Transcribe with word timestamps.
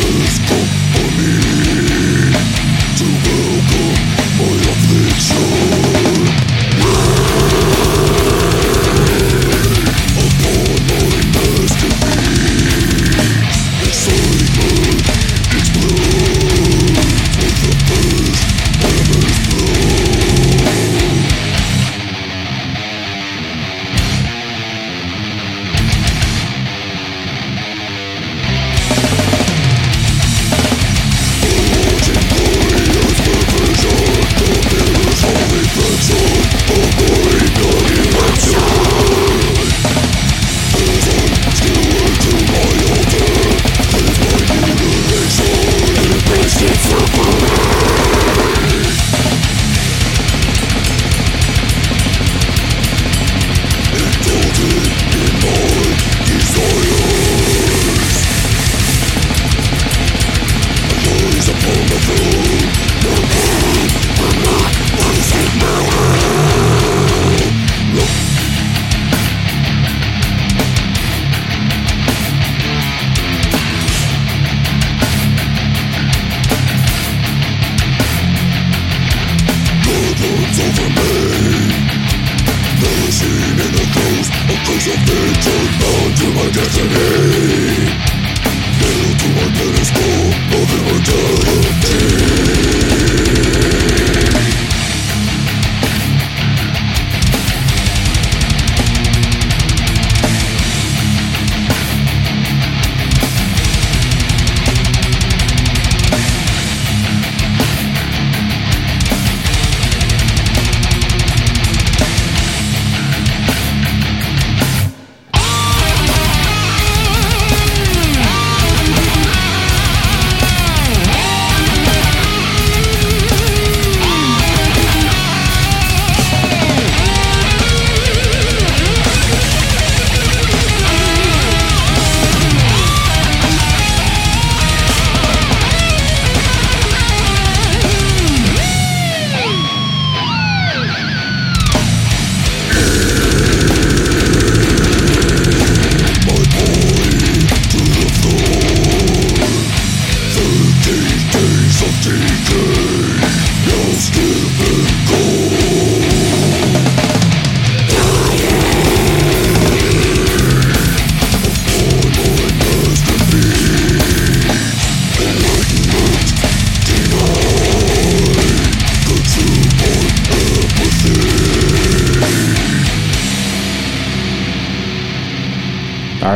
Yeah. 0.00 0.27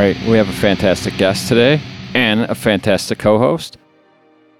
Right, 0.03 0.21
we 0.27 0.37
have 0.37 0.49
a 0.49 0.53
fantastic 0.53 1.17
guest 1.17 1.47
today 1.47 1.81
and 2.13 2.41
a 2.41 2.57
fantastic 2.57 3.21
co 3.21 3.39
host. 3.39 3.79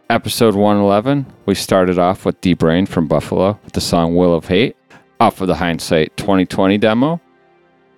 Episode 0.09 0.55
111, 0.55 1.27
we 1.47 1.57
started 1.57 1.99
off 1.99 2.25
with 2.25 2.41
Debrained 2.41 2.89
from 2.89 3.09
Buffalo 3.09 3.59
with 3.65 3.73
the 3.73 3.81
song 3.81 4.15
Will 4.15 4.37
of 4.37 4.47
Hate 4.47 4.77
off 5.19 5.41
of 5.41 5.49
the 5.49 5.57
Hindsight 5.57 6.17
2020 6.17 6.79
demo. 6.79 7.21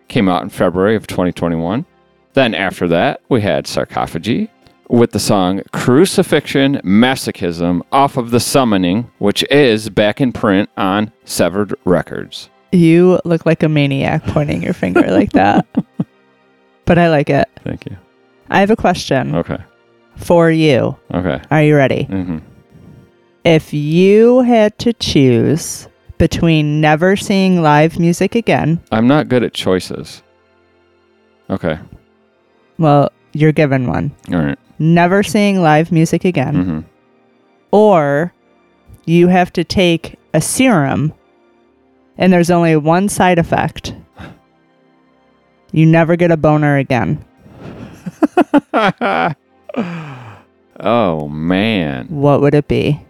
Came 0.09 0.27
out 0.27 0.43
in 0.43 0.49
February 0.49 0.97
of 0.97 1.07
2021. 1.07 1.85
Then 2.33 2.55
after 2.55 2.89
that, 2.89 3.21
we 3.29 3.43
had 3.43 3.67
Sarcophagy 3.67 4.49
with 4.89 5.11
the 5.11 5.21
song 5.21 5.61
Crucifixion 5.71 6.77
Masochism 6.77 7.83
off 7.93 8.17
of 8.17 8.31
The 8.31 8.41
Summoning, 8.41 9.11
which 9.19 9.45
is 9.51 9.91
back 9.91 10.19
in 10.19 10.33
print 10.33 10.71
on 10.79 11.13
Sevared 11.27 11.75
Records. 11.85 12.49
You 12.73 13.21
look 13.27 13.45
like 13.45 13.63
a 13.63 13.69
maniac 13.69 14.25
pointing 14.29 14.63
your 14.63 14.73
finger 14.73 15.11
like 15.11 15.33
that. 15.33 15.67
But 16.87 16.99
I 16.99 17.09
like 17.11 17.31
it. 17.31 17.49
Thank 17.65 17.87
you. 17.87 17.97
I 18.51 18.61
have 18.61 18.71
a 18.71 18.77
question 18.77 19.35
Okay. 19.35 19.59
for 20.17 20.51
you. 20.51 20.97
Okay. 21.13 21.41
Are 21.51 21.63
you 21.63 21.77
ready? 21.77 22.05
hmm 22.05 22.39
If 23.45 23.73
you 23.73 24.41
had 24.43 24.79
to 24.81 24.93
choose 24.93 25.89
between 26.19 26.81
never 26.81 27.17
seeing 27.17 27.63
live 27.63 27.99
music 27.99 28.35
again, 28.35 28.81
I'm 28.93 29.07
not 29.07 29.29
good 29.29 29.43
at 29.43 29.55
choices. 29.55 30.23
Okay. 31.51 31.79
well, 32.79 33.11
you're 33.33 33.53
given 33.53 33.87
one. 33.89 34.13
All 34.33 34.39
right. 34.41 34.59
Never 34.79 35.23
seeing 35.23 35.61
live 35.63 35.91
music 35.93 36.25
again, 36.25 36.55
Mm-hmm. 36.55 36.81
or 37.71 38.33
you 39.07 39.29
have 39.29 39.53
to 39.55 39.65
take 39.65 40.17
a 40.33 40.41
serum 40.41 41.13
and 42.17 42.33
there's 42.33 42.51
only 42.51 42.77
one 42.77 43.09
side 43.09 43.39
effect. 43.39 43.95
You 45.75 45.85
never 45.87 46.15
get 46.15 46.31
a 46.31 46.37
boner 46.37 46.77
again. 46.77 47.25
oh 50.79 51.27
man. 51.29 52.07
What 52.11 52.41
would 52.43 52.55
it 52.55 52.69
be? 52.69 53.05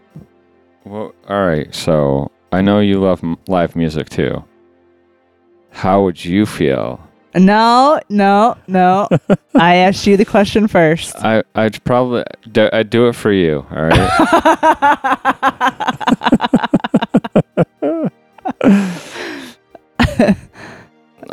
Well, 0.87 1.13
all 1.29 1.45
right. 1.45 1.75
So 1.75 2.31
I 2.53 2.63
know 2.63 2.81
you 2.81 3.01
love 3.01 3.23
m- 3.23 3.37
live 3.49 3.77
music 3.77 4.09
too. 4.09 4.43
How 5.73 6.05
would 6.05 6.25
you 6.25 6.47
feel? 6.47 7.07
No, 7.35 8.01
no, 8.09 8.57
no. 8.67 9.09
I 9.55 9.75
asked 9.77 10.07
you 10.07 10.17
the 10.17 10.25
question 10.25 10.67
first. 10.67 11.17
I 11.23 11.43
I'd 11.55 11.85
probably 11.85 12.25
do, 12.51 12.71
I'd 12.73 12.89
do 12.89 13.09
it 13.09 13.13
for 13.13 13.31
you. 13.31 13.67
All 13.71 13.91
right. 13.91 14.11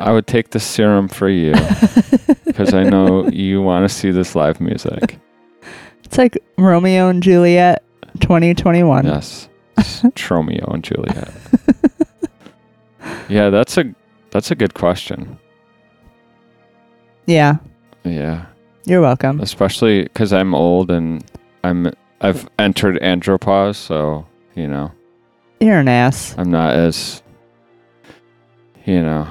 I 0.01 0.11
would 0.11 0.27
take 0.27 0.49
the 0.51 0.59
serum 0.59 1.07
for 1.07 1.29
you 1.29 1.53
because 2.45 2.73
I 2.73 2.83
know 2.83 3.27
you 3.29 3.61
want 3.61 3.87
to 3.87 3.89
see 3.95 4.11
this 4.11 4.35
live 4.35 4.59
music. 4.59 5.17
It's 6.03 6.17
like 6.17 6.37
Romeo 6.57 7.07
and 7.09 7.21
Juliet 7.23 7.83
2021. 8.19 9.05
Yes, 9.05 9.47
It's 9.77 10.01
Tromeo 10.15 10.73
and 10.73 10.83
Juliet. 10.83 11.29
yeah, 13.29 13.49
that's 13.49 13.77
a 13.77 13.93
that's 14.31 14.51
a 14.51 14.55
good 14.55 14.73
question. 14.73 15.37
Yeah, 17.27 17.57
Yeah, 18.03 18.45
you're 18.85 19.01
welcome. 19.01 19.39
especially 19.41 20.03
because 20.03 20.33
I'm 20.33 20.53
old 20.55 20.91
and 20.91 21.23
I'm 21.63 21.91
I've 22.19 22.49
entered 22.59 22.99
andropause, 23.01 23.75
so 23.75 24.25
you 24.55 24.67
know 24.67 24.91
You're 25.59 25.79
an 25.79 25.87
ass. 25.87 26.35
I'm 26.37 26.51
not 26.51 26.73
as 26.73 27.21
you 28.85 29.01
know 29.01 29.27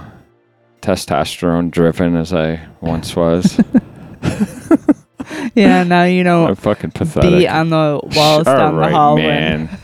testosterone 0.81 1.71
driven 1.71 2.17
as 2.17 2.33
I 2.33 2.67
once 2.81 3.15
was. 3.17 3.61
Yeah, 5.55 5.85
now 5.85 6.05
you 6.05 6.23
know 6.25 6.47
I'm 6.49 6.55
fucking 6.57 6.91
pathetic. 6.93 7.31
be 7.31 7.49
on 7.49 7.71
the 7.71 8.01
walls 8.17 8.47
All 8.47 8.57
down 8.57 8.77
right, 8.77 8.91
the 8.91 8.97
hallway. 8.97 9.23
man. 9.23 9.79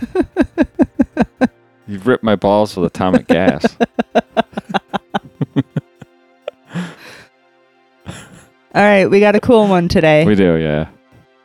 You've 1.86 2.06
ripped 2.06 2.24
my 2.24 2.36
balls 2.36 2.76
with 2.76 2.86
atomic 2.86 3.26
gas. 3.28 3.64
All 8.74 8.82
right, 8.82 9.06
we 9.06 9.20
got 9.20 9.34
a 9.34 9.40
cool 9.40 9.66
one 9.68 9.88
today. 9.88 10.24
We 10.26 10.34
do, 10.34 10.56
yeah. 10.56 10.88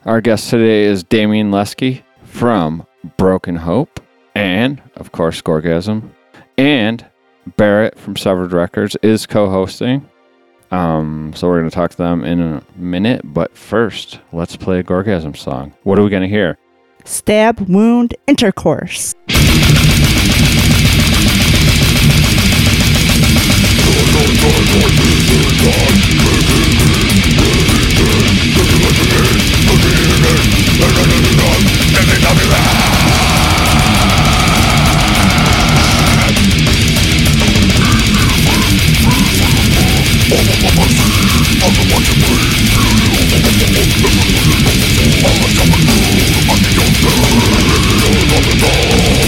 Our 0.06 0.20
guest 0.20 0.50
today 0.50 0.84
is 0.84 1.04
Damian 1.04 1.52
Leski 1.52 2.02
from 2.24 2.86
Broken 3.18 3.56
Hope 3.56 4.00
and, 4.36 4.82
of 4.96 5.12
course, 5.12 5.42
Gorgasm. 5.42 6.10
And 6.58 7.06
Barrett 7.58 7.98
from 7.98 8.16
Sevared 8.16 8.54
Records 8.54 8.96
is 9.02 9.26
co 9.26 9.50
hosting. 9.50 10.10
Um, 10.72 11.34
so 11.36 11.48
we're 11.48 11.60
going 11.60 11.70
to 11.70 11.76
talk 11.76 11.92
to 11.92 11.98
them 11.98 12.24
in 12.24 12.40
a 12.40 12.64
minute. 12.76 13.22
But 13.24 13.58
first, 13.58 14.20
let's 14.32 14.56
play 14.56 14.80
a 14.80 14.84
Gorgasm 14.84 15.36
song. 15.36 15.74
What 15.84 16.00
are 16.00 16.04
we 16.04 16.10
going 16.10 16.24
to 16.24 16.30
hear? 16.30 16.58
Stab 17.04 17.60
wound 17.70 18.16
intercourse. 18.28 19.16
I 40.32 40.36
don't 40.36 40.46
know, 40.46 40.72
I 48.32 48.42
don't 48.42 49.16
know 49.16 49.21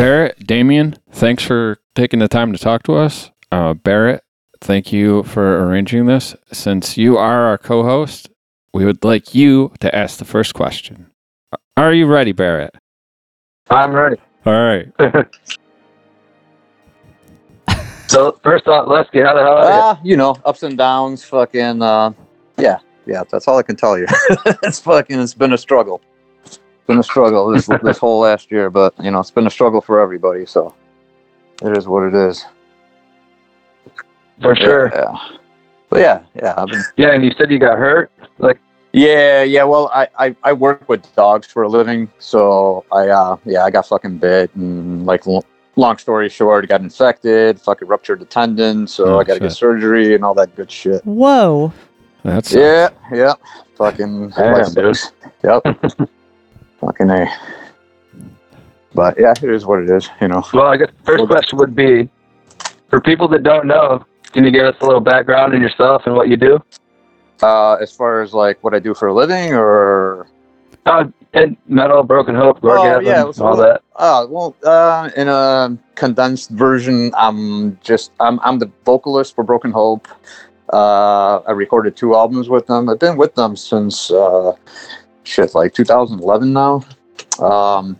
Barrett, 0.00 0.46
Damian, 0.46 0.96
thanks 1.10 1.42
for 1.44 1.76
taking 1.94 2.20
the 2.20 2.28
time 2.28 2.54
to 2.54 2.58
talk 2.58 2.84
to 2.84 2.94
us. 2.94 3.30
Uh, 3.52 3.74
Barrett, 3.74 4.24
thank 4.62 4.94
you 4.94 5.24
for 5.24 5.62
arranging 5.62 6.06
this. 6.06 6.34
Since 6.50 6.96
you 6.96 7.18
are 7.18 7.42
our 7.42 7.58
co 7.58 7.82
host, 7.82 8.30
we 8.72 8.86
would 8.86 9.04
like 9.04 9.34
you 9.34 9.74
to 9.80 9.94
ask 9.94 10.18
the 10.18 10.24
first 10.24 10.54
question. 10.54 11.10
Are 11.76 11.92
you 11.92 12.06
ready, 12.06 12.32
Barrett? 12.32 12.74
I'm 13.68 13.92
ready. 13.92 14.16
All 14.46 14.54
right. 14.54 14.88
So 18.08 18.40
first 18.42 18.66
off, 18.66 18.88
Leski, 18.88 19.22
how 19.24 19.34
the 19.34 19.42
hell 19.42 19.58
are 19.58 19.64
you? 19.64 19.70
Ah, 19.70 20.00
you 20.02 20.16
know, 20.16 20.34
ups 20.46 20.62
and 20.64 20.76
downs, 20.76 21.22
fucking, 21.22 21.80
uh, 21.80 22.12
yeah, 22.58 22.78
yeah, 23.06 23.22
that's 23.30 23.46
all 23.46 23.58
I 23.58 23.62
can 23.62 23.76
tell 23.76 23.96
you. 23.96 24.06
it's 24.64 24.80
fucking, 24.80 25.20
it's 25.20 25.34
been 25.34 25.52
a 25.52 25.58
struggle. 25.58 26.00
It's 26.90 26.94
been 26.96 26.98
a 26.98 27.04
struggle 27.04 27.52
this, 27.52 27.68
this 27.84 27.98
whole 27.98 28.18
last 28.18 28.50
year, 28.50 28.68
but, 28.68 28.92
you 29.00 29.12
know, 29.12 29.20
it's 29.20 29.30
been 29.30 29.46
a 29.46 29.50
struggle 29.50 29.80
for 29.80 30.00
everybody, 30.00 30.44
so 30.44 30.74
it 31.62 31.76
is 31.76 31.86
what 31.86 32.02
it 32.02 32.14
is. 32.14 32.44
For 34.42 34.56
sure. 34.56 34.90
Yeah. 34.92 35.16
But 35.88 36.00
yeah, 36.00 36.22
yeah, 36.34 36.54
I've 36.56 36.66
been, 36.66 36.82
Yeah, 36.96 37.12
and 37.12 37.24
you 37.24 37.30
said 37.38 37.52
you 37.52 37.60
got 37.60 37.78
hurt. 37.78 38.10
Like, 38.38 38.60
yeah, 38.92 39.44
yeah, 39.44 39.62
well, 39.62 39.88
I, 39.94 40.08
I, 40.18 40.36
I 40.42 40.52
work 40.52 40.88
with 40.88 41.14
dogs 41.14 41.46
for 41.46 41.62
a 41.62 41.68
living, 41.68 42.10
so 42.18 42.84
I, 42.90 43.08
uh, 43.08 43.36
yeah, 43.44 43.64
I 43.64 43.70
got 43.70 43.86
fucking 43.86 44.18
bit, 44.18 44.52
and, 44.56 45.06
like, 45.06 45.28
l- 45.28 45.44
long 45.76 45.96
story 45.96 46.28
short, 46.28 46.64
I 46.64 46.66
got 46.66 46.80
infected, 46.80 47.60
fucking 47.60 47.86
ruptured 47.86 48.18
the 48.18 48.24
tendon, 48.24 48.88
so 48.88 49.14
Oh, 49.14 49.20
I 49.20 49.24
got 49.24 49.34
to 49.34 49.40
get 49.40 49.52
surgery 49.52 50.16
and 50.16 50.24
all 50.24 50.34
that 50.34 50.56
good 50.56 50.72
shit. 50.72 51.04
Whoa. 51.04 51.72
That's 52.24 52.52
Yeah, 52.52 52.88
yeah. 53.12 53.34
Fucking 53.76 54.30
Damn, 54.30 54.74
dude. 54.74 54.98
Yep. 55.44 56.08
Fucking 56.80 57.10
A. 57.10 57.26
But 58.94 59.18
yeah, 59.18 59.32
it 59.40 59.50
is 59.50 59.64
what 59.66 59.80
it 59.80 59.90
is, 59.90 60.08
you 60.20 60.28
know. 60.28 60.42
well, 60.52 60.66
I 60.66 60.76
guess 60.76 60.88
the 60.98 61.04
first 61.04 61.26
question 61.26 61.58
would 61.58 61.76
be, 61.76 62.08
for 62.88 63.00
people 63.00 63.28
that 63.28 63.42
don't 63.42 63.66
know, 63.66 64.04
can 64.32 64.44
you 64.44 64.50
give 64.50 64.64
us 64.64 64.76
a 64.80 64.84
little 64.84 65.00
background 65.00 65.54
in 65.54 65.62
yourself 65.62 66.02
and 66.06 66.14
what 66.14 66.28
you 66.28 66.36
do? 66.36 66.62
Uh 67.42 67.74
as 67.80 67.90
far 67.92 68.20
as 68.20 68.34
like 68.34 68.62
what 68.62 68.74
I 68.74 68.78
do 68.80 68.92
for 68.94 69.08
a 69.08 69.14
living 69.14 69.54
or 69.54 70.26
Uh, 70.86 71.04
and 71.34 71.56
metal, 71.68 72.02
broken 72.02 72.34
hope, 72.34 72.60
gorgasm, 72.60 72.96
Oh, 72.96 73.00
yeah, 73.00 73.44
all 73.44 73.56
that. 73.56 73.82
uh 73.96 74.26
well 74.28 74.54
uh 74.64 75.08
in 75.16 75.28
a 75.28 75.76
condensed 75.94 76.50
version 76.50 77.12
I'm 77.16 77.78
just 77.80 78.10
I'm 78.20 78.40
I'm 78.42 78.58
the 78.58 78.70
vocalist 78.84 79.34
for 79.34 79.42
Broken 79.44 79.70
Hope. 79.70 80.06
Uh 80.72 81.36
I 81.46 81.52
recorded 81.52 81.96
two 81.96 82.14
albums 82.14 82.48
with 82.48 82.66
them. 82.66 82.88
I've 82.88 82.98
been 82.98 83.16
with 83.16 83.34
them 83.36 83.56
since 83.56 84.10
uh 84.10 84.52
shit 85.24 85.54
like 85.54 85.74
2011 85.74 86.52
now. 86.52 86.84
Um 87.38 87.96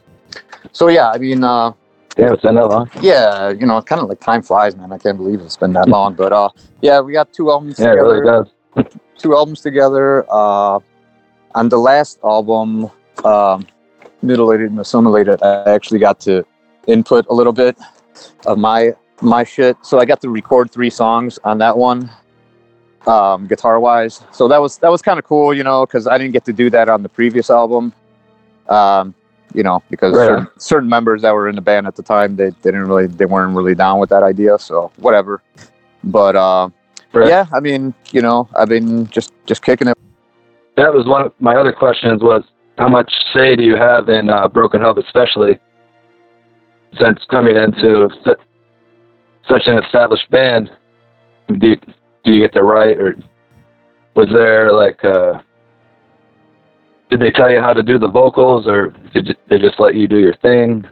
so 0.72 0.88
yeah, 0.88 1.10
I 1.10 1.18
mean 1.18 1.42
uh 1.44 1.72
Yeah, 2.16 2.32
it's 2.32 2.42
been 2.42 2.54
that 2.56 2.66
long. 2.68 2.90
yeah, 3.00 3.50
you 3.50 3.66
know, 3.66 3.80
kind 3.82 4.00
of 4.02 4.08
like 4.08 4.20
time 4.20 4.42
flies, 4.42 4.76
man. 4.76 4.92
I 4.92 4.98
can't 4.98 5.16
believe 5.16 5.40
it's 5.40 5.56
been 5.56 5.72
that 5.74 5.88
long. 5.96 6.14
But 6.14 6.32
uh, 6.32 6.48
yeah, 6.82 7.00
we 7.00 7.12
got 7.12 7.32
two 7.32 7.50
albums 7.50 7.78
Yeah, 7.78 7.92
it 7.92 8.02
really 8.02 8.24
does. 8.24 8.48
Two 9.18 9.34
albums 9.36 9.60
together. 9.60 10.24
Uh, 10.30 10.78
on 11.54 11.68
the 11.68 11.76
last 11.76 12.18
album, 12.24 12.90
um, 13.24 13.66
mutilated 14.22 14.70
and 14.70 14.80
assimilated, 14.80 15.42
I 15.42 15.70
actually 15.74 15.98
got 15.98 16.20
to 16.20 16.44
input 16.86 17.26
a 17.28 17.34
little 17.34 17.52
bit 17.52 17.76
of 18.46 18.56
my 18.58 18.92
my 19.20 19.44
shit. 19.44 19.76
So 19.82 19.98
I 19.98 20.04
got 20.06 20.20
to 20.22 20.30
record 20.30 20.70
three 20.70 20.88
songs 20.90 21.38
on 21.44 21.58
that 21.58 21.76
one, 21.76 22.10
um, 23.06 23.46
guitar 23.46 23.80
wise. 23.80 24.22
So 24.32 24.48
that 24.48 24.60
was 24.60 24.78
that 24.78 24.90
was 24.90 25.02
kind 25.02 25.18
of 25.18 25.24
cool, 25.24 25.54
you 25.54 25.64
know, 25.64 25.86
because 25.86 26.06
I 26.06 26.18
didn't 26.18 26.32
get 26.32 26.44
to 26.46 26.52
do 26.52 26.70
that 26.70 26.88
on 26.88 27.02
the 27.02 27.08
previous 27.08 27.50
album. 27.50 27.92
Um, 28.68 29.14
you 29.52 29.64
know, 29.64 29.82
because 29.90 30.14
Right. 30.14 30.26
certain, 30.26 30.46
certain 30.58 30.88
members 30.88 31.22
that 31.22 31.34
were 31.34 31.48
in 31.48 31.56
the 31.56 31.60
band 31.60 31.88
at 31.88 31.96
the 31.96 32.04
time, 32.04 32.36
they, 32.36 32.50
they 32.50 32.70
didn't 32.70 32.86
really, 32.86 33.08
they 33.08 33.24
weren't 33.24 33.56
really 33.56 33.74
down 33.74 33.98
with 33.98 34.08
that 34.10 34.22
idea. 34.22 34.58
So 34.58 34.92
whatever. 34.98 35.42
But 36.04 36.36
uh, 36.36 36.68
Right. 37.12 37.28
yeah, 37.28 37.46
I 37.52 37.58
mean, 37.58 37.92
you 38.12 38.22
know, 38.22 38.48
I've 38.54 38.68
been 38.68 39.08
just 39.08 39.32
just 39.46 39.62
kicking 39.62 39.88
it. 39.88 39.98
That 40.76 40.94
was 40.94 41.06
one 41.06 41.26
of 41.26 41.32
my 41.40 41.56
other 41.56 41.72
questions 41.72 42.22
was, 42.22 42.44
how 42.78 42.88
much 42.88 43.12
say 43.34 43.56
do 43.56 43.64
you 43.64 43.74
have 43.74 44.08
in 44.08 44.30
uh, 44.30 44.46
Broken 44.46 44.80
Hope, 44.80 44.98
especially 44.98 45.58
since 47.00 47.18
coming 47.28 47.56
into 47.56 48.08
such 49.48 49.66
an 49.66 49.82
established 49.82 50.30
band? 50.30 50.70
Do 51.58 51.70
you, 51.70 51.76
do 52.24 52.32
you 52.32 52.40
get 52.40 52.52
to 52.54 52.62
write, 52.62 52.98
or 52.98 53.16
was 54.14 54.28
there 54.32 54.72
like, 54.72 55.02
uh, 55.04 55.40
did 57.10 57.20
they 57.20 57.30
tell 57.30 57.50
you 57.50 57.60
how 57.60 57.72
to 57.72 57.82
do 57.82 57.98
the 57.98 58.08
vocals, 58.08 58.66
or 58.66 58.88
did 59.12 59.36
they 59.48 59.58
just 59.58 59.80
let 59.80 59.94
you 59.94 60.06
do 60.06 60.18
your 60.18 60.36
thing? 60.36 60.86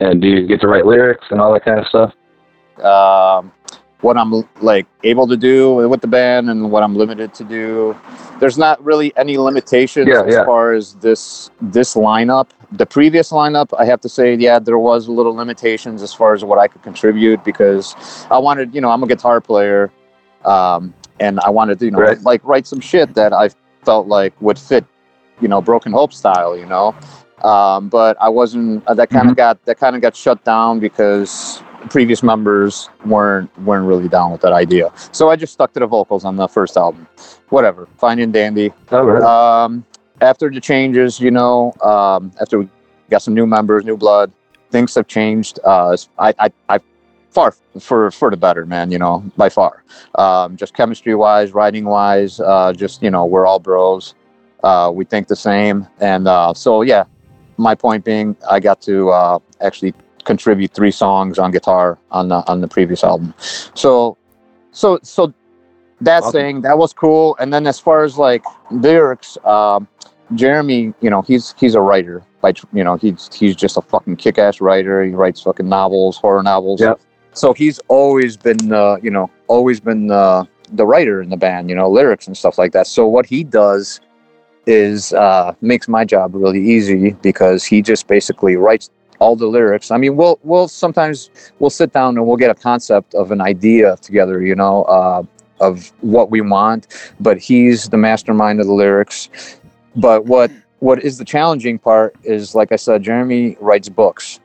And 0.00 0.22
do 0.22 0.28
you 0.28 0.46
get 0.46 0.60
to 0.60 0.68
write 0.68 0.86
lyrics 0.86 1.24
and 1.30 1.40
all 1.40 1.52
that 1.54 1.64
kind 1.64 1.80
of 1.80 1.86
stuff? 1.86 2.12
um, 2.84 3.52
what 4.00 4.16
I'm 4.16 4.48
like 4.60 4.86
able 5.02 5.26
to 5.26 5.36
do 5.36 5.74
with 5.74 6.00
the 6.00 6.06
band 6.06 6.48
and 6.50 6.70
what 6.70 6.82
I'm 6.84 6.94
limited 6.94 7.34
to 7.34 7.44
do. 7.44 7.96
There's 8.38 8.56
not 8.56 8.82
really 8.84 9.12
any 9.16 9.36
limitations 9.38 10.06
Yeah, 10.08 10.22
as 10.22 10.34
yeah. 10.34 10.44
far 10.44 10.72
as 10.72 10.94
this 10.94 11.50
this 11.60 11.94
lineup. 11.96 12.50
The 12.70 12.86
previous 12.86 13.32
lineup, 13.32 13.76
I 13.76 13.84
have 13.86 14.00
to 14.02 14.08
say, 14.08 14.34
yeah, 14.36 14.60
there 14.60 14.78
was 14.78 15.08
a 15.08 15.12
little 15.12 15.34
limitations 15.34 16.02
as 16.02 16.14
far 16.14 16.34
as 16.34 16.44
what 16.44 16.58
I 16.58 16.68
could 16.68 16.82
contribute 16.82 17.42
because 17.42 17.96
I 18.30 18.38
wanted, 18.38 18.74
you 18.74 18.80
know, 18.80 18.90
I'm 18.90 19.02
a 19.02 19.08
guitar 19.08 19.40
player, 19.40 19.90
um, 20.44 20.94
and 21.20 21.40
I 21.40 21.50
wanted 21.50 21.78
to, 21.80 21.84
you 21.86 21.90
know, 21.90 21.98
Right. 22.00 22.20
like 22.22 22.40
write 22.44 22.66
some 22.66 22.80
shit 22.80 23.14
that 23.14 23.32
I 23.32 23.50
felt 23.84 24.06
like 24.06 24.34
would 24.40 24.58
fit, 24.58 24.84
you 25.40 25.48
know, 25.48 25.60
Broken 25.60 25.92
Hope 25.92 26.12
style, 26.12 26.56
you 26.56 26.66
know. 26.66 26.94
Um, 27.42 27.88
but 27.88 28.16
I 28.20 28.28
wasn't. 28.28 28.86
Uh, 28.86 28.94
that 28.94 29.10
kind 29.10 29.30
of 29.30 29.36
got 29.36 29.64
that 29.66 29.78
kind 29.78 29.94
of 29.94 30.02
got 30.02 30.16
shut 30.16 30.44
down 30.44 30.80
because 30.80 31.62
previous 31.90 32.22
members 32.24 32.88
weren't 33.06 33.48
weren't 33.60 33.86
really 33.86 34.08
down 34.08 34.32
with 34.32 34.40
that 34.40 34.52
idea. 34.52 34.92
So 35.12 35.30
I 35.30 35.36
just 35.36 35.52
stuck 35.52 35.72
to 35.74 35.80
the 35.80 35.86
vocals 35.86 36.24
on 36.24 36.34
the 36.36 36.48
first 36.48 36.76
album. 36.76 37.06
Whatever, 37.50 37.86
fine 37.96 38.18
and 38.18 38.32
dandy. 38.32 38.72
Oh? 38.90 39.22
Um, 39.22 39.84
after 40.20 40.50
the 40.50 40.60
changes, 40.60 41.20
you 41.20 41.30
know, 41.30 41.72
um, 41.82 42.32
after 42.40 42.58
we 42.58 42.68
got 43.08 43.22
some 43.22 43.34
new 43.34 43.46
members, 43.46 43.84
new 43.84 43.96
blood, 43.96 44.32
things 44.70 44.94
have 44.96 45.06
changed. 45.06 45.60
Uh, 45.64 45.96
I, 46.18 46.34
I, 46.40 46.50
I 46.68 46.80
far 47.30 47.54
for 47.80 48.10
for 48.10 48.30
the 48.30 48.36
better, 48.36 48.66
man. 48.66 48.90
You 48.90 48.98
know, 48.98 49.24
by 49.36 49.48
far. 49.48 49.84
Um, 50.16 50.56
just 50.56 50.74
chemistry 50.74 51.14
wise, 51.14 51.52
writing 51.52 51.84
wise, 51.84 52.40
uh, 52.40 52.72
just 52.72 53.02
you 53.02 53.10
know, 53.10 53.24
we're 53.26 53.46
all 53.46 53.58
bros. 53.58 54.14
Uh, 54.64 54.90
we 54.92 55.04
think 55.04 55.28
the 55.28 55.36
same, 55.36 55.86
and 56.00 56.28
uh, 56.28 56.54
so 56.54 56.82
yeah. 56.82 57.04
My 57.60 57.74
point 57.74 58.04
being, 58.04 58.36
I 58.48 58.60
got 58.60 58.80
to 58.82 59.10
uh, 59.10 59.40
actually 59.60 59.92
contribute 60.22 60.72
three 60.72 60.92
songs 60.92 61.40
on 61.40 61.50
guitar 61.50 61.98
on 62.12 62.28
the 62.28 62.46
on 62.46 62.60
the 62.60 62.68
previous 62.68 63.02
album. 63.02 63.34
So, 63.74 64.16
so 64.70 65.00
so 65.02 65.34
that 66.00 66.22
Awesome. 66.22 66.32
thing 66.32 66.60
that 66.60 66.78
was 66.78 66.92
cool. 66.92 67.36
And 67.40 67.52
then 67.52 67.66
as 67.66 67.80
far 67.80 68.04
as 68.04 68.16
like 68.16 68.44
lyrics, 68.70 69.36
um, 69.44 69.88
Jeremy, 70.36 70.94
you 71.00 71.10
know, 71.10 71.22
he's 71.22 71.52
he's 71.58 71.74
a 71.74 71.80
writer. 71.80 72.22
By 72.42 72.52
you 72.72 72.84
know, 72.84 72.94
he's 72.94 73.28
he's 73.34 73.56
just 73.56 73.76
a 73.76 73.82
fucking 73.82 74.16
kick-ass 74.16 74.60
writer. 74.60 75.02
He 75.02 75.10
writes 75.10 75.40
fucking 75.40 75.68
novels, 75.68 76.16
horror 76.16 76.44
novels. 76.44 76.80
Yep. 76.80 77.00
So 77.38 77.54
he's 77.54 77.78
always 77.86 78.36
been, 78.36 78.72
uh, 78.72 78.96
you 79.00 79.12
know, 79.12 79.30
always 79.46 79.78
been 79.78 80.10
uh, 80.10 80.44
the 80.72 80.84
writer 80.84 81.22
in 81.22 81.30
the 81.30 81.36
band. 81.36 81.70
You 81.70 81.76
know, 81.76 81.88
lyrics 81.88 82.26
and 82.26 82.36
stuff 82.36 82.58
like 82.58 82.72
that. 82.72 82.88
So 82.88 83.06
what 83.06 83.26
he 83.26 83.44
does 83.44 84.00
is 84.66 85.12
uh, 85.12 85.54
makes 85.60 85.86
my 85.86 86.04
job 86.04 86.34
really 86.34 86.60
easy 86.60 87.12
because 87.22 87.64
he 87.64 87.80
just 87.80 88.08
basically 88.08 88.56
writes 88.56 88.90
all 89.20 89.36
the 89.36 89.46
lyrics. 89.46 89.92
I 89.92 89.98
mean, 89.98 90.16
we'll 90.16 90.40
we'll 90.42 90.66
sometimes 90.66 91.30
we'll 91.60 91.70
sit 91.70 91.92
down 91.92 92.16
and 92.16 92.26
we'll 92.26 92.36
get 92.36 92.50
a 92.50 92.56
concept 92.56 93.14
of 93.14 93.30
an 93.30 93.40
idea 93.40 93.96
together. 93.98 94.42
You 94.42 94.56
know, 94.56 94.82
uh, 94.84 95.22
of 95.60 95.92
what 96.00 96.32
we 96.32 96.40
want, 96.40 96.88
but 97.20 97.38
he's 97.38 97.88
the 97.88 97.98
mastermind 97.98 98.58
of 98.58 98.66
the 98.66 98.72
lyrics. 98.72 99.60
But 99.94 100.24
what 100.24 100.50
what 100.80 101.04
is 101.04 101.18
the 101.18 101.24
challenging 101.24 101.78
part 101.78 102.16
is 102.24 102.56
like 102.56 102.72
I 102.72 102.76
said, 102.76 103.04
Jeremy 103.04 103.56
writes 103.60 103.88
books. 103.88 104.40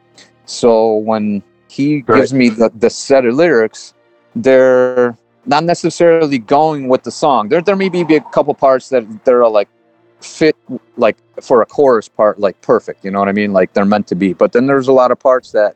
So 0.45 0.97
when 0.97 1.41
he 1.73 2.03
Right. 2.07 2.17
gives 2.17 2.33
me 2.33 2.49
the, 2.49 2.69
the 2.85 2.89
set 2.89 3.25
of 3.25 3.33
lyrics, 3.35 3.93
they're 4.35 5.17
not 5.45 5.63
necessarily 5.63 6.37
going 6.37 6.87
with 6.87 7.03
the 7.03 7.11
song. 7.11 7.49
There 7.49 7.61
there 7.61 7.75
may 7.75 7.89
be 7.89 8.01
a 8.15 8.21
couple 8.35 8.53
parts 8.53 8.89
that 8.89 9.03
they're 9.25 9.47
like 9.47 9.69
fit 10.21 10.55
like 10.97 11.17
for 11.41 11.61
a 11.61 11.65
chorus 11.65 12.07
part 12.07 12.39
like 12.39 12.59
perfect, 12.61 13.03
you 13.03 13.11
know 13.11 13.19
what 13.19 13.27
I 13.27 13.33
mean? 13.33 13.51
Like 13.59 13.73
they're 13.73 13.91
meant 13.95 14.07
to 14.07 14.15
be. 14.15 14.33
But 14.33 14.51
then 14.53 14.67
there's 14.67 14.87
a 14.87 14.93
lot 15.01 15.11
of 15.11 15.19
parts 15.19 15.51
that 15.51 15.75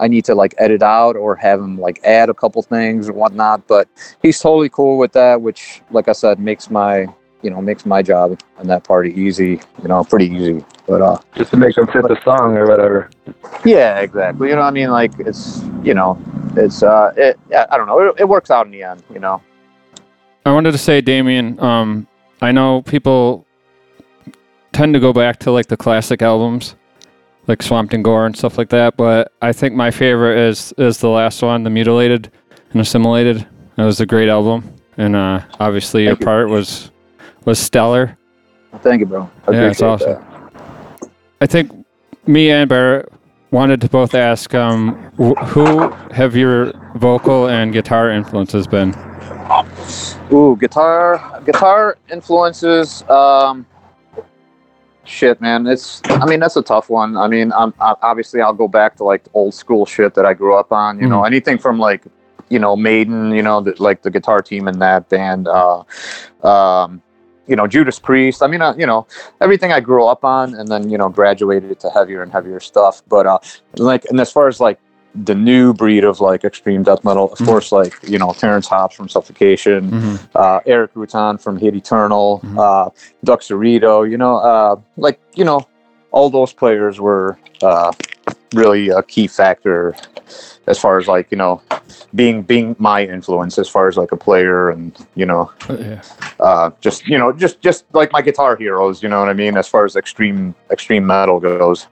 I 0.00 0.08
need 0.08 0.24
to 0.24 0.34
like 0.34 0.54
edit 0.58 0.82
out 0.82 1.14
or 1.16 1.36
have 1.36 1.60
him 1.60 1.78
like 1.78 2.00
add 2.04 2.28
a 2.30 2.34
couple 2.34 2.62
things 2.62 3.08
or 3.08 3.12
whatnot. 3.12 3.66
But 3.66 3.88
he's 4.22 4.40
totally 4.40 4.68
cool 4.68 4.96
with 4.96 5.12
that, 5.12 5.42
which 5.42 5.82
like 5.90 6.08
I 6.08 6.12
said, 6.12 6.38
makes 6.38 6.70
my 6.70 7.06
you 7.42 7.50
know, 7.50 7.60
makes 7.60 7.84
my 7.84 8.02
job 8.02 8.40
on 8.58 8.66
that 8.68 8.84
part 8.84 9.06
easy, 9.06 9.60
you 9.82 9.88
know, 9.88 10.04
pretty 10.04 10.26
easy. 10.26 10.64
But 10.86 11.02
uh 11.02 11.18
Just 11.34 11.50
to 11.50 11.56
make 11.56 11.74
them 11.74 11.86
fit 11.86 12.02
the 12.02 12.20
song 12.24 12.56
or 12.56 12.66
whatever. 12.66 13.10
yeah, 13.64 14.00
exactly. 14.00 14.48
You 14.48 14.54
know, 14.54 14.62
what 14.62 14.68
I 14.68 14.70
mean, 14.72 14.90
like 14.90 15.12
it's 15.18 15.62
you 15.82 15.94
know, 15.94 16.18
it's 16.56 16.82
uh, 16.82 17.12
it. 17.16 17.38
Yeah, 17.50 17.66
I 17.70 17.76
don't 17.76 17.86
know. 17.86 17.98
It, 18.00 18.20
it 18.20 18.28
works 18.28 18.50
out 18.50 18.66
in 18.66 18.72
the 18.72 18.82
end. 18.82 19.02
You 19.12 19.18
know. 19.18 19.42
I 20.44 20.52
wanted 20.52 20.72
to 20.72 20.78
say, 20.78 21.00
Damian, 21.00 21.58
um, 21.60 22.06
I 22.40 22.52
know 22.52 22.82
people 22.82 23.46
tend 24.72 24.94
to 24.94 25.00
go 25.00 25.12
back 25.12 25.38
to 25.40 25.50
like 25.50 25.66
the 25.66 25.76
classic 25.76 26.22
albums, 26.22 26.76
like 27.46 27.62
Swamped 27.62 27.94
in 27.94 28.02
Gore 28.02 28.26
and 28.26 28.36
stuff 28.36 28.58
like 28.58 28.68
that. 28.70 28.96
But 28.96 29.32
I 29.42 29.52
think 29.52 29.74
my 29.74 29.90
favorite 29.90 30.38
is 30.38 30.72
is 30.78 30.98
the 30.98 31.08
last 31.08 31.42
one, 31.42 31.64
the 31.64 31.70
Mutilated 31.70 32.30
and 32.72 32.80
Assimilated. 32.80 33.46
That 33.76 33.84
was 33.84 34.00
a 34.00 34.06
great 34.06 34.28
album, 34.28 34.74
and 34.96 35.16
uh, 35.16 35.40
obviously 35.58 36.04
your 36.04 36.12
you. 36.12 36.24
part 36.24 36.48
was 36.48 36.91
was 37.44 37.58
stellar. 37.58 38.16
Thank 38.80 39.00
you, 39.00 39.06
bro. 39.06 39.30
I 39.46 39.52
Yeah, 39.52 39.70
it's 39.70 39.82
awesome. 39.82 40.12
that. 40.12 41.10
I 41.40 41.46
think 41.46 41.70
me 42.26 42.50
and 42.50 42.68
Barrett 42.68 43.12
wanted 43.50 43.80
to 43.82 43.88
both 43.88 44.14
ask, 44.14 44.54
um, 44.54 44.94
wh- 45.18 45.38
who 45.48 45.90
have 46.12 46.34
your 46.34 46.72
vocal 46.96 47.48
and 47.48 47.72
guitar 47.72 48.10
influences 48.10 48.66
been? 48.66 48.94
Ooh, 50.32 50.56
guitar, 50.56 51.42
guitar 51.44 51.98
influences. 52.10 53.02
Um, 53.10 53.66
shit, 55.04 55.40
man. 55.40 55.66
It's. 55.66 56.00
I 56.08 56.24
mean, 56.24 56.40
that's 56.40 56.56
a 56.56 56.62
tough 56.62 56.88
one. 56.88 57.16
I 57.16 57.28
mean, 57.28 57.52
I'm 57.52 57.74
I, 57.80 57.94
obviously 58.02 58.40
I'll 58.40 58.54
go 58.54 58.68
back 58.68 58.96
to 58.96 59.04
like 59.04 59.24
old 59.34 59.52
school 59.52 59.84
shit 59.84 60.14
that 60.14 60.24
I 60.24 60.32
grew 60.32 60.56
up 60.56 60.72
on. 60.72 60.98
You 60.98 61.08
know, 61.08 61.24
anything 61.24 61.58
from 61.58 61.78
like, 61.78 62.04
you 62.48 62.58
know, 62.58 62.76
Maiden. 62.76 63.32
You 63.32 63.42
know, 63.42 63.60
the, 63.60 63.74
like 63.82 64.02
the 64.02 64.10
guitar 64.10 64.40
team 64.40 64.68
in 64.68 64.78
that 64.78 65.08
band. 65.10 65.48
Uh, 65.48 65.82
um, 66.42 67.02
you 67.46 67.56
know, 67.56 67.66
Judas 67.66 67.98
Priest. 67.98 68.42
I 68.42 68.46
mean, 68.46 68.62
uh, 68.62 68.74
you 68.78 68.86
know, 68.86 69.06
everything 69.40 69.72
I 69.72 69.80
grew 69.80 70.06
up 70.06 70.24
on, 70.24 70.54
and 70.54 70.68
then 70.68 70.88
you 70.90 70.98
know, 70.98 71.08
graduated 71.08 71.80
to 71.80 71.90
heavier 71.90 72.22
and 72.22 72.30
heavier 72.32 72.60
stuff. 72.60 73.02
But 73.08 73.26
uh, 73.26 73.38
like, 73.76 74.04
and 74.06 74.20
as 74.20 74.30
far 74.30 74.48
as 74.48 74.60
like 74.60 74.78
the 75.14 75.34
new 75.34 75.74
breed 75.74 76.04
of 76.04 76.20
like 76.20 76.42
extreme 76.44 76.82
death 76.82 77.04
metal, 77.04 77.30
of 77.32 77.38
Mhm. 77.38 77.44
course, 77.46 77.70
like 77.72 77.94
you 78.02 78.18
know, 78.18 78.32
Terrence 78.32 78.66
Hobbs 78.66 78.94
from 78.94 79.08
Suffocation 79.08 79.90
Mm-hmm. 79.90 80.16
uh, 80.34 80.60
Erik 80.64 80.94
Rutan 80.94 81.38
from 81.40 81.58
Hate 81.58 81.74
Eternal, 81.74 82.40
Mhm. 82.44 82.58
uh, 82.58 82.90
Doug 83.22 83.40
Cerrito, 83.40 84.08
you 84.08 84.16
know, 84.16 84.36
uh, 84.36 84.76
like, 84.96 85.20
you 85.34 85.44
know, 85.44 85.60
all 86.12 86.30
those 86.30 86.52
players 86.52 87.00
were 87.00 87.38
uh, 87.62 87.92
really 88.54 88.88
a 88.90 89.02
key 89.02 89.26
factor 89.26 89.94
as 90.66 90.78
far 90.78 90.98
as 90.98 91.08
like, 91.08 91.30
you 91.30 91.36
know, 91.36 91.60
being 92.14 92.42
being 92.42 92.76
my 92.78 93.04
influence 93.04 93.58
as 93.58 93.68
far 93.68 93.88
as 93.88 93.96
like 93.96 94.12
a 94.12 94.16
player 94.16 94.70
and, 94.70 94.96
you 95.14 95.26
know, 95.26 95.50
Yeah. 95.68 96.02
uh, 96.38 96.70
just, 96.80 97.06
you 97.08 97.18
know, 97.18 97.32
just 97.32 97.60
just 97.60 97.84
like 97.92 98.12
my 98.12 98.22
guitar 98.22 98.56
heroes, 98.56 99.02
you 99.02 99.08
know 99.08 99.20
what 99.20 99.28
I 99.28 99.32
mean, 99.32 99.56
as 99.56 99.68
far 99.68 99.84
as 99.84 99.96
extreme 99.96 100.54
extreme 100.70 101.06
metal 101.06 101.40
goes. 101.40 101.88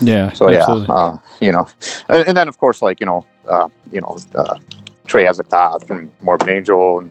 Yeah. 0.00 0.32
So 0.32 0.48
absolutely. 0.50 0.86
yeah, 0.88 0.94
uh, 0.94 1.18
you 1.40 1.52
know, 1.52 1.66
and, 2.08 2.28
and 2.28 2.36
then 2.36 2.48
of 2.48 2.58
course 2.58 2.82
like 2.82 3.00
you 3.00 3.06
know, 3.06 3.26
uh, 3.48 3.68
you 3.90 4.00
know, 4.00 4.18
uh, 4.34 4.58
Trey 5.06 5.24
Azagthoth 5.24 5.86
from 5.86 6.10
Morbid 6.20 6.48
Angel, 6.48 6.98
and 7.00 7.10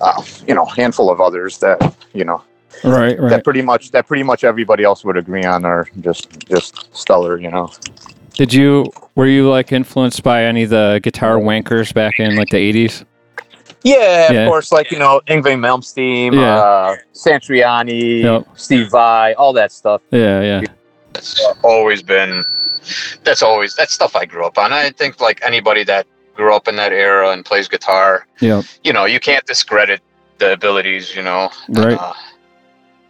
uh, 0.00 0.22
you 0.46 0.54
know, 0.54 0.64
handful 0.66 1.10
of 1.10 1.20
others 1.20 1.58
that 1.58 1.78
you 2.12 2.24
know 2.24 2.42
Right. 2.84 3.18
Right. 3.18 3.30
that 3.30 3.44
pretty 3.44 3.62
much 3.62 3.90
that 3.92 4.06
pretty 4.06 4.22
much 4.22 4.44
everybody 4.44 4.84
else 4.84 5.04
would 5.04 5.16
agree 5.16 5.44
on 5.44 5.64
are 5.64 5.88
just 6.00 6.46
just 6.48 6.94
stellar. 6.96 7.38
You 7.38 7.50
know, 7.50 7.70
Did 8.34 8.52
you 8.52 8.90
were 9.14 9.26
you 9.26 9.48
like 9.48 9.72
influenced 9.72 10.22
by 10.22 10.44
any 10.44 10.64
of 10.64 10.70
the 10.70 11.00
guitar 11.02 11.36
wankers 11.36 11.92
back 11.94 12.20
in 12.20 12.36
like 12.36 12.50
the 12.50 12.58
eighties? 12.58 13.04
yeah, 13.82 14.32
Yeah. 14.32 14.40
of 14.42 14.48
course, 14.48 14.72
like 14.72 14.90
you 14.90 14.98
know, 14.98 15.20
Yngwie 15.28 15.56
Malmsteen, 15.58 16.32
Yeah. 16.34 16.56
uh, 16.56 16.96
Satriani, 17.14 18.22
Yep. 18.22 18.46
Steve 18.56 18.90
Vai, 18.90 19.32
all 19.34 19.52
that 19.54 19.72
stuff. 19.72 20.00
Yeah. 20.10 20.40
Yeah. 20.42 20.60
That's 21.12 21.40
always 21.62 22.02
been. 22.02 22.44
That's 23.24 23.42
always 23.42 23.74
that's 23.74 23.92
stuff 23.92 24.14
I 24.16 24.26
grew 24.26 24.44
up 24.46 24.58
on. 24.58 24.72
I 24.72 24.90
think 24.90 25.20
like 25.20 25.40
anybody 25.44 25.82
that 25.84 26.06
grew 26.36 26.54
up 26.54 26.68
in 26.68 26.76
that 26.76 26.92
era 26.92 27.30
and 27.30 27.44
plays 27.44 27.66
guitar, 27.68 28.26
Yeah. 28.40 28.62
you 28.84 28.92
know, 28.92 29.06
you 29.06 29.18
can't 29.18 29.44
discredit 29.46 30.00
the 30.38 30.52
abilities, 30.52 31.16
you 31.16 31.22
know. 31.22 31.48
Right. 31.70 31.98
Uh, 31.98 32.12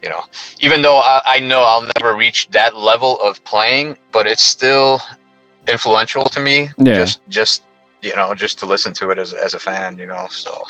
you 0.07 0.11
know, 0.13 0.25
even 0.61 0.83
though 0.83 0.99
I, 0.99 1.21
I 1.27 1.41
know 1.41 1.63
I'll 1.65 1.89
never 1.97 2.15
reach 2.17 2.49
that 2.51 2.77
level 2.77 3.21
of 3.21 3.43
playing, 3.43 3.99
but 4.13 4.25
it's 4.25 4.43
still 4.43 5.01
influential 5.67 6.27
to 6.27 6.39
me. 6.39 6.69
Yeah. 6.79 6.95
Just, 6.95 7.21
just 7.29 7.63
you 8.03 8.15
know, 8.15 8.33
just 8.33 8.57
to 8.61 8.67
listen 8.67 8.93
to 8.95 9.11
it 9.11 9.19
as, 9.19 9.35
as 9.35 9.55
a 9.55 9.59
fan, 9.59 9.99
you 9.99 10.07
know. 10.07 10.29
So 10.31 10.63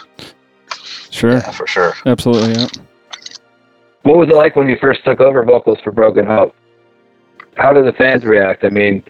Sure. 1.10 1.32
yeah, 1.32 1.50
for 1.50 1.66
sure. 1.66 1.92
Absolutely. 2.06 2.54
Yeah. 2.54 2.66
What 4.04 4.16
was 4.16 4.30
it 4.30 4.36
like 4.36 4.56
when 4.56 4.70
you 4.70 4.78
first 4.80 5.04
took 5.04 5.20
over 5.20 5.44
vocals 5.44 5.80
for 5.84 5.92
Broken 5.92 6.24
Hope? 6.24 6.54
How 7.58 7.74
did 7.74 7.84
the 7.84 7.92
fans 7.92 8.24
react? 8.24 8.64
I 8.64 8.70
mean, 8.70 9.04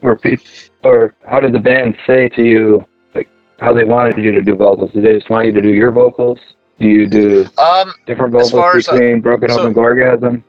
were 0.00 0.16
pe- 0.16 0.36
or 0.82 1.14
how 1.28 1.38
did 1.38 1.52
the 1.52 1.60
band 1.60 1.96
say 2.08 2.28
to 2.30 2.42
you 2.42 2.84
like 3.14 3.28
how 3.60 3.72
they 3.72 3.84
wanted 3.84 4.18
you 4.18 4.32
to 4.32 4.42
do 4.42 4.56
vocals? 4.56 4.90
Did 4.90 5.04
they 5.04 5.12
just 5.12 5.30
want 5.30 5.46
you 5.46 5.52
to 5.52 5.62
do 5.62 5.68
your 5.68 5.92
vocals? 5.92 6.40
Do 6.82 6.88
you 6.88 7.06
do 7.06 7.48
Um, 7.58 7.94
different 8.06 8.32
vocals 8.32 8.88
uh, 8.88 8.92
between 8.92 9.20
Broken 9.20 9.50
Hope 9.50 9.66
and 9.66 9.76
Gorgasm? 9.76 10.42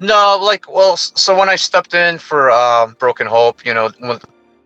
No, 0.00 0.40
like, 0.42 0.68
well, 0.68 0.96
so 0.96 1.38
when 1.38 1.48
I 1.48 1.54
stepped 1.54 1.94
in 1.94 2.18
for 2.18 2.50
uh, 2.50 2.88
Broken 2.98 3.28
Hope, 3.28 3.64
you 3.64 3.72
know, 3.72 3.90
when, 4.00 4.18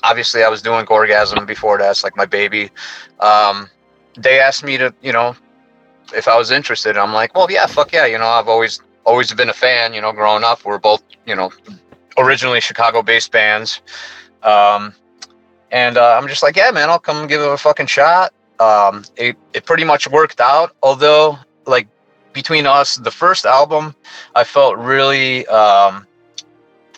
obviously 0.03 0.43
I 0.43 0.49
was 0.49 0.62
doing 0.62 0.87
Gorgasm 0.87 1.47
before 1.47 1.77
that, 1.77 1.90
it's 1.90 2.03
like 2.03 2.16
my 2.16 2.25
baby. 2.25 2.71
Um, 3.21 3.69
they 4.16 4.40
asked 4.40 4.64
me 4.64 4.79
to, 4.79 4.95
you 5.03 5.12
know, 5.12 5.37
if 6.14 6.27
I 6.27 6.38
was 6.38 6.51
interested. 6.51 6.97
I'm 6.97 7.12
like, 7.12 7.37
well, 7.37 7.51
yeah, 7.51 7.66
fuck 7.66 7.93
yeah. 7.93 8.07
You 8.07 8.16
know, 8.16 8.27
I've 8.27 8.49
always 8.49 8.81
always 9.05 9.35
been 9.35 9.51
a 9.51 9.53
fan. 9.53 9.93
You 9.93 10.01
know, 10.01 10.12
growing 10.12 10.45
up, 10.45 10.64
we're 10.64 10.79
both, 10.79 11.03
you 11.27 11.37
know, 11.37 11.53
originally 12.16 12.62
Chicago-based 12.62 13.31
bands. 13.31 13.83
Um, 14.43 14.95
and 15.73 15.99
uh, 15.99 16.19
I'm 16.19 16.27
just 16.27 16.43
like, 16.43 16.57
yeah, 16.57 16.71
man, 16.71 16.88
I'll 16.88 16.99
come 16.99 17.27
give 17.27 17.43
it 17.43 17.53
a 17.53 17.59
fucking 17.59 17.87
shot. 17.87 18.33
Um, 18.61 19.05
it 19.16 19.37
it 19.55 19.64
pretty 19.64 19.85
much 19.85 20.07
worked 20.09 20.40
out, 20.40 20.77
although 20.83 21.38
like 21.66 21.88
between 22.33 22.66
us, 22.66 22.96
the 22.96 23.11
first 23.11 23.44
album, 23.46 23.94
I 24.37 24.44
felt 24.44 24.77
really 24.77 25.46
um, 25.49 26.07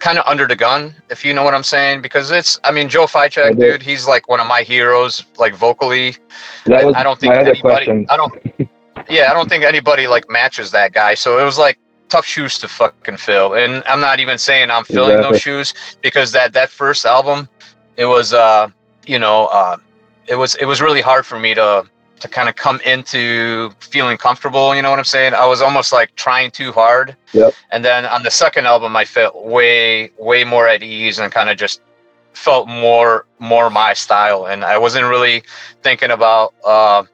kind 0.02 0.18
of 0.18 0.26
under 0.26 0.46
the 0.48 0.56
gun, 0.56 0.94
if 1.10 1.24
you 1.24 1.32
know 1.32 1.44
what 1.44 1.54
I'm 1.54 1.62
saying, 1.62 2.02
because 2.02 2.30
it's, 2.32 2.58
I 2.64 2.72
mean, 2.72 2.88
Joe 2.88 3.06
do. 3.06 3.54
dude, 3.54 3.82
he's 3.82 4.06
like 4.06 4.28
one 4.28 4.40
of 4.40 4.46
my 4.48 4.62
heroes, 4.62 5.24
like 5.38 5.54
vocally. 5.54 6.16
I- 6.66 6.92
I 6.94 7.02
don't 7.04 7.18
think 7.20 7.34
anybody, 7.34 7.60
question. 7.60 8.06
I 8.10 8.16
don't, 8.16 8.34
yeah, 9.08 9.30
I 9.30 9.32
don't 9.32 9.48
think 9.48 9.62
anybody 9.64 10.08
like 10.08 10.28
matches 10.28 10.72
that 10.72 10.92
guy. 10.92 11.14
So 11.14 11.38
it 11.38 11.44
was 11.44 11.56
like 11.56 11.78
tough 12.08 12.26
shoes 12.26 12.58
to 12.58 12.68
fucking 12.68 13.16
fill. 13.16 13.54
And 13.54 13.82
I'm 13.86 14.00
not 14.00 14.18
even 14.18 14.38
saying 14.38 14.70
I'm 14.70 14.84
filling 14.84 15.12
Exactly. 15.18 15.32
those 15.32 15.40
shoes 15.40 15.74
because 16.02 16.32
that, 16.32 16.52
that 16.52 16.68
first 16.70 17.06
album, 17.06 17.48
it 17.96 18.06
was, 18.06 18.34
uh, 18.34 18.68
you 19.06 19.18
know, 19.20 19.46
uh, 19.46 19.76
it 20.26 20.36
was, 20.36 20.54
it 20.56 20.64
was 20.64 20.80
really 20.80 21.00
hard 21.00 21.26
for 21.26 21.38
me 21.38 21.54
to, 21.54 21.84
to 22.20 22.28
kind 22.28 22.48
of 22.48 22.54
come 22.54 22.80
into 22.84 23.70
feeling 23.80 24.16
comfortable. 24.16 24.74
You 24.74 24.82
know 24.82 24.90
what 24.90 24.98
I'm 24.98 25.04
saying? 25.04 25.34
I 25.34 25.46
was 25.46 25.60
almost 25.60 25.92
like 25.92 26.14
trying 26.14 26.50
too 26.50 26.72
hard. 26.72 27.16
Yep. 27.32 27.52
And 27.72 27.84
then 27.84 28.06
on 28.06 28.22
the 28.22 28.30
second 28.30 28.66
album, 28.66 28.96
I 28.96 29.04
felt 29.04 29.44
way, 29.44 30.10
way 30.18 30.44
more 30.44 30.68
at 30.68 30.82
ease 30.82 31.18
and 31.18 31.32
kind 31.32 31.50
of 31.50 31.56
just 31.56 31.80
felt 32.32 32.68
more, 32.68 33.26
more 33.38 33.70
my 33.70 33.92
style. 33.92 34.46
And 34.46 34.64
I 34.64 34.78
wasn't 34.78 35.06
really 35.06 35.42
thinking 35.82 36.10
about 36.10 36.54
uh, 36.64 37.04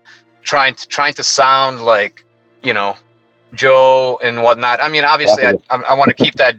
trying 0.42 0.74
to 0.74 0.88
trying 0.88 1.14
to 1.14 1.24
sound 1.24 1.84
like, 1.84 2.24
you 2.62 2.72
know, 2.72 2.96
Joe 3.54 4.18
and 4.22 4.42
whatnot. 4.42 4.82
I 4.82 4.88
mean, 4.88 5.04
obviously, 5.04 5.44
I, 5.46 5.54
I, 5.70 5.76
I 5.76 5.94
want 5.94 6.08
to 6.08 6.14
keep 6.14 6.34
that 6.34 6.56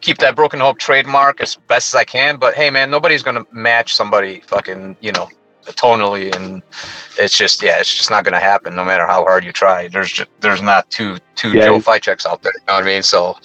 keep 0.00 0.18
that 0.18 0.36
broken 0.36 0.60
hope 0.60 0.78
trademark 0.78 1.40
as 1.40 1.56
best 1.66 1.94
as 1.94 1.98
I 1.98 2.04
can. 2.04 2.36
But 2.36 2.54
hey, 2.54 2.70
man, 2.70 2.90
nobody's 2.90 3.22
gonna 3.22 3.44
match 3.52 3.94
somebody 3.94 4.40
fucking, 4.46 4.96
you 5.00 5.12
know, 5.12 5.28
tonally, 5.72 6.34
and 6.34 6.62
it's 7.18 7.36
just 7.36 7.62
yeah, 7.62 7.78
it's 7.80 7.94
just 7.94 8.10
not 8.10 8.24
gonna 8.24 8.40
happen. 8.40 8.74
No 8.74 8.84
matter 8.84 9.06
how 9.06 9.24
hard 9.24 9.44
you 9.44 9.52
try, 9.52 9.88
there's 9.88 10.12
just, 10.12 10.30
there's 10.40 10.62
not 10.62 10.90
two 10.90 11.18
two 11.34 11.52
Yeah. 11.52 11.66
Joe 11.66 11.78
Ptaceks 11.78 12.26
out 12.26 12.42
there. 12.42 12.52
You 12.54 12.62
know 12.68 12.74
what 12.74 12.82
I 12.84 12.86
mean? 12.86 13.02
So 13.02 13.36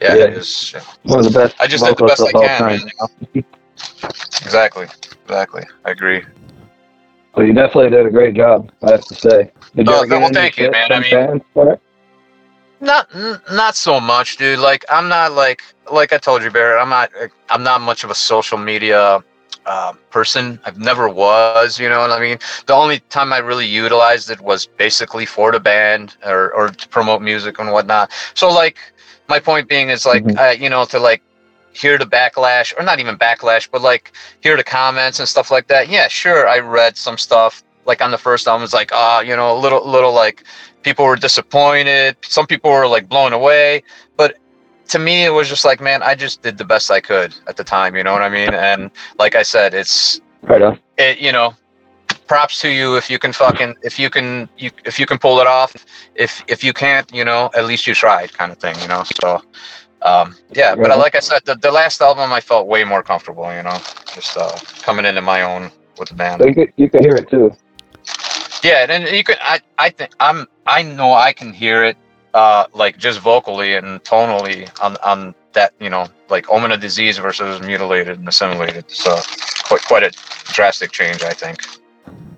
yeah, 0.00 0.14
Yeah. 0.14 0.24
it 0.24 0.32
is. 0.34 0.74
One 1.04 1.18
of 1.20 1.24
the 1.32 1.38
best 1.38 1.56
I 1.60 1.66
just 1.66 1.84
did 1.84 1.96
the 1.96 2.06
best 2.06 2.22
I 2.22 2.32
can, 2.32 2.66
man. 2.66 2.80
you 3.34 3.42
know? 3.42 3.42
exactly, 4.42 4.86
exactly. 5.24 5.64
I 5.84 5.90
agree. 5.90 6.22
Well, 7.34 7.46
you 7.46 7.52
definitely 7.52 7.90
did 7.90 8.06
a 8.06 8.10
great 8.10 8.34
job, 8.34 8.70
I 8.82 8.92
have 8.92 9.04
to 9.04 9.14
say. 9.14 9.50
Did 9.76 9.88
Oh, 9.88 10.04
well, 10.08 10.30
thank 10.32 10.58
you, 10.58 10.70
man. 10.70 10.90
I 10.90 11.00
mean- 11.00 11.10
fans 11.10 11.42
for 11.54 11.72
it? 11.72 11.80
Not 12.80 13.08
not 13.50 13.74
so 13.74 13.98
much, 14.00 14.36
dude. 14.36 14.60
Like 14.60 14.84
I'm 14.88 15.08
not 15.08 15.32
like 15.32 15.62
like 15.92 16.12
I 16.12 16.18
told 16.18 16.44
you, 16.44 16.50
Barrett. 16.50 16.80
I'm 16.80 16.88
not 16.88 17.10
I'm 17.50 17.64
not 17.64 17.80
much 17.80 18.04
of 18.04 18.10
a 18.10 18.14
social 18.14 18.56
media 18.56 19.22
uh, 19.66 19.92
person. 20.10 20.60
I've 20.64 20.78
never 20.78 21.08
was. 21.08 21.78
You 21.78 21.88
know 21.88 22.00
what 22.00 22.10
I 22.12 22.20
mean? 22.20 22.38
The 22.66 22.74
only 22.74 23.00
time 23.00 23.32
I 23.32 23.38
really 23.38 23.66
utilized 23.66 24.30
it 24.30 24.40
was 24.40 24.66
basically 24.66 25.24
for 25.26 25.50
the 25.52 25.60
band 25.60 26.16
or 26.24 26.52
or 26.52 26.68
to 26.70 26.88
promote 26.88 27.20
music 27.22 27.58
and 27.58 27.70
whatnot. 27.72 28.10
So 28.34 28.48
like 28.50 28.76
my 29.28 29.38
point 29.40 29.68
being 29.68 29.90
is 29.90 30.04
like 30.06 30.24
Mhm. 30.24 30.36
uh, 30.36 30.54
you 30.58 30.68
know 30.70 30.84
to 30.86 30.98
like 30.98 31.22
hear 31.72 31.98
the 31.98 32.04
backlash 32.06 32.72
or 32.78 32.82
not 32.82 32.98
even 33.00 33.16
backlash, 33.16 33.68
but 33.70 33.82
like 33.82 34.12
hear 34.40 34.56
the 34.56 34.64
comments 34.64 35.18
and 35.20 35.28
stuff 35.28 35.50
like 35.50 35.68
that. 35.68 35.88
Yeah, 35.88 36.08
sure. 36.08 36.48
I 36.48 36.58
read 36.58 36.96
some 36.96 37.18
stuff 37.18 37.62
like 37.84 38.00
on 38.02 38.10
the 38.10 38.18
first 38.18 38.46
album. 38.48 38.64
It's 38.64 38.74
like 38.74 38.90
ah, 38.92 39.20
you 39.20 39.36
know, 39.36 39.52
a 39.56 39.58
little 39.58 39.86
little 39.88 40.12
like 40.12 40.44
people 40.82 41.04
were 41.04 41.16
disappointed 41.16 42.16
some 42.22 42.46
people 42.46 42.70
were 42.70 42.86
like 42.86 43.08
blown 43.08 43.32
away 43.32 43.82
but 44.16 44.36
to 44.88 44.98
me 44.98 45.24
it 45.24 45.30
was 45.30 45.48
just 45.48 45.64
like 45.64 45.80
man 45.80 46.02
i 46.02 46.14
just 46.14 46.42
did 46.42 46.56
the 46.58 46.64
best 46.64 46.90
i 46.90 47.00
could 47.00 47.34
at 47.46 47.56
the 47.56 47.64
time 47.64 47.94
you 47.96 48.02
know 48.02 48.12
what 48.12 48.22
i 48.22 48.28
mean 48.28 48.52
and 48.54 48.90
like 49.18 49.34
i 49.34 49.42
said 49.42 49.74
it's 49.74 50.20
Right 50.42 50.62
on. 50.62 50.78
it 50.98 51.18
you 51.18 51.32
know 51.32 51.54
props 52.26 52.60
to 52.60 52.68
you 52.68 52.96
if 52.96 53.10
you 53.10 53.18
can 53.18 53.32
fucking 53.32 53.74
if 53.82 53.98
you 53.98 54.10
can 54.10 54.48
you 54.58 54.70
if 54.84 54.98
you 54.98 55.06
can 55.06 55.18
pull 55.18 55.40
it 55.40 55.46
off 55.46 55.74
if 56.14 56.42
if 56.48 56.62
you 56.64 56.72
can't 56.72 57.12
you 57.12 57.24
know 57.24 57.50
at 57.54 57.64
least 57.64 57.86
you 57.86 57.94
tried 57.94 58.32
kind 58.32 58.52
of 58.52 58.58
thing 58.58 58.74
you 58.80 58.88
know 58.88 59.02
so 59.22 59.42
um 60.02 60.34
yeah 60.54 60.74
but 60.74 60.88
Right. 60.88 60.98
like 60.98 61.14
i 61.16 61.20
said 61.20 61.40
the, 61.44 61.54
the 61.56 61.70
last 61.70 62.00
album 62.00 62.32
i 62.32 62.40
felt 62.40 62.66
way 62.66 62.84
more 62.84 63.02
comfortable 63.02 63.44
you 63.54 63.62
know 63.62 63.78
just 64.14 64.36
uh 64.36 64.56
coming 64.82 65.04
into 65.04 65.20
my 65.22 65.42
own 65.42 65.70
with 65.98 66.08
the 66.08 66.14
band 66.14 66.42
So 66.42 66.46
you 66.48 66.54
can, 66.54 66.72
you 66.76 66.88
can 66.90 67.02
hear 67.02 67.16
it 67.16 67.28
too. 67.28 67.52
yeah, 68.62 68.86
and 68.88 69.08
you 69.08 69.24
can. 69.24 69.36
I 69.40 69.60
I 69.78 69.90
think 69.90 70.10
I'm. 70.20 70.46
I 70.66 70.82
know 70.82 71.12
I 71.12 71.32
can 71.32 71.52
hear 71.52 71.84
it, 71.84 71.96
uh, 72.34 72.66
like 72.74 72.98
just 72.98 73.20
vocally 73.20 73.74
and 73.74 74.02
tonally 74.04 74.70
on 74.82 74.96
on 74.98 75.34
that. 75.52 75.72
You 75.80 75.90
know, 75.90 76.06
like 76.28 76.48
omen 76.50 76.72
of 76.72 76.80
disease 76.80 77.18
versus 77.18 77.60
mutilated 77.60 78.18
and 78.18 78.28
assimilated. 78.28 78.90
So 78.90 79.16
quite 79.64 79.82
quite 79.82 80.02
a 80.02 80.10
drastic 80.52 80.92
change, 80.92 81.22
I 81.22 81.32
think. 81.32 81.60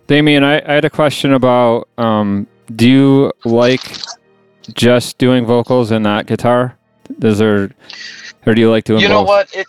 Damian, 0.06 0.42
I, 0.42 0.58
I 0.60 0.74
had 0.74 0.84
a 0.84 0.90
question 0.90 1.32
about 1.34 1.88
um, 1.96 2.46
do 2.74 2.88
you 2.88 3.32
like 3.44 3.96
just 4.74 5.18
doing 5.18 5.46
vocals 5.46 5.90
and 5.90 6.02
not 6.02 6.26
guitar? 6.26 6.76
Does 7.18 7.38
there, 7.38 7.70
or 8.46 8.54
do 8.54 8.60
you 8.60 8.70
like 8.70 8.84
doing 8.84 9.00
you 9.00 9.08
both? 9.08 9.14
know 9.14 9.22
what? 9.22 9.54
It, 9.54 9.66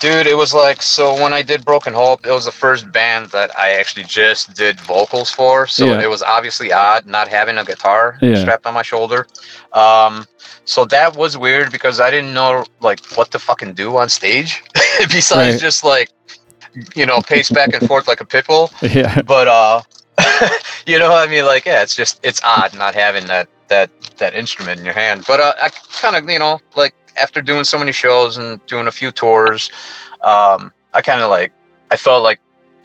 dude, 0.00 0.26
it 0.26 0.36
was 0.36 0.54
like 0.54 0.82
so 0.82 1.14
when 1.22 1.32
I 1.32 1.42
did 1.42 1.64
Broken 1.64 1.92
Hope, 1.94 2.26
it 2.26 2.30
was 2.32 2.44
the 2.44 2.52
first 2.52 2.90
band 2.92 3.28
that 3.30 3.56
I 3.58 3.70
actually 3.72 4.04
just 4.04 4.54
did 4.54 4.80
vocals 4.80 5.30
for. 5.30 5.66
So 5.66 5.92
Yeah. 5.92 6.00
it 6.00 6.08
was 6.08 6.22
obviously 6.22 6.72
odd 6.72 7.06
not 7.06 7.28
having 7.28 7.58
a 7.58 7.64
guitar 7.64 8.18
Yeah. 8.20 8.34
strapped 8.34 8.66
on 8.66 8.74
my 8.74 8.82
shoulder. 8.82 9.26
Um, 9.72 10.26
so 10.64 10.84
that 10.86 11.14
was 11.16 11.36
weird 11.36 11.72
because 11.72 12.00
I 12.00 12.10
didn't 12.10 12.32
know 12.34 12.64
like 12.80 13.00
what 13.16 13.30
to 13.32 13.38
fucking 13.38 13.74
do 13.74 13.96
on 13.96 14.08
stage 14.08 14.62
besides 15.10 15.56
Right. 15.56 15.60
just 15.60 15.84
like 15.84 16.10
you 16.94 17.06
know 17.06 17.20
pace 17.20 17.50
back 17.50 17.72
and 17.72 17.82
forth 17.84 18.06
like 18.08 18.20
a 18.20 18.24
pit 18.24 18.46
bull 18.46 18.70
Yeah. 18.82 19.20
but 19.22 19.48
uh 19.48 19.80
you 20.86 20.98
know 20.98 21.10
what 21.10 21.26
i 21.26 21.30
mean 21.30 21.44
like 21.44 21.64
yeah 21.64 21.82
it's 21.82 21.94
just 21.94 22.20
it's 22.22 22.40
odd 22.44 22.74
not 22.74 22.94
having 22.94 23.26
that 23.26 23.48
that 23.68 23.90
that 24.18 24.34
instrument 24.34 24.78
in 24.78 24.84
your 24.84 24.94
hand 24.94 25.24
but 25.26 25.40
uh, 25.40 25.52
i 25.62 25.68
kind 26.00 26.16
of 26.16 26.28
you 26.30 26.38
know 26.38 26.60
like 26.76 26.94
after 27.20 27.40
doing 27.42 27.64
so 27.64 27.78
many 27.78 27.92
shows 27.92 28.36
and 28.36 28.64
doing 28.66 28.86
a 28.86 28.92
few 28.92 29.10
tours 29.10 29.70
um 30.22 30.72
i 30.94 31.00
kind 31.02 31.20
of 31.20 31.30
like 31.30 31.52
i 31.90 31.96
felt 31.96 32.22
like 32.22 32.40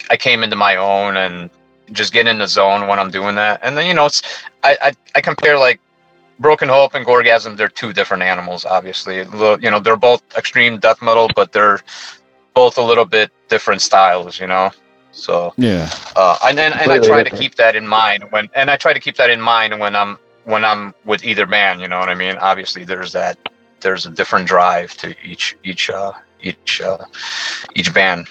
i 0.10 0.18
came 0.18 0.44
into 0.44 0.56
my 0.56 0.76
own 0.76 1.18
and 1.18 1.50
just 1.92 2.14
get 2.14 2.28
in 2.28 2.38
the 2.38 2.48
zone 2.48 2.88
when 2.88 3.00
i'm 3.00 3.12
doing 3.12 3.36
that 3.36 3.60
and 3.64 3.78
then 3.78 3.86
you 3.88 3.94
know 3.94 4.06
it's 4.06 4.22
i 4.64 4.78
i, 4.82 4.92
I 5.16 5.22
compare 5.22 5.58
like 5.58 5.80
broken 6.40 6.68
hope 6.70 6.94
and 6.96 7.06
gorgasm 7.06 7.56
they're 7.58 7.70
two 7.70 7.94
different 7.94 8.24
animals 8.24 8.66
obviously 8.66 9.18
you 9.18 9.70
know 9.72 9.80
they're 9.80 9.96
both 9.96 10.22
extreme 10.38 10.80
death 10.80 11.02
metal 11.02 11.30
but 11.36 11.52
they're 11.52 11.80
both 12.54 12.78
a 12.78 12.82
little 12.82 13.06
bit 13.06 13.32
different 13.50 13.82
styles 13.82 14.40
you 14.40 14.48
know 14.48 14.72
so 15.14 15.54
Yeah. 15.58 15.90
uh, 16.16 16.38
and 16.44 16.58
then 16.58 16.74
and 16.74 16.82
I 16.82 16.96
Completely 16.96 17.08
try 17.08 17.24
to 17.24 17.30
keep 17.30 17.56
that 17.56 17.76
in 17.76 17.88
mind 17.88 18.26
when 18.32 18.50
and 18.56 18.70
I 18.70 18.78
try 18.78 18.94
to 18.94 19.00
keep 19.00 19.16
that 19.18 19.30
in 19.30 19.40
mind 19.40 19.80
when 19.80 19.96
I'm 19.96 20.18
when 20.46 20.66
I'm 20.66 20.94
with 21.06 21.24
either 21.24 21.46
band. 21.46 21.82
You 21.82 21.88
know 21.88 22.00
what 22.00 22.10
I 22.10 22.16
mean? 22.16 22.36
Obviously, 22.38 22.84
there's 22.84 23.12
that 23.14 23.38
there's 23.84 24.06
a 24.08 24.10
different 24.10 24.48
drive 24.48 24.96
to 24.98 25.16
each 25.24 25.56
each 25.64 25.90
uh, 25.90 26.14
each 26.42 26.82
uh, 26.82 26.98
each 27.76 27.94
band. 27.94 28.28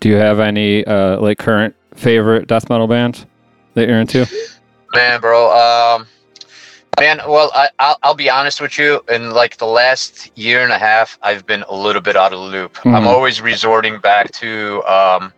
Do 0.00 0.08
you 0.08 0.16
have 0.16 0.40
any 0.40 0.84
uh, 0.86 1.18
like 1.20 1.38
current 1.38 1.74
favorite 1.94 2.46
death 2.48 2.68
metal 2.70 2.86
bands 2.86 3.26
that 3.74 3.88
you're 3.88 4.00
into? 4.00 4.26
Man, 4.94 5.20
bro. 5.20 5.50
Um, 5.50 6.06
man, 6.98 7.20
well, 7.26 7.50
I, 7.54 7.68
I'll, 7.78 7.98
I'll 8.02 8.14
be 8.14 8.30
honest 8.30 8.60
with 8.60 8.78
you. 8.78 9.02
In 9.08 9.30
like 9.30 9.56
the 9.58 9.66
last 9.66 10.30
year 10.38 10.62
and 10.62 10.72
a 10.72 10.78
half, 10.78 11.18
I've 11.22 11.44
been 11.46 11.64
a 11.68 11.74
little 11.74 12.00
bit 12.02 12.16
out 12.16 12.32
of 12.32 12.38
the 12.38 12.44
loop. 12.44 12.78
I'm 12.86 13.02
Mhm. 13.02 13.06
always 13.06 13.40
resorting 13.40 13.98
back 13.98 14.30
to. 14.32 14.82
Um, 14.84 15.32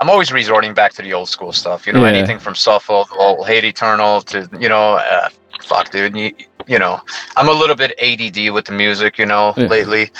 I'm 0.00 0.08
always 0.08 0.32
resorting 0.32 0.72
back 0.72 0.94
to 0.94 1.02
the 1.02 1.12
old 1.12 1.28
school 1.28 1.52
stuff. 1.52 1.86
You 1.86 1.92
know, 1.92 2.02
Yeah. 2.04 2.12
anything 2.12 2.38
from 2.38 2.54
Suffo, 2.54 3.04
old 3.18 3.46
Hate 3.46 3.64
Eternal 3.64 4.22
to 4.22 4.48
you 4.58 4.68
know, 4.70 4.94
uh, 4.94 5.28
fuck, 5.62 5.90
dude. 5.90 6.16
You, 6.16 6.32
you 6.66 6.78
know, 6.78 7.00
I'm 7.36 7.48
a 7.48 7.52
little 7.52 7.76
bit 7.76 7.92
ADD 8.00 8.50
with 8.52 8.66
the 8.66 8.72
music. 8.72 9.18
You 9.18 9.26
know, 9.26 9.54
Yeah. 9.56 9.66
lately, 9.66 10.10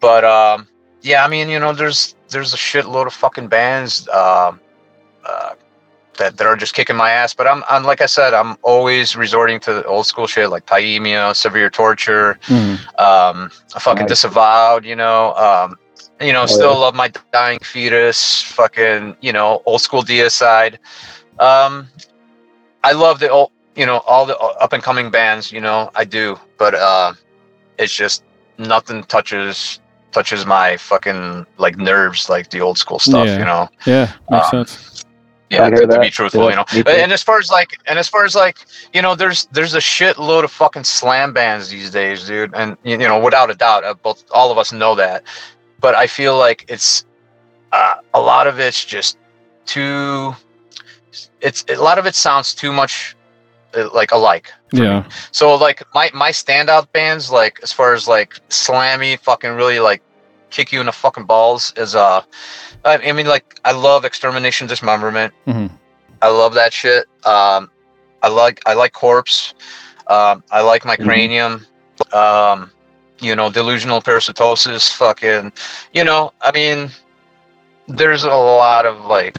but 0.00 0.24
um, 0.24 0.66
yeah, 1.02 1.24
I 1.24 1.28
mean, 1.28 1.48
you 1.48 1.58
know, 1.58 1.72
there's 1.72 2.14
there's 2.28 2.52
a 2.54 2.56
shitload 2.56 3.06
of 3.06 3.12
fucking 3.14 3.48
bands. 3.48 4.08
Um, 4.08 4.60
uh, 5.24 5.54
that, 6.18 6.36
that 6.36 6.46
are 6.46 6.56
just 6.56 6.74
kicking 6.74 6.94
my 6.94 7.10
ass. 7.10 7.32
But 7.32 7.46
I'm, 7.46 7.64
I'm 7.70 7.84
like 7.84 8.02
I 8.02 8.06
said, 8.06 8.34
I'm 8.34 8.56
always 8.62 9.16
resorting 9.16 9.58
to 9.60 9.72
the 9.72 9.84
old 9.86 10.06
school 10.06 10.26
shit 10.26 10.50
like 10.50 10.66
Pyaemia, 10.66 11.34
Severe 11.34 11.70
Torture, 11.70 12.38
Mm. 12.48 13.00
um, 13.00 13.50
fucking 13.80 14.02
Nice. 14.02 14.08
Disavowed, 14.10 14.84
you 14.84 14.94
know. 14.94 15.32
Um, 15.34 15.78
you 16.20 16.32
know, 16.34 16.42
Oh, 16.42 16.46
still 16.46 16.72
yeah. 16.72 16.76
love 16.78 16.94
my 16.94 17.10
Dying 17.32 17.58
Fetus, 17.60 18.42
fucking, 18.42 19.16
you 19.22 19.32
know, 19.32 19.62
old 19.64 19.80
school 19.80 20.02
Deicide. 20.02 20.76
Um, 21.40 21.88
I 22.84 22.92
love 22.92 23.18
the 23.18 23.30
old, 23.30 23.50
you 23.76 23.86
know, 23.86 23.98
all 24.06 24.26
the 24.26 24.36
up 24.38 24.72
and 24.72 24.82
coming 24.82 25.10
bands, 25.10 25.50
you 25.52 25.60
know, 25.60 25.90
I 25.94 26.04
do. 26.04 26.38
But 26.58 26.74
uh, 26.74 27.14
it's 27.78 27.94
just 27.94 28.24
nothing 28.58 29.02
touches 29.04 29.80
touches 30.12 30.44
my 30.44 30.76
fucking 30.76 31.46
like 31.56 31.76
nerves 31.78 32.28
like 32.28 32.50
the 32.50 32.60
old 32.60 32.76
school 32.78 32.98
stuff, 32.98 33.26
Yeah. 33.26 33.38
you 33.38 33.44
know. 33.44 33.68
Yeah. 33.86 34.12
Makes 34.30 34.52
Um, 34.54 34.66
sense. 34.66 35.04
Yeah, 35.50 35.68
to, 35.68 35.86
to 35.86 36.00
be 36.00 36.08
truthful, 36.08 36.44
Yeah, 36.44 36.64
you 36.74 36.82
know. 36.84 36.92
me. 36.92 37.02
And 37.02 37.12
as 37.12 37.22
far 37.22 37.38
as 37.38 37.50
like, 37.50 37.76
and 37.86 37.98
as 37.98 38.08
far 38.08 38.24
as 38.24 38.34
like, 38.34 38.56
you 38.94 39.02
know, 39.02 39.14
there's 39.14 39.46
there's 39.52 39.74
a 39.74 39.80
shitload 39.80 40.44
of 40.44 40.50
fucking 40.50 40.84
slam 40.84 41.34
bands 41.34 41.68
these 41.68 41.90
days, 41.90 42.26
dude. 42.26 42.54
And 42.54 42.76
you 42.84 42.92
you 42.92 43.06
know, 43.08 43.18
without 43.20 43.50
a 43.50 43.54
doubt, 43.54 43.84
uh, 43.84 43.92
both 43.94 44.24
all 44.32 44.50
of 44.50 44.56
us 44.56 44.72
know 44.72 44.94
that. 44.94 45.24
But 45.80 45.94
I 45.94 46.06
feel 46.06 46.38
like 46.38 46.64
it's 46.68 47.04
uh, 47.72 47.94
a 48.14 48.20
lot 48.20 48.46
of 48.46 48.58
it's 48.60 48.82
just 48.84 49.18
too. 49.66 50.34
It's 51.42 51.64
a 51.68 51.76
lot 51.76 51.98
of 51.98 52.06
it 52.06 52.14
sounds 52.14 52.54
too 52.54 52.72
much 52.72 53.14
uh, 53.14 53.21
like 53.92 54.12
alike. 54.12 54.52
Yeah. 54.72 55.08
So 55.30 55.54
like 55.54 55.82
my 55.94 56.10
my 56.14 56.30
standout 56.30 56.90
bands, 56.92 57.30
like 57.30 57.60
as 57.62 57.72
far 57.72 57.94
as 57.94 58.06
like 58.08 58.34
slammy, 58.48 59.18
fucking 59.18 59.52
really 59.52 59.80
like 59.80 60.02
kick 60.50 60.72
you 60.72 60.80
in 60.80 60.86
the 60.86 60.92
fucking 60.92 61.24
balls 61.24 61.72
is 61.76 61.94
uh, 61.94 62.22
I, 62.84 63.12
mean 63.12 63.26
like 63.26 63.58
I 63.64 63.72
love 63.72 64.04
Extermination 64.04 64.66
Dismemberment. 64.66 65.32
Mhm. 65.46 65.70
I 66.20 66.28
love 66.28 66.54
that 66.54 66.72
shit. 66.72 67.06
Um, 67.24 67.70
I 68.22 68.28
like 68.28 68.60
I 68.66 68.74
like 68.74 68.92
Corpse. 68.92 69.54
Um, 70.06 70.44
I 70.50 70.60
like 70.60 70.84
my 70.84 70.96
Mhm. 70.96 71.04
Cranium. 71.04 71.66
Um, 72.12 72.70
you 73.20 73.34
know, 73.36 73.50
Delusional 73.50 74.02
Parasitosis. 74.02 74.92
Fucking, 74.94 75.52
you 75.92 76.04
know, 76.04 76.32
I 76.42 76.52
mean, 76.52 76.90
there's 77.88 78.24
a 78.24 78.28
lot 78.34 78.86
of 78.86 79.04
like 79.06 79.38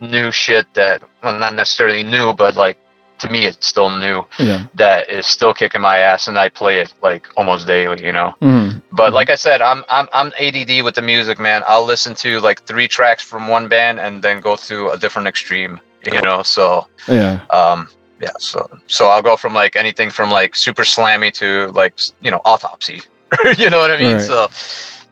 new 0.00 0.30
shit 0.30 0.72
that 0.74 1.02
well 1.22 1.38
not 1.38 1.54
necessarily 1.54 2.02
new, 2.02 2.32
but 2.32 2.56
like 2.56 2.78
to 3.20 3.30
me 3.30 3.46
it's 3.46 3.66
still 3.66 3.90
new 3.90 4.24
Yeah. 4.38 4.66
that 4.74 5.08
is 5.10 5.26
still 5.26 5.52
kicking 5.54 5.80
my 5.80 5.98
ass 5.98 6.28
and 6.28 6.38
I 6.38 6.48
play 6.48 6.80
it 6.80 6.92
like 7.02 7.26
almost 7.36 7.66
daily, 7.66 8.04
you 8.04 8.12
know. 8.12 8.34
Mm. 8.40 8.82
But 8.92 9.12
like 9.12 9.30
I 9.30 9.34
said, 9.36 9.60
I'm 9.62 9.84
I'm 9.88 10.08
I'm 10.12 10.32
ADD 10.38 10.82
with 10.84 10.94
the 10.94 11.02
music, 11.02 11.38
man. 11.38 11.62
I'll 11.66 11.84
listen 11.84 12.14
to 12.16 12.40
like 12.40 12.62
three 12.64 12.88
tracks 12.88 13.22
from 13.22 13.48
one 13.48 13.68
band 13.68 14.00
and 14.00 14.22
then 14.22 14.40
go 14.40 14.56
to 14.56 14.90
a 14.90 14.96
different 14.98 15.28
extreme, 15.28 15.80
you 16.12 16.20
know. 16.22 16.42
So 16.42 16.86
Yeah. 17.08 17.40
um 17.50 17.88
yeah, 18.20 18.32
so 18.38 18.68
so 18.88 19.08
I'll 19.08 19.22
go 19.22 19.36
from 19.36 19.54
like 19.54 19.76
anything 19.76 20.10
from 20.10 20.30
like 20.30 20.56
super 20.56 20.82
slammy 20.84 21.32
to 21.34 21.70
like 21.72 21.94
you 22.20 22.30
know 22.30 22.40
autopsy, 22.44 23.02
you 23.58 23.70
know 23.70 23.78
what 23.78 23.90
I 23.90 23.98
mean? 23.98 24.16
Right. 24.16 24.26
So 24.26 24.48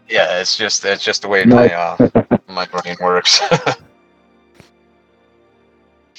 yeah, 0.09 0.41
it's 0.41 0.57
just 0.57 0.85
it's 0.85 1.05
just 1.05 1.23
the 1.23 1.29
way 1.29 1.45
Nice. 1.45 1.71
my 1.71 1.75
uh, 1.75 2.37
my 2.49 2.67
brain 2.67 2.97
works. 3.01 3.41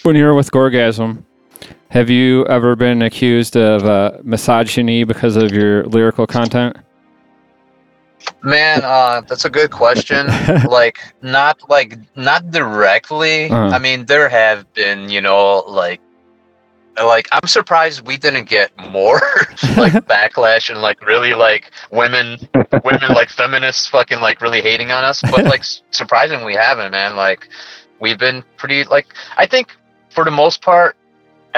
When 0.03 0.15
you're 0.15 0.33
with 0.33 0.51
Gorgasm, 0.51 1.23
have 1.89 2.09
you 2.09 2.45
ever 2.47 2.75
been 2.75 3.01
accused 3.01 3.55
of 3.55 3.85
uh, 3.85 4.17
misogyny 4.23 5.03
because 5.03 5.35
of 5.35 5.51
your 5.51 5.83
lyrical 5.85 6.27
content? 6.27 6.77
Man, 8.43 8.81
uh, 8.83 9.21
that's 9.21 9.45
a 9.45 9.49
good 9.49 9.71
question. 9.71 10.27
like, 10.69 10.99
not 11.21 11.69
like 11.69 11.97
not 12.15 12.51
directly. 12.51 13.45
Uh-huh. 13.45 13.75
I 13.75 13.79
mean, 13.79 14.05
there 14.05 14.27
have 14.27 14.71
been, 14.73 15.09
you 15.09 15.21
know, 15.21 15.63
like 15.67 16.01
like 17.03 17.27
I'm 17.31 17.47
surprised 17.47 18.05
we 18.05 18.17
didn't 18.17 18.49
get 18.49 18.71
more 18.91 19.21
like 19.77 19.93
backlash 20.07 20.69
and 20.69 20.81
like 20.81 21.05
really 21.05 21.33
like 21.33 21.71
women 21.91 22.37
women 22.83 23.09
like 23.13 23.29
feminists 23.29 23.87
fucking 23.87 24.19
like 24.19 24.41
really 24.41 24.61
hating 24.61 24.91
on 24.91 25.03
us. 25.03 25.21
But 25.21 25.45
like 25.45 25.61
s- 25.61 25.83
surprising 25.91 26.43
we 26.43 26.55
haven't, 26.55 26.91
man. 26.91 27.15
Like 27.15 27.47
we've 27.99 28.17
been 28.19 28.43
pretty 28.57 28.83
like 28.83 29.07
I 29.37 29.45
think 29.45 29.75
for 30.09 30.23
the 30.23 30.31
most 30.31 30.61
part, 30.61 30.96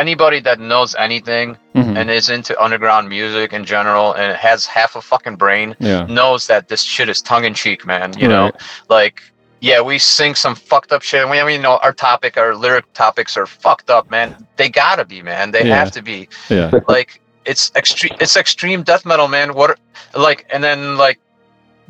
anybody 0.03 0.39
that 0.47 0.57
knows 0.71 0.91
anything 1.07 1.47
Mhm. 1.75 1.97
and 1.97 2.05
is 2.09 2.29
into 2.29 2.51
underground 2.65 3.05
music 3.17 3.53
in 3.57 3.63
general 3.75 4.07
and 4.19 4.29
has 4.47 4.59
half 4.65 4.91
a 4.95 5.01
fucking 5.11 5.35
brain 5.43 5.75
yeah. 5.79 6.05
knows 6.19 6.41
that 6.51 6.61
this 6.71 6.81
shit 6.93 7.07
is 7.13 7.21
tongue 7.21 7.45
in 7.49 7.53
cheek, 7.63 7.85
man. 7.85 8.07
You 8.21 8.27
know, 8.33 8.51
like 8.97 9.15
yeah, 9.61 9.81
we 9.81 9.95
sing 9.99 10.35
some 10.35 10.55
fucked 10.55 10.91
up 10.95 11.01
shit. 11.01 11.27
We, 11.29 11.37
I 11.39 11.43
mean, 11.45 11.57
you 11.57 11.61
know, 11.67 11.77
our 11.85 11.91
topic, 12.09 12.37
our 12.37 12.55
lyric 12.55 12.85
topics 12.93 13.35
are 13.35 13.45
fucked 13.45 13.89
up, 13.89 14.09
man. 14.09 14.27
They 14.55 14.69
gotta 14.69 15.03
be, 15.13 15.19
man. 15.21 15.51
They 15.51 15.65
Yeah. 15.65 15.75
have 15.81 15.91
to 15.97 16.01
be. 16.01 16.29
Yeah. 16.49 16.71
Like 16.87 17.09
it's 17.51 17.71
extreme. 17.75 18.15
It's 18.23 18.37
extreme 18.37 18.83
death 18.83 19.03
metal, 19.11 19.27
man. 19.27 19.53
What, 19.59 19.69
are- 19.71 19.81
like, 20.27 20.45
and 20.53 20.63
then 20.63 20.79
like, 21.05 21.19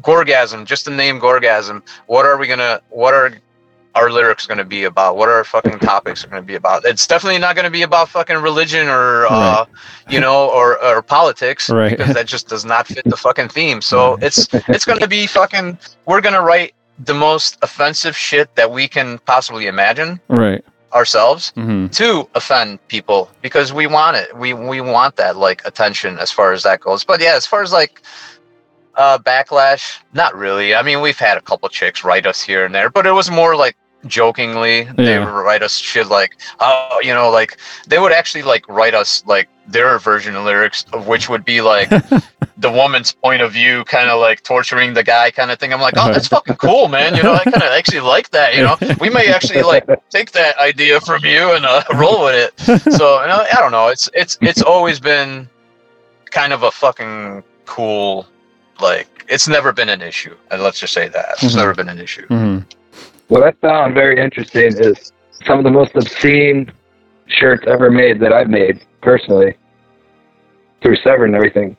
Gorgasm. 0.02 0.66
Just 0.66 0.86
the 0.86 0.92
name 0.92 1.20
Gorgasm. 1.20 1.82
What 2.08 2.26
are 2.26 2.38
we 2.38 2.48
gonna? 2.48 2.82
What 2.90 3.14
are 3.14 3.34
our 3.96 4.10
lyrics 4.12 4.46
gonna 4.46 4.64
be 4.66 4.84
about? 4.84 5.18
What 5.18 5.30
are 5.30 5.36
our 5.36 5.44
fucking 5.44 5.80
topics 5.80 6.24
are 6.24 6.28
gonna 6.28 6.42
be 6.42 6.56
about? 6.56 6.86
It's 6.86 7.08
definitely 7.08 7.40
not 7.40 7.56
gonna 7.56 7.72
be 7.72 7.82
about 7.82 8.10
fucking 8.10 8.38
religion 8.38 8.88
or, 8.88 9.26
uh, 9.28 9.66
you 10.10 10.20
know, 10.20 10.50
or 10.50 10.84
or 10.84 11.02
politics, 11.02 11.70
Right. 11.82 11.98
because 11.98 12.14
that 12.14 12.28
just 12.28 12.48
does 12.48 12.66
not 12.66 12.88
fit 12.88 13.08
the 13.10 13.18
fucking 13.18 13.50
theme. 13.50 13.82
So 13.82 14.18
it's 14.22 14.48
it's 14.68 14.86
gonna 14.86 15.08
be 15.08 15.28
fucking. 15.28 15.78
We're 16.06 16.22
gonna 16.22 16.42
write 16.42 16.74
the 17.06 17.14
most 17.14 17.58
offensive 17.62 18.16
shit 18.16 18.54
that 18.56 18.70
we 18.72 18.88
can 18.88 19.20
possibly 19.20 19.68
imagine 19.68 20.20
Right. 20.28 20.64
ourselves 20.94 21.52
hmm 21.56 21.88
to 21.92 22.30
offend 22.36 22.78
people 22.88 23.32
because 23.42 23.74
we 23.74 23.88
want 23.88 24.16
it. 24.18 24.36
We 24.38 24.54
we 24.54 24.82
want 24.82 25.16
that 25.16 25.36
like 25.38 25.66
attention 25.66 26.20
as 26.20 26.32
far 26.32 26.52
as 26.54 26.62
that 26.64 26.82
goes. 26.82 27.04
But 27.04 27.20
yeah, 27.22 27.34
as 27.36 27.46
far 27.48 27.64
as 27.64 27.72
like 27.72 28.02
uh 29.00 29.18
backlash, 29.18 30.00
not 30.14 30.36
really. 30.36 30.76
I 30.76 30.84
mean, 30.84 31.02
we've 31.02 31.18
had 31.18 31.38
a 31.38 31.42
couple 31.42 31.70
chicks 31.70 32.04
write 32.04 32.28
us 32.28 32.42
here 32.42 32.66
and 32.66 32.76
there, 32.76 32.90
but 32.90 33.08
it 33.08 33.12
was 33.12 33.32
more 33.32 33.56
like 33.56 33.76
jokingly. 34.06 34.84
They 34.84 35.18
would 35.20 35.28
write 35.28 35.64
us 35.64 35.78
shit 35.78 36.08
like, 36.08 36.38
oh, 36.60 37.00
you 37.02 37.14
know, 37.14 37.30
like 37.30 37.58
they 37.88 37.98
would 37.98 38.12
actually 38.12 38.44
like 38.44 38.68
write 38.68 38.94
us 38.94 39.24
like 39.26 39.50
their 39.68 39.98
version 40.00 40.36
of 40.36 40.46
lyrics 40.46 40.86
of 40.94 41.08
which 41.08 41.30
would 41.30 41.46
be 41.46 41.62
like 41.62 41.90
the 42.58 42.72
woman's 42.72 43.14
point 43.14 43.42
of 43.42 43.54
view, 43.54 43.86
kind 43.86 44.10
of 44.10 44.20
like 44.20 44.44
torturing 44.44 44.94
the 44.94 45.04
guy, 45.04 45.32
kind 45.32 45.50
of 45.50 45.60
thing. 45.60 45.74
I'm 45.74 45.80
like, 45.80 45.94
oh, 45.98 46.12
that's 46.12 46.28
fucking 46.28 46.58
cool, 46.58 46.90
man. 46.90 47.16
You 47.16 47.24
know, 47.24 47.34
I 47.34 47.44
kind 47.46 47.56
of 47.56 47.72
actually 47.72 48.02
like 48.02 48.32
that. 48.32 48.56
You 48.56 48.64
know, 48.64 48.78
we 49.00 49.10
may 49.10 49.28
actually 49.28 49.62
like 49.62 49.88
take 50.10 50.32
that 50.32 50.58
idea 50.58 51.00
from 51.00 51.24
you 51.24 51.56
and 51.56 51.66
uh, 51.66 51.84
roll 51.96 52.26
with 52.26 52.36
it. 52.36 52.82
So 52.94 53.22
you 53.22 53.28
know, 53.28 53.46
I 53.52 53.56
don't 53.60 53.72
know. 53.72 53.88
It's 53.88 54.10
it's 54.14 54.38
it's 54.42 54.62
always 54.62 55.00
been 55.00 55.48
kind 56.32 56.52
of 56.54 56.64
a 56.64 56.72
fucking 56.72 57.44
cool, 57.66 58.28
like 58.82 59.26
it's 59.28 59.48
never 59.48 59.72
been 59.72 59.90
an 59.90 60.02
issue. 60.02 60.36
And 60.52 60.62
let's 60.64 60.80
just 60.80 60.94
say 60.94 61.08
that 61.10 61.26
it's 61.42 61.54
Mhm. 61.54 61.58
never 61.58 61.74
been 61.76 61.90
an 61.90 62.00
issue. 62.00 62.26
hmm 62.28 62.60
What 63.28 63.44
I 63.44 63.52
found 63.62 63.94
very 63.94 64.20
interesting 64.20 64.76
is 64.78 65.12
some 65.46 65.58
of 65.60 65.64
the 65.64 65.72
most 65.72 65.96
obscene 65.96 66.72
shirts 67.28 67.64
ever 67.68 67.90
made 67.92 68.20
that 68.22 68.34
I've 68.34 68.50
made 68.50 68.82
personally 69.02 69.54
through 70.82 70.96
Sever 70.98 71.26
and 71.26 71.36
everything. 71.36 71.78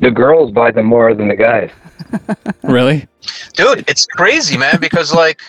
The 0.00 0.10
girls 0.10 0.50
buy 0.50 0.70
them 0.70 0.86
more 0.86 1.14
than 1.14 1.28
the 1.28 1.36
guys. 1.36 1.70
Really? 2.62 3.06
dude 3.54 3.84
it's 3.88 4.06
crazy 4.06 4.56
man 4.56 4.78
because 4.80 5.12
like 5.12 5.40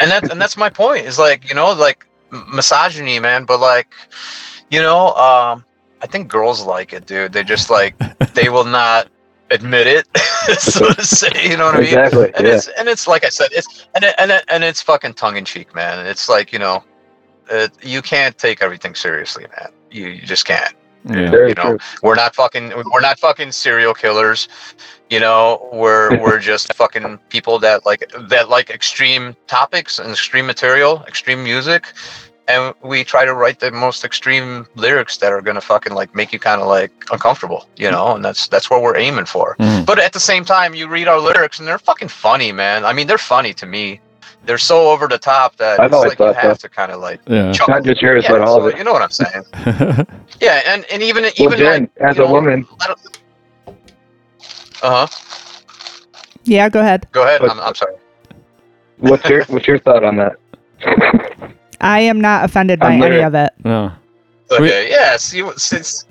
and 0.00 0.10
that 0.10 0.30
and 0.30 0.40
that's 0.40 0.56
my 0.56 0.68
point 0.68 1.06
is 1.06 1.18
like 1.18 1.48
you 1.48 1.54
know 1.54 1.72
like 1.72 2.06
misogyny 2.52 3.18
man 3.20 3.44
but 3.44 3.60
like 3.60 3.88
you 4.70 4.80
know 4.80 5.12
um 5.14 5.64
i 6.02 6.06
think 6.06 6.28
girls 6.28 6.64
like 6.64 6.92
it 6.92 7.06
dude 7.06 7.32
they 7.32 7.44
just 7.44 7.70
like 7.70 7.94
they 8.34 8.48
will 8.48 8.64
not 8.64 9.08
admit 9.50 9.86
it 9.86 10.06
so 10.58 10.92
to 10.92 11.04
say 11.18 11.30
you 11.42 11.56
know 11.56 11.66
what 11.66 11.74
i 11.76 11.78
mean 11.78 11.86
Exactly. 11.88 12.32
and 12.34 12.46
Yeah. 12.46 12.54
it's 12.54 12.68
and 12.78 12.88
it's 12.88 13.06
like 13.06 13.24
i 13.24 13.28
said 13.28 13.48
it's 13.52 13.86
and 13.94 14.04
it, 14.04 14.14
and 14.18 14.30
it, 14.30 14.44
and 14.48 14.64
it's 14.64 14.80
fucking 14.82 15.14
tongue-in-cheek 15.14 15.74
man 15.74 16.06
it's 16.06 16.28
like 16.28 16.52
you 16.52 16.58
know 16.58 16.82
it, 17.50 17.72
you 17.82 18.00
can't 18.02 18.36
take 18.38 18.62
everything 18.62 18.94
seriously 18.94 19.46
man 19.56 19.70
you, 19.90 20.08
you 20.08 20.22
just 20.22 20.46
can't 20.46 20.74
Yeah. 21.04 21.30
Very 21.30 21.50
you 21.50 21.54
know, 21.54 21.76
true. 21.76 21.78
we're 22.02 22.14
not 22.14 22.34
fucking 22.34 22.72
we're 22.90 23.00
not 23.02 23.18
fucking 23.18 23.52
serial 23.52 23.92
killers 23.92 24.48
you 25.10 25.20
know 25.20 25.68
we're 25.72 26.18
we're 26.22 26.38
just 26.40 26.72
fucking 26.74 27.18
people 27.28 27.58
that 27.58 27.84
like 27.84 28.10
that 28.30 28.48
like 28.48 28.70
extreme 28.70 29.36
topics 29.46 29.98
and 29.98 30.10
extreme 30.10 30.46
material 30.46 31.04
extreme 31.06 31.44
music 31.44 31.84
and 32.46 32.74
we 32.82 33.02
try 33.04 33.24
to 33.24 33.32
write 33.34 33.58
the 33.60 33.70
most 33.70 34.04
extreme 34.04 34.66
lyrics 34.74 35.16
that 35.18 35.32
are 35.32 35.40
gonna 35.40 35.60
fucking 35.60 35.94
like 35.94 36.14
make 36.14 36.32
you 36.32 36.38
kind 36.38 36.60
of 36.60 36.66
like 36.66 36.90
uncomfortable 37.10 37.68
you 37.76 37.90
know 37.90 38.14
and 38.14 38.24
that's 38.24 38.48
that's 38.48 38.68
what 38.70 38.82
we're 38.82 38.96
aiming 38.96 39.24
for 39.24 39.56
Mhm. 39.58 39.86
but 39.86 39.98
at 39.98 40.12
the 40.12 40.20
same 40.20 40.44
time 40.44 40.74
you 40.74 40.86
read 40.88 41.08
our 41.08 41.18
lyrics 41.20 41.58
and 41.58 41.66
they're 41.66 41.78
fucking 41.78 42.08
funny 42.08 42.52
man 42.52 42.84
i 42.84 42.92
mean 42.92 43.06
they're 43.06 43.18
funny 43.18 43.54
to 43.54 43.66
me 43.66 44.00
they're 44.46 44.58
so 44.58 44.90
over 44.90 45.06
the 45.08 45.16
top 45.16 45.56
that 45.56 45.80
I've 45.80 45.90
it's 45.90 46.04
like 46.04 46.18
you 46.18 46.26
have 46.34 46.60
so. 46.60 46.68
to 46.68 46.74
kind 46.74 46.92
of 46.92 47.00
like 47.00 47.18
Yeah. 47.26 47.50
chuckle. 47.52 47.74
Not 47.76 47.84
just 47.84 48.02
yours, 48.02 48.24
yeah, 48.24 48.32
but 48.32 48.40
all 48.42 48.56
so 48.60 48.66
of 48.66 48.74
it. 48.74 48.78
you 48.78 48.84
know 48.84 48.92
what 48.92 49.00
i'm 49.02 49.10
saying 49.10 49.44
yeah 50.40 50.60
and 50.66 50.84
and 50.92 51.02
even 51.02 51.22
Well, 51.22 51.32
even 51.38 51.58
Jen, 51.58 51.80
like 51.82 51.90
as 52.10 52.16
a 52.18 52.20
know, 52.20 52.32
woman, 52.32 52.66
uh-huh 54.82 55.06
Yeah, 56.44 56.68
go 56.68 56.80
ahead. 56.80 57.06
Go 57.12 57.22
ahead. 57.22 57.40
But- 57.40 57.50
I'm, 57.52 57.60
I'm 57.60 57.74
sorry. 57.74 57.94
what's 58.98 59.26
your 59.30 59.44
what's 59.46 59.66
your 59.66 59.78
thought 59.78 60.04
on 60.04 60.16
that? 60.16 60.34
I 61.80 62.00
am 62.00 62.20
not 62.20 62.44
offended 62.44 62.80
by 62.80 62.94
any 62.94 63.20
of 63.20 63.34
it. 63.34 63.52
no. 63.64 63.92
Okay. 64.50 64.88
Yes. 64.90 65.32
You. 65.32 65.52
Since. 65.56 66.06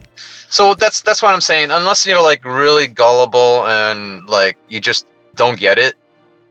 So 0.49 0.73
that's 0.73 1.01
that's 1.01 1.21
what 1.21 1.33
I'm 1.33 1.41
saying. 1.41 1.71
Unless 1.71 2.05
you're 2.05 2.21
like 2.21 2.43
really 2.45 2.87
gullible 2.87 3.65
and 3.67 4.25
like 4.27 4.57
you 4.69 4.79
just 4.79 5.07
don't 5.35 5.59
get 5.59 5.77
it, 5.79 5.95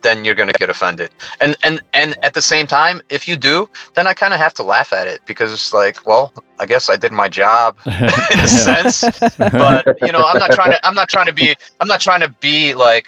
then 0.03 0.25
you're 0.25 0.35
gonna 0.35 0.53
get 0.53 0.70
offended. 0.70 1.11
And 1.40 1.57
and 1.62 1.81
and 1.92 2.16
at 2.25 2.35
the 2.35 2.42
same 2.42 2.66
time, 2.66 3.03
if 3.11 3.29
you 3.29 3.37
do, 3.37 3.68
then 3.94 4.07
I 4.07 4.14
kind 4.14 4.33
of 4.35 4.40
have 4.40 4.55
to 4.55 4.62
laugh 4.62 4.92
at 4.92 5.07
it 5.07 5.20
because 5.27 5.53
it's 5.53 5.72
like, 5.72 6.05
well, 6.07 6.33
I 6.59 6.66
guess 6.66 6.88
I 6.90 6.96
did 6.96 7.12
my 7.12 7.29
job 7.29 7.77
in 7.87 8.40
a 8.40 8.48
sense. 8.48 9.03
but 9.38 9.96
you 10.03 10.12
know 10.12 10.25
i'm 10.25 10.38
not 10.38 10.53
trying 10.53 10.70
to 10.70 10.87
i'm 10.87 10.94
not 10.94 11.09
trying 11.09 11.27
to 11.27 11.33
be 11.33 11.55
i'm 11.81 11.88
not 11.88 12.01
trying 12.01 12.20
to 12.20 12.29
be 12.40 12.72
like 12.75 13.07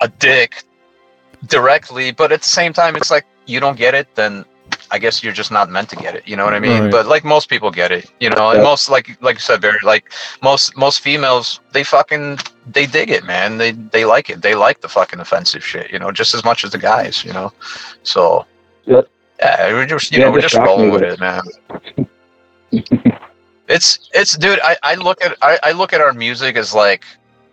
a 0.00 0.08
dick 0.08 0.64
directly 1.46 2.10
but 2.12 2.32
at 2.32 2.42
the 2.42 2.48
same 2.48 2.72
time 2.72 2.96
it's 2.96 3.10
like 3.10 3.24
you 3.46 3.60
don't 3.60 3.78
get 3.78 3.94
it 3.94 4.14
then 4.14 4.44
i 4.90 4.98
guess 4.98 5.22
you're 5.22 5.32
just 5.32 5.50
not 5.50 5.68
meant 5.70 5.88
to 5.88 5.96
get 5.96 6.14
it 6.14 6.26
you 6.26 6.36
know 6.36 6.44
what 6.44 6.54
i 6.54 6.60
mean 6.60 6.88
Right. 6.88 6.90
but 6.90 7.06
like 7.06 7.24
most 7.24 7.48
people 7.48 7.70
get 7.70 7.90
it 7.90 8.10
you 8.20 8.30
know 8.30 8.50
and 8.50 8.60
Yeah. 8.60 8.62
most 8.62 8.88
like 8.88 9.16
like 9.20 9.36
you 9.36 9.40
said 9.40 9.60
barry 9.60 9.78
like 9.82 10.04
most 10.42 10.76
most 10.76 11.00
females 11.00 11.60
they 11.72 11.82
fucking 11.84 12.38
they 12.66 12.86
dig 12.86 13.10
it 13.10 13.24
man 13.24 13.56
they 13.58 13.72
they 13.72 14.04
like 14.04 14.30
it 14.30 14.42
they 14.42 14.54
like 14.54 14.80
the 14.80 14.88
fucking 14.88 15.20
offensive 15.20 15.64
shit 15.64 15.90
you 15.90 15.98
know 15.98 16.10
just 16.10 16.34
as 16.34 16.44
much 16.44 16.64
as 16.64 16.70
the 16.72 16.78
guys 16.78 17.24
you 17.24 17.32
know 17.32 17.52
so 18.02 18.44
Yep. 18.86 19.08
yeah 19.38 19.72
we're 19.72 19.86
just 19.86 20.12
you 20.12 20.18
Yeah, 20.18 20.20
know 20.20 20.30
we're 20.30 20.38
just 20.38 20.56
just 20.56 20.58
rolling 20.58 20.90
with 20.90 21.02
movies. 21.02 21.02
it 21.02 21.18
man 21.20 21.42
it's 23.68 24.08
it's 24.12 24.36
dude. 24.36 24.58
I, 24.62 24.76
I 24.82 24.94
look 24.94 25.22
at 25.22 25.36
I, 25.42 25.58
I 25.62 25.72
look 25.72 25.92
at 25.92 26.00
our 26.00 26.12
music 26.12 26.56
as 26.56 26.74
like 26.74 27.04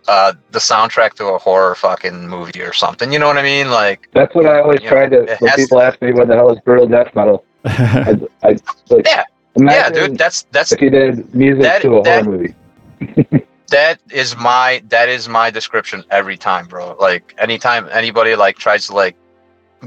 uh 0.08 0.32
the 0.52 0.58
soundtrack 0.58 1.14
to 1.14 1.26
a 1.26 1.38
horror 1.38 1.74
fucking 1.74 2.28
movie 2.28 2.62
or 2.62 2.72
something. 2.72 3.12
You 3.12 3.18
know 3.18 3.26
what 3.26 3.38
I 3.38 3.42
mean? 3.42 3.70
Like 3.70 4.08
That's 4.12 4.34
what 4.34 4.46
I 4.46 4.60
always 4.60 4.80
try 4.80 5.06
know, 5.06 5.24
to. 5.26 5.36
When 5.40 5.50
has 5.50 5.56
people 5.56 5.80
ask 5.80 6.00
me 6.00 6.12
what 6.12 6.28
the 6.28 6.34
hell 6.34 6.50
is 6.52 6.60
brutal 6.60 6.86
death 6.86 7.14
metal, 7.14 7.44
I, 7.64 8.16
I 8.42 8.56
like. 8.90 9.06
Yeah. 9.06 9.24
yeah, 9.56 9.90
dude. 9.90 10.18
That's 10.18 10.46
that's 10.52 10.72
if 10.72 10.80
you 10.80 10.90
did 10.90 11.34
music 11.34 11.62
that- 11.62 11.82
to 11.82 11.96
a 11.96 12.02
that- 12.02 12.24
horror 12.24 12.38
movie. 12.38 12.54
that 13.70 13.98
is 14.10 14.36
my 14.36 14.82
that 14.88 15.08
is 15.08 15.28
my 15.28 15.50
description 15.50 16.04
every 16.10 16.36
time, 16.36 16.66
bro. 16.66 16.96
Like 17.00 17.34
anytime 17.38 17.88
anybody 17.90 18.36
like 18.36 18.56
tries 18.56 18.86
to 18.86 18.94
like 18.94 19.16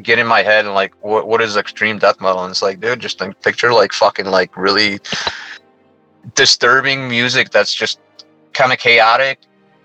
get 0.03 0.19
in 0.19 0.27
my 0.27 0.43
head 0.43 0.65
and 0.65 0.73
like 0.75 0.93
what 1.01 1.27
what 1.27 1.41
is 1.41 1.55
extreme 1.57 1.97
death 1.97 2.19
metal? 2.21 2.43
And 2.43 2.51
it's 2.51 2.61
like, 2.61 2.79
dude, 2.81 2.99
just 2.99 3.17
think, 3.19 3.41
picture 3.41 3.71
like 3.73 3.93
fucking 3.93 4.25
like 4.25 4.55
really 4.57 4.99
disturbing 6.35 7.07
music 7.07 7.49
that's 7.49 7.73
just 7.73 7.99
kind 8.53 8.71
of 8.71 8.79
chaotic. 8.79 9.39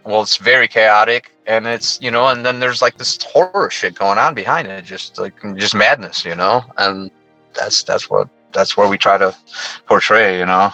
Well, 0.05 0.21
it's 0.21 0.37
very 0.37 0.69
chaotic, 0.69 1.33
and 1.47 1.67
it's 1.67 1.99
you 2.01 2.11
know, 2.11 2.29
and 2.29 2.45
then 2.45 2.61
there's 2.61 2.83
like 2.83 2.99
this 2.99 3.19
horror 3.23 3.71
shit 3.71 3.95
going 3.95 4.19
on 4.19 4.35
behind 4.35 4.69
it, 4.69 4.85
just 4.85 5.19
like 5.19 5.35
just 5.57 5.75
madness, 5.75 6.25
you 6.25 6.35
know, 6.35 6.63
and 6.77 7.11
that's 7.55 7.83
that's 7.83 8.11
what 8.11 8.29
that's 8.53 8.77
what 8.77 8.91
we 8.91 8.99
try 8.99 9.17
to 9.17 9.35
portray, 9.87 10.39
you 10.39 10.47
know. 10.47 10.71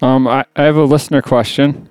Um, 0.00 0.28
I, 0.28 0.44
I 0.56 0.62
have 0.62 0.76
a 0.76 0.84
listener 0.84 1.22
question. 1.22 1.88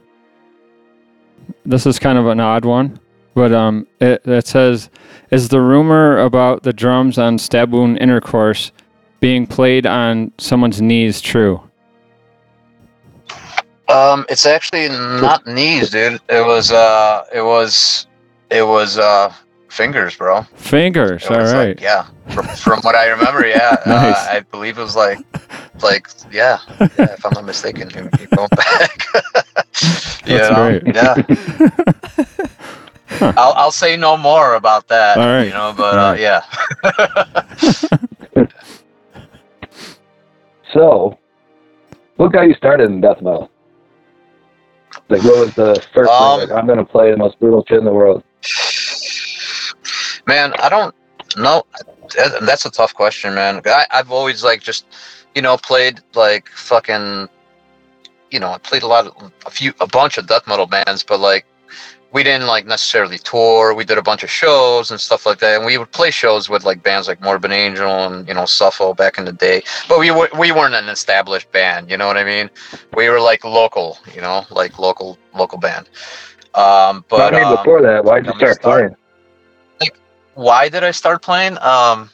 This 1.65 1.85
is 1.85 1.99
kind 1.99 2.17
of 2.17 2.27
an 2.27 2.39
odd 2.39 2.63
one, 2.63 2.99
but 3.33 3.51
um, 3.53 3.87
it, 3.99 4.21
it 4.25 4.47
says, 4.47 4.89
"Is 5.31 5.49
the 5.49 5.61
rumor 5.61 6.19
about 6.19 6.63
the 6.63 6.73
drums 6.73 7.17
on 7.17 7.37
Stabwound 7.37 8.01
Intercourse 8.01 8.71
being 9.19 9.45
played 9.45 9.85
on 9.85 10.31
someone's 10.37 10.81
knees 10.81 11.19
true?" 11.19 11.61
Um, 13.89 14.25
it's 14.29 14.45
actually 14.45 14.89
not 14.89 15.45
knees, 15.45 15.89
dude. 15.89 16.21
It 16.29 16.45
was 16.45 16.71
uh, 16.71 17.25
it 17.33 17.41
was, 17.41 18.07
it 18.49 18.63
was 18.65 18.97
uh, 18.97 19.33
fingers, 19.69 20.15
bro. 20.15 20.43
Fingers. 20.55 21.25
It 21.25 21.31
All 21.31 21.53
like, 21.53 21.81
yeah. 21.81 22.07
From, 22.29 22.47
from 22.47 22.79
what 22.81 22.95
I 22.95 23.07
remember, 23.09 23.45
yeah. 23.45 23.75
Nice. 23.85 24.15
uh, 24.15 24.27
I 24.31 24.39
believe 24.51 24.77
it 24.77 24.83
was 24.83 24.95
like, 24.95 25.19
like, 25.81 26.07
yeah. 26.31 26.59
yeah 26.79 26.87
if 26.97 27.25
I'm 27.25 27.33
not 27.33 27.45
mistaken, 27.45 27.89
you 27.89 28.09
keep 28.17 28.29
going 28.31 28.47
back. 28.55 29.05
you 30.25 30.37
That's 30.37 30.49
know? 30.51 30.79
great. 30.79 30.95
Yeah. 30.95 31.15
I'll, 33.37 33.53
I'll 33.53 33.71
say 33.71 33.95
no 33.97 34.17
more 34.17 34.55
about 34.55 34.87
that. 34.87 35.17
All 35.17 35.25
right. 35.27 35.43
You 35.43 35.51
know, 35.51 35.73
but 35.75 35.97
All 35.97 36.05
uh, 36.05 36.11
right. 36.13 36.19
yeah. 36.19 36.43
So, 40.73 41.19
what 42.15 42.31
got 42.33 42.47
you 42.47 42.55
started 42.55 42.89
in 42.89 42.99
death 42.99 43.21
metal? 43.21 43.51
Like, 45.13 45.23
what 45.23 45.37
was 45.37 45.53
the 45.53 45.85
first 45.93 46.11
Um, 46.11 46.39
thing? 46.39 46.49
Like, 46.49 46.57
I'm 46.57 46.67
gonna 46.67 46.83
play 46.85 47.11
the 47.11 47.17
most 47.17 47.39
brutal 47.39 47.63
shit 47.67 47.77
in 47.77 47.85
the 47.85 47.93
world. 47.93 48.23
Man, 50.25 50.53
I 50.59 50.69
don't 50.69 50.95
know. 51.37 51.63
That's 52.41 52.65
a 52.65 52.71
tough 52.71 52.95
question, 52.95 53.35
man. 53.35 53.61
I, 53.65 53.85
I've 53.91 54.11
always 54.11 54.43
like 54.43 54.61
just, 54.61 54.85
you 55.35 55.41
know, 55.41 55.55
played 55.57 55.99
like 56.15 56.49
fucking, 56.49 57.29
you 58.31 58.39
know, 58.39 58.49
I 58.51 58.57
played 58.57 58.81
a 58.81 58.87
lot 58.87 59.05
of 59.05 59.31
a 59.45 59.51
few, 59.51 59.73
a 59.79 59.87
bunch 59.87 60.17
of 60.17 60.27
death 60.27 60.47
metal 60.47 60.65
bands, 60.65 61.03
but 61.03 61.19
like 61.19 61.45
we 62.13 62.23
didn't 62.23 62.47
like 62.47 62.65
necessarily 62.65 63.17
tour. 63.17 63.73
We 63.73 63.83
did 63.83 63.97
a 63.97 64.01
bunch 64.01 64.23
of 64.23 64.29
shows 64.29 64.91
and 64.91 64.99
stuff 64.99 65.25
like 65.25 65.39
that, 65.39 65.57
and 65.57 65.65
we 65.65 65.77
would 65.77 65.91
play 65.91 66.11
shows 66.11 66.49
with 66.49 66.63
like 66.63 66.83
bands 66.83 67.07
like 67.07 67.19
Morbid 67.21 67.51
Angel 67.51 67.89
and 67.89 68.27
you 68.27 68.33
know 68.33 68.43
Suffo 68.43 68.95
back 68.95 69.17
in 69.17 69.25
the 69.25 69.33
day. 69.33 69.63
But 69.89 69.99
we 69.99 70.11
were, 70.11 70.29
we 70.37 70.51
weren't 70.51 70.75
an 70.75 70.89
established 70.89 71.51
band. 71.51 71.89
You 71.89 71.97
know 71.97 72.07
what 72.07 72.17
I 72.17 72.23
mean? 72.23 72.49
We 72.95 73.09
were 73.09 73.19
like 73.19 73.43
local, 73.43 73.97
you 74.13 74.21
know, 74.21 74.45
like 74.49 74.79
local 74.79 75.17
local 75.35 75.57
band. 75.57 75.89
Um, 76.53 77.03
but 77.09 77.33
I 77.33 77.37
mean, 77.37 77.47
um, 77.47 77.55
before 77.55 77.81
that, 77.81 78.05
why'd 78.05 78.25
you 78.25 78.33
start 78.33 78.55
start. 78.55 78.61
playing? 78.61 78.95
why 80.35 80.69
did 80.69 80.83
I 80.83 80.91
start 80.91 81.21
playing? 81.21 81.57
Um, 81.59 82.09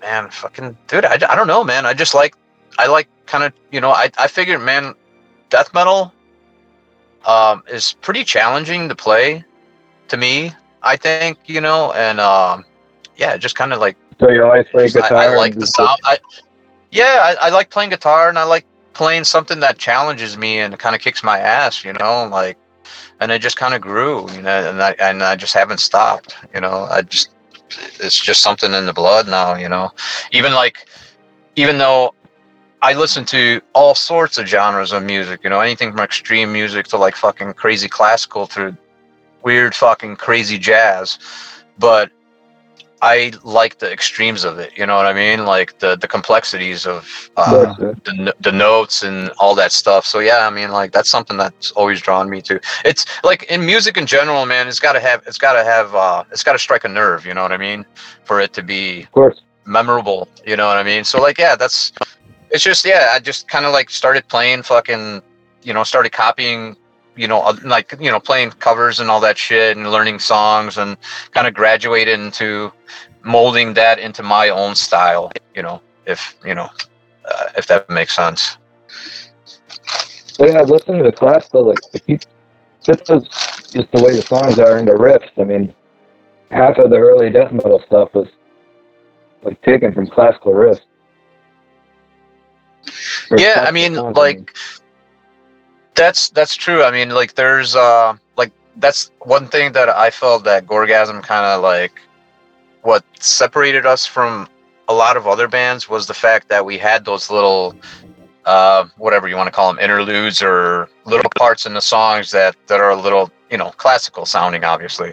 man, 0.00 0.30
fucking 0.30 0.76
dude, 0.86 1.04
I, 1.04 1.14
I 1.14 1.36
don't 1.36 1.46
know, 1.46 1.64
man. 1.64 1.86
I 1.86 1.94
just 1.94 2.14
like, 2.14 2.34
I 2.78 2.86
like 2.86 3.08
kind 3.26 3.44
of, 3.44 3.52
you 3.70 3.80
know, 3.80 3.90
I, 3.90 4.10
I 4.18 4.26
figured, 4.26 4.60
man, 4.62 4.94
death 5.50 5.72
metal, 5.74 6.12
um, 7.26 7.62
is 7.68 7.94
pretty 8.00 8.24
challenging 8.24 8.88
to 8.88 8.94
play 8.94 9.44
to 10.08 10.16
me, 10.16 10.52
I 10.82 10.96
think, 10.96 11.38
you 11.46 11.60
know, 11.60 11.92
and, 11.92 12.20
um, 12.20 12.64
yeah, 13.16 13.36
just 13.36 13.54
kind 13.56 13.72
of 13.72 13.80
like, 13.80 13.96
So 14.20 14.30
you 14.30 14.44
always 14.44 14.66
play 14.68 14.84
just- 14.84 14.96
I- 14.96 15.08
guitar? 15.08 15.18
I, 15.34 15.36
like 15.36 15.54
the 15.58 15.66
sound. 15.66 15.98
I, 16.04 16.18
yeah, 16.90 17.34
I, 17.40 17.46
I 17.46 17.50
like 17.50 17.70
playing 17.70 17.90
guitar 17.90 18.28
and 18.28 18.38
I 18.38 18.44
like 18.44 18.64
playing 18.94 19.24
something 19.24 19.60
that 19.60 19.78
challenges 19.78 20.36
me 20.38 20.58
and 20.60 20.78
kind 20.78 20.94
of 20.96 21.02
kicks 21.02 21.22
my 21.22 21.38
ass, 21.38 21.84
you 21.84 21.92
know, 21.92 22.26
like, 22.30 22.56
and 23.20 23.30
it 23.30 23.40
just 23.40 23.56
kind 23.56 23.74
of 23.74 23.80
grew, 23.80 24.30
you 24.32 24.42
know, 24.42 24.70
and 24.70 24.82
I, 24.82 24.94
and 24.98 25.22
I 25.22 25.36
just 25.36 25.52
haven't 25.54 25.78
stopped, 25.78 26.36
you 26.54 26.60
know, 26.60 26.86
I 26.90 27.02
just, 27.02 27.30
it's 28.00 28.18
just 28.18 28.40
something 28.42 28.72
in 28.72 28.86
the 28.86 28.92
blood 28.94 29.28
now, 29.28 29.54
you 29.56 29.68
know, 29.68 29.90
even 30.32 30.54
like, 30.54 30.88
even 31.56 31.76
though 31.78 32.14
I 32.80 32.94
listen 32.94 33.24
to 33.26 33.60
all 33.74 33.94
sorts 33.94 34.38
of 34.38 34.46
genres 34.46 34.92
of 34.92 35.02
music, 35.02 35.40
you 35.42 35.50
know, 35.50 35.60
anything 35.60 35.90
from 35.90 36.00
extreme 36.00 36.52
music 36.52 36.86
to 36.88 36.96
like 36.96 37.16
fucking 37.16 37.54
crazy 37.54 37.88
classical 37.88 38.46
to 38.48 38.76
weird 39.42 39.74
fucking 39.74 40.16
crazy 40.16 40.58
jazz, 40.58 41.18
but 41.78 42.10
I 43.00 43.32
like 43.44 43.78
the 43.78 43.90
extremes 43.92 44.44
of 44.44 44.58
it. 44.58 44.76
You 44.76 44.84
know 44.84 44.96
what 44.96 45.06
I 45.06 45.12
mean? 45.12 45.44
Like 45.44 45.78
the 45.78 45.96
the 45.96 46.08
complexities 46.08 46.86
of 46.86 47.30
uh, 47.36 47.74
the 48.04 48.34
the 48.40 48.52
notes 48.52 49.02
and 49.02 49.30
all 49.38 49.54
that 49.54 49.72
stuff. 49.72 50.04
So 50.04 50.18
yeah, 50.18 50.46
I 50.46 50.50
mean, 50.50 50.70
like 50.70 50.92
that's 50.92 51.08
something 51.08 51.36
that's 51.36 51.70
always 51.72 52.00
drawn 52.00 52.28
me 52.28 52.42
to. 52.42 52.60
It's 52.84 53.06
like 53.22 53.44
in 53.44 53.64
music 53.64 53.96
in 53.96 54.06
general, 54.06 54.46
man. 54.46 54.66
It's 54.66 54.80
got 54.80 54.94
to 54.94 55.00
have 55.00 55.22
it's 55.26 55.38
got 55.38 55.52
to 55.52 55.64
have 55.64 55.94
uh, 55.94 56.24
it's 56.32 56.42
got 56.42 56.52
to 56.52 56.58
strike 56.58 56.84
a 56.84 56.88
nerve. 56.88 57.24
You 57.24 57.34
know 57.34 57.42
what 57.42 57.52
I 57.52 57.56
mean? 57.56 57.86
For 58.24 58.40
it 58.40 58.52
to 58.54 58.62
be 58.62 59.02
of 59.02 59.12
course. 59.12 59.42
memorable. 59.64 60.28
You 60.44 60.56
know 60.56 60.66
what 60.66 60.76
I 60.76 60.82
mean? 60.82 61.04
So 61.04 61.20
like, 61.20 61.38
yeah, 61.38 61.54
that's 61.54 61.92
it's 62.50 62.64
just 62.64 62.84
yeah. 62.84 63.10
I 63.12 63.18
just 63.18 63.48
kind 63.48 63.64
of 63.64 63.72
like 63.72 63.90
started 63.90 64.26
playing 64.28 64.62
fucking, 64.62 65.22
you 65.62 65.72
know, 65.72 65.84
started 65.84 66.12
copying, 66.12 66.76
you 67.16 67.28
know, 67.28 67.56
like 67.64 67.94
you 68.00 68.10
know, 68.10 68.20
playing 68.20 68.50
covers 68.52 69.00
and 69.00 69.10
all 69.10 69.20
that 69.20 69.38
shit 69.38 69.76
and 69.76 69.90
learning 69.90 70.18
songs 70.18 70.78
and 70.78 70.96
kind 71.32 71.46
of 71.46 71.54
graduated 71.54 72.18
into 72.18 72.72
molding 73.22 73.74
that 73.74 73.98
into 73.98 74.22
my 74.22 74.48
own 74.48 74.74
style. 74.74 75.32
You 75.54 75.62
know, 75.62 75.82
if 76.06 76.36
you 76.44 76.54
know, 76.54 76.68
uh, 77.24 77.44
if 77.56 77.66
that 77.66 77.88
makes 77.90 78.14
sense. 78.14 78.58
Yeah, 80.38 80.62
listening 80.62 80.98
to 80.98 81.10
the 81.10 81.12
class 81.12 81.48
classical, 81.48 81.68
like, 81.70 81.78
if 81.92 82.02
you, 82.06 82.18
this 82.86 83.00
is 83.10 83.24
just 83.72 83.90
the 83.90 84.02
way 84.02 84.14
the 84.14 84.22
songs 84.22 84.58
are 84.60 84.78
and 84.78 84.86
the 84.86 84.92
riffs. 84.92 85.30
I 85.36 85.42
mean, 85.42 85.74
half 86.50 86.78
of 86.78 86.90
the 86.90 86.96
early 86.96 87.28
death 87.28 87.50
metal 87.50 87.82
stuff 87.86 88.14
was 88.14 88.28
like 89.42 89.60
taken 89.62 89.92
from 89.92 90.06
classical 90.06 90.52
riffs. 90.52 90.80
Yeah 93.36 93.62
i 93.66 93.70
mean 93.70 94.02
like 94.14 94.40
that's 95.94 96.30
that's 96.30 96.54
true 96.54 96.82
i 96.82 96.90
mean 96.90 97.10
like 97.10 97.34
there's 97.34 97.74
uh 97.76 98.14
like 98.36 98.52
that's 98.76 99.10
one 99.20 99.46
thing 99.46 99.72
that 99.72 99.88
i 99.88 100.10
felt 100.10 100.44
that 100.44 100.66
gorgasm 100.66 101.22
kind 101.22 101.44
of 101.46 101.62
like 101.62 102.00
what 102.82 103.04
separated 103.20 103.86
us 103.86 104.06
from 104.06 104.48
a 104.88 104.94
lot 104.94 105.16
of 105.16 105.26
other 105.26 105.48
bands 105.48 105.88
was 105.88 106.06
the 106.06 106.14
fact 106.14 106.48
that 106.48 106.64
we 106.64 106.78
had 106.78 107.04
those 107.04 107.30
little 107.30 107.74
uh 108.44 108.84
whatever 108.96 109.28
you 109.28 109.36
want 109.36 109.46
to 109.46 109.52
call 109.52 109.72
them 109.72 109.78
interludes 109.82 110.42
or 110.42 110.88
little 111.04 111.30
parts 111.36 111.66
in 111.66 111.74
the 111.74 111.80
songs 111.80 112.30
that 112.30 112.54
that 112.66 112.80
are 112.80 112.90
a 112.90 112.96
little 112.96 113.30
you 113.50 113.56
know 113.56 113.70
classical 113.76 114.24
sounding 114.24 114.64
obviously 114.64 115.12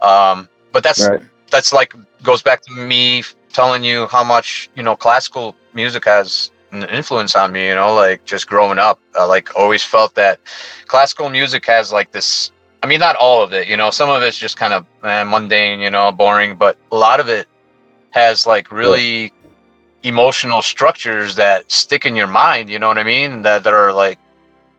um 0.00 0.48
but 0.72 0.82
that's 0.82 1.10
Right. 1.10 1.22
that's 1.50 1.72
like 1.72 1.94
goes 2.22 2.42
back 2.42 2.62
to 2.62 2.72
me 2.72 3.22
telling 3.52 3.82
you 3.82 4.06
how 4.06 4.22
much 4.24 4.70
you 4.74 4.82
know 4.82 4.96
classical 4.96 5.54
music 5.74 6.04
has 6.04 6.50
an 6.72 6.84
influence 6.84 7.34
on 7.34 7.52
me 7.52 7.68
you 7.68 7.74
know 7.74 7.94
like 7.94 8.24
just 8.24 8.46
growing 8.48 8.78
up. 8.78 8.98
I 9.18 9.24
like 9.24 9.54
always 9.56 9.82
felt 9.82 10.14
that 10.14 10.40
classical 10.86 11.28
music 11.30 11.66
has 11.66 11.92
like 11.92 12.12
this 12.12 12.52
i 12.82 12.86
mean 12.86 13.00
not 13.00 13.16
all 13.16 13.42
of 13.42 13.52
it 13.52 13.68
you 13.68 13.76
know 13.76 13.90
some 13.90 14.08
of 14.10 14.22
it's 14.22 14.38
just 14.38 14.56
kind 14.56 14.72
of 14.72 14.86
eh, 15.04 15.24
mundane 15.24 15.80
you 15.80 15.90
know 15.90 16.10
boring 16.12 16.56
but 16.56 16.76
a 16.92 16.96
lot 16.96 17.20
of 17.20 17.28
it 17.28 17.46
has 18.10 18.46
like 18.46 18.70
really 18.70 19.32
emotional 20.02 20.62
structures 20.62 21.36
that 21.36 21.70
stick 21.70 22.04
in 22.06 22.14
your 22.16 22.26
mind 22.26 22.68
you 22.70 22.78
know 22.78 22.88
what 22.88 22.98
i 22.98 23.04
mean 23.04 23.42
that, 23.42 23.62
that 23.64 23.72
are 23.72 23.92
like 23.92 24.18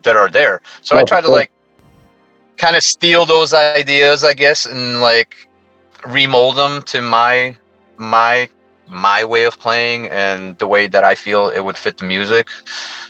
that 0.04 0.16
are 0.16 0.30
there. 0.30 0.62
So 0.82 0.98
i 0.98 1.04
Oh, 1.04 1.04
try 1.04 1.22
to 1.22 1.30
like 1.30 1.52
kind 2.58 2.76
of 2.76 2.84
steal 2.84 3.26
those 3.26 3.54
ideas 3.54 4.24
i 4.24 4.34
guess 4.34 4.66
and 4.66 4.90
like 5.02 5.26
remold 6.08 6.56
them 6.58 6.82
to 6.84 7.02
my 7.02 7.56
my 7.98 8.50
my 8.92 9.24
way 9.24 9.46
of 9.46 9.58
playing 9.58 10.10
and 10.10 10.58
the 10.58 10.68
way 10.68 10.86
that 10.88 11.04
I 11.04 11.16
feel 11.16 11.50
it 11.50 11.62
would 11.62 11.78
fit 11.78 11.98
the 11.98 12.06
music. 12.06 12.50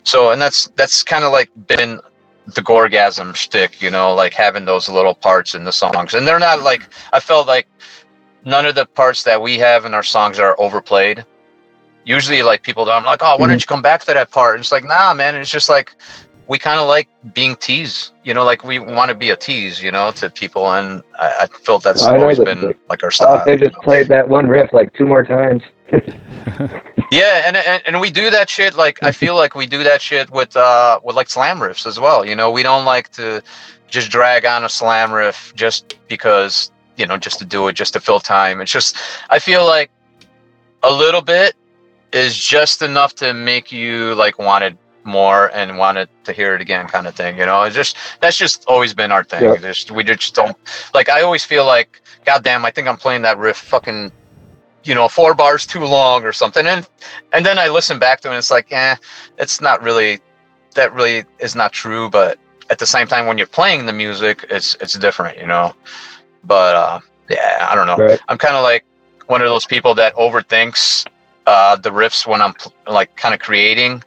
So 0.03 0.31
and 0.31 0.41
that's 0.41 0.67
that's 0.75 1.03
kind 1.03 1.23
of 1.23 1.31
like 1.31 1.49
been 1.67 1.99
the 2.47 2.61
gorgasm 2.61 3.35
shtick, 3.35 3.81
you 3.81 3.89
know, 3.89 4.13
like 4.13 4.33
having 4.33 4.65
those 4.65 4.87
little 4.87 5.15
parts 5.15 5.55
in 5.55 5.63
the 5.63 5.71
songs. 5.71 6.13
And 6.13 6.27
they're 6.27 6.39
not 6.39 6.61
like 6.61 6.87
I 7.11 7.19
felt 7.19 7.47
like 7.47 7.67
none 8.45 8.65
of 8.65 8.75
the 8.75 8.85
parts 8.85 9.23
that 9.23 9.41
we 9.41 9.57
have 9.57 9.85
in 9.85 9.93
our 9.93 10.03
songs 10.03 10.39
are 10.39 10.55
overplayed. 10.59 11.25
Usually 12.05 12.41
like 12.43 12.63
people 12.63 12.89
I'm 12.89 13.03
like, 13.03 13.21
oh, 13.21 13.37
why 13.37 13.47
don't 13.47 13.49
mm-hmm. 13.49 13.55
you 13.55 13.65
come 13.65 13.81
back 13.81 14.01
to 14.01 14.13
that 14.13 14.31
part? 14.31 14.55
And 14.55 14.61
it's 14.61 14.71
like, 14.71 14.85
nah, 14.85 15.13
man, 15.13 15.35
it's 15.35 15.51
just 15.51 15.69
like 15.69 15.95
we 16.47 16.57
kind 16.57 16.79
of 16.79 16.87
like 16.87 17.07
being 17.33 17.55
teased, 17.55 18.11
you 18.23 18.33
know, 18.33 18.43
like 18.43 18.63
we 18.63 18.79
want 18.79 19.09
to 19.09 19.15
be 19.15 19.29
a 19.29 19.35
tease, 19.35 19.81
you 19.81 19.91
know, 19.91 20.11
to 20.11 20.29
people, 20.29 20.71
and 20.73 21.01
I, 21.19 21.41
I 21.41 21.47
felt 21.47 21.83
that's 21.83 22.03
I 22.03 22.17
always 22.17 22.39
been 22.39 22.61
like, 22.61 22.79
like 22.89 23.03
our 23.03 23.11
style. 23.11 23.43
they 23.45 23.57
just 23.57 23.75
played 23.75 24.07
that 24.07 24.27
one 24.27 24.47
riff 24.47 24.73
like 24.73 24.93
two 24.93 25.05
more 25.05 25.23
times. 25.23 25.63
Yeah, 27.11 27.43
and, 27.45 27.57
and 27.57 27.83
and 27.85 27.99
we 27.99 28.09
do 28.09 28.29
that 28.29 28.49
shit. 28.49 28.75
Like 28.75 29.03
I 29.03 29.11
feel 29.11 29.35
like 29.35 29.53
we 29.53 29.67
do 29.67 29.83
that 29.83 30.01
shit 30.01 30.31
with 30.31 30.55
uh 30.55 31.01
with 31.03 31.17
like 31.17 31.29
slam 31.29 31.59
riffs 31.59 31.85
as 31.85 31.99
well. 31.99 32.25
You 32.25 32.35
know, 32.35 32.49
we 32.49 32.63
don't 32.63 32.85
like 32.85 33.09
to 33.11 33.43
just 33.89 34.09
drag 34.09 34.45
on 34.45 34.63
a 34.63 34.69
slam 34.69 35.11
riff 35.11 35.53
just 35.53 35.95
because 36.07 36.71
you 36.95 37.05
know 37.05 37.17
just 37.17 37.37
to 37.39 37.45
do 37.45 37.67
it, 37.67 37.73
just 37.73 37.93
to 37.93 37.99
fill 37.99 38.21
time. 38.21 38.61
It's 38.61 38.71
just 38.71 38.95
I 39.29 39.39
feel 39.39 39.65
like 39.65 39.91
a 40.83 40.91
little 40.91 41.21
bit 41.21 41.55
is 42.13 42.37
just 42.37 42.81
enough 42.81 43.13
to 43.15 43.33
make 43.33 43.73
you 43.73 44.15
like 44.15 44.39
wanted 44.39 44.77
more 45.03 45.49
and 45.55 45.77
wanted 45.77 46.09
to 46.25 46.33
hear 46.33 46.55
it 46.55 46.61
again, 46.61 46.87
kind 46.87 47.07
of 47.07 47.15
thing. 47.15 47.37
You 47.37 47.45
know, 47.45 47.63
it's 47.63 47.75
just 47.75 47.97
that's 48.21 48.37
just 48.37 48.65
always 48.67 48.93
been 48.93 49.11
our 49.11 49.23
thing. 49.23 49.43
Yeah. 49.43 49.57
Just 49.57 49.91
we 49.91 50.03
just 50.03 50.33
don't 50.35 50.55
like. 50.93 51.09
I 51.09 51.21
always 51.21 51.43
feel 51.45 51.65
like, 51.65 52.01
goddamn, 52.25 52.65
I 52.65 52.71
think 52.71 52.87
I'm 52.87 52.97
playing 52.97 53.21
that 53.23 53.37
riff 53.37 53.57
fucking 53.57 54.11
you 54.83 54.95
know 54.95 55.07
four 55.07 55.33
bars 55.35 55.65
too 55.67 55.85
long 55.85 56.23
or 56.23 56.33
something 56.33 56.65
and 56.65 56.87
and 57.33 57.45
then 57.45 57.59
i 57.59 57.67
listen 57.67 57.99
back 57.99 58.19
to 58.19 58.27
it 58.29 58.31
and 58.31 58.37
it's 58.39 58.49
like 58.49 58.65
eh 58.71 58.95
it's 59.37 59.61
not 59.61 59.79
really 59.83 60.19
that 60.73 60.91
really 60.95 61.23
is 61.37 61.55
not 61.55 61.71
true 61.71 62.09
but 62.09 62.39
at 62.71 62.79
the 62.79 62.85
same 62.87 63.05
time 63.05 63.27
when 63.27 63.37
you're 63.37 63.45
playing 63.45 63.85
the 63.85 63.93
music 63.93 64.43
it's 64.49 64.75
it's 64.81 64.93
different 64.93 65.37
you 65.37 65.45
know 65.45 65.71
but 66.43 66.75
uh 66.75 66.99
yeah 67.29 67.67
i 67.69 67.75
don't 67.75 67.85
know 67.85 67.95
Right. 67.95 68.19
i'm 68.27 68.39
kind 68.39 68.55
of 68.55 68.63
like 68.63 68.83
one 69.27 69.39
of 69.43 69.47
those 69.49 69.67
people 69.67 69.93
that 69.93 70.15
overthinks 70.15 71.05
uh 71.45 71.75
the 71.75 71.91
riffs 71.91 72.25
when 72.25 72.41
i'm 72.41 72.55
like 72.87 73.15
kind 73.15 73.35
of 73.35 73.39
creating 73.39 74.03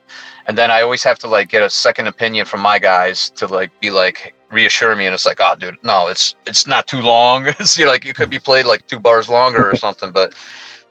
and 0.47 0.57
then 0.59 0.71
i 0.71 0.83
always 0.83 1.03
have 1.03 1.19
to 1.19 1.29
like 1.29 1.49
get 1.49 1.63
a 1.63 1.71
second 1.71 2.07
opinion 2.07 2.45
from 2.47 2.61
my 2.61 2.79
guys 2.79 3.31
to 3.31 3.47
like 3.47 3.71
be 3.81 3.91
like 3.91 4.35
reassure 4.55 4.95
me, 4.97 5.05
and 5.05 5.13
it's 5.15 5.27
like, 5.27 5.41
oh, 5.41 5.55
dude, 5.59 5.77
no, 5.83 6.09
it's 6.09 6.37
it's 6.47 6.67
not 6.67 6.87
too 6.87 7.03
long. 7.03 7.47
it's 7.59 7.77
you 7.77 7.85
know, 7.85 7.91
like 7.91 8.07
it 8.07 8.17
could 8.17 8.31
be 8.31 8.39
played 8.39 8.65
like 8.65 8.87
two 8.87 9.01
bars 9.01 9.29
longer 9.29 9.69
or 9.71 9.77
something. 9.77 10.13
But 10.13 10.35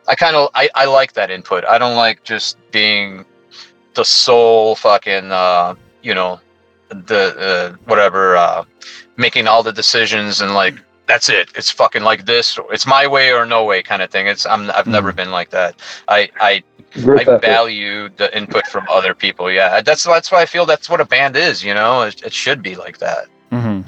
I 0.07 0.15
kind 0.15 0.35
of 0.35 0.49
I, 0.53 0.69
I 0.75 0.85
like 0.85 1.13
that 1.13 1.31
input. 1.31 1.63
I 1.65 1.77
don't 1.79 1.95
like 1.95 2.23
just 2.23 2.57
being 2.71 3.25
the 3.95 4.03
sole 4.03 4.75
fucking 4.75 5.31
uh, 5.31 5.75
you 6.03 6.13
know 6.13 6.39
the 6.89 7.23
uh, 7.39 7.77
whatever 7.85 8.35
uh, 8.35 8.65
making 9.17 9.47
all 9.47 9.63
the 9.63 9.73
decisions 9.73 10.41
and 10.41 10.53
like 10.53 10.75
that's 11.07 11.29
it. 11.29 11.49
It's 11.55 11.71
fucking 11.71 12.03
like 12.03 12.25
this. 12.25 12.57
It's 12.71 12.87
my 12.87 13.07
way 13.07 13.33
or 13.33 13.45
no 13.45 13.65
way 13.65 13.83
kind 13.83 14.01
of 14.01 14.09
thing. 14.09 14.27
It's 14.27 14.45
I'm 14.45 14.69
I've 14.71 14.87
never 14.87 15.11
been 15.11 15.31
like 15.31 15.49
that. 15.51 15.81
I 16.07 16.29
I 16.39 16.63
Group 16.93 17.19
I 17.19 17.21
effort. 17.23 17.41
value 17.41 18.09
the 18.09 18.35
input 18.37 18.67
from 18.67 18.85
other 18.89 19.13
people. 19.15 19.51
Yeah, 19.51 19.81
that's 19.81 20.03
that's 20.03 20.31
why 20.31 20.41
I 20.41 20.45
feel 20.45 20.65
that's 20.65 20.89
what 20.89 21.01
a 21.01 21.05
band 21.05 21.35
is. 21.35 21.63
You 21.63 21.73
know, 21.73 22.03
it, 22.03 22.21
it 22.23 22.33
should 22.33 22.61
be 22.61 22.75
like 22.75 22.99
that. 22.99 23.25
hmm 23.49 23.81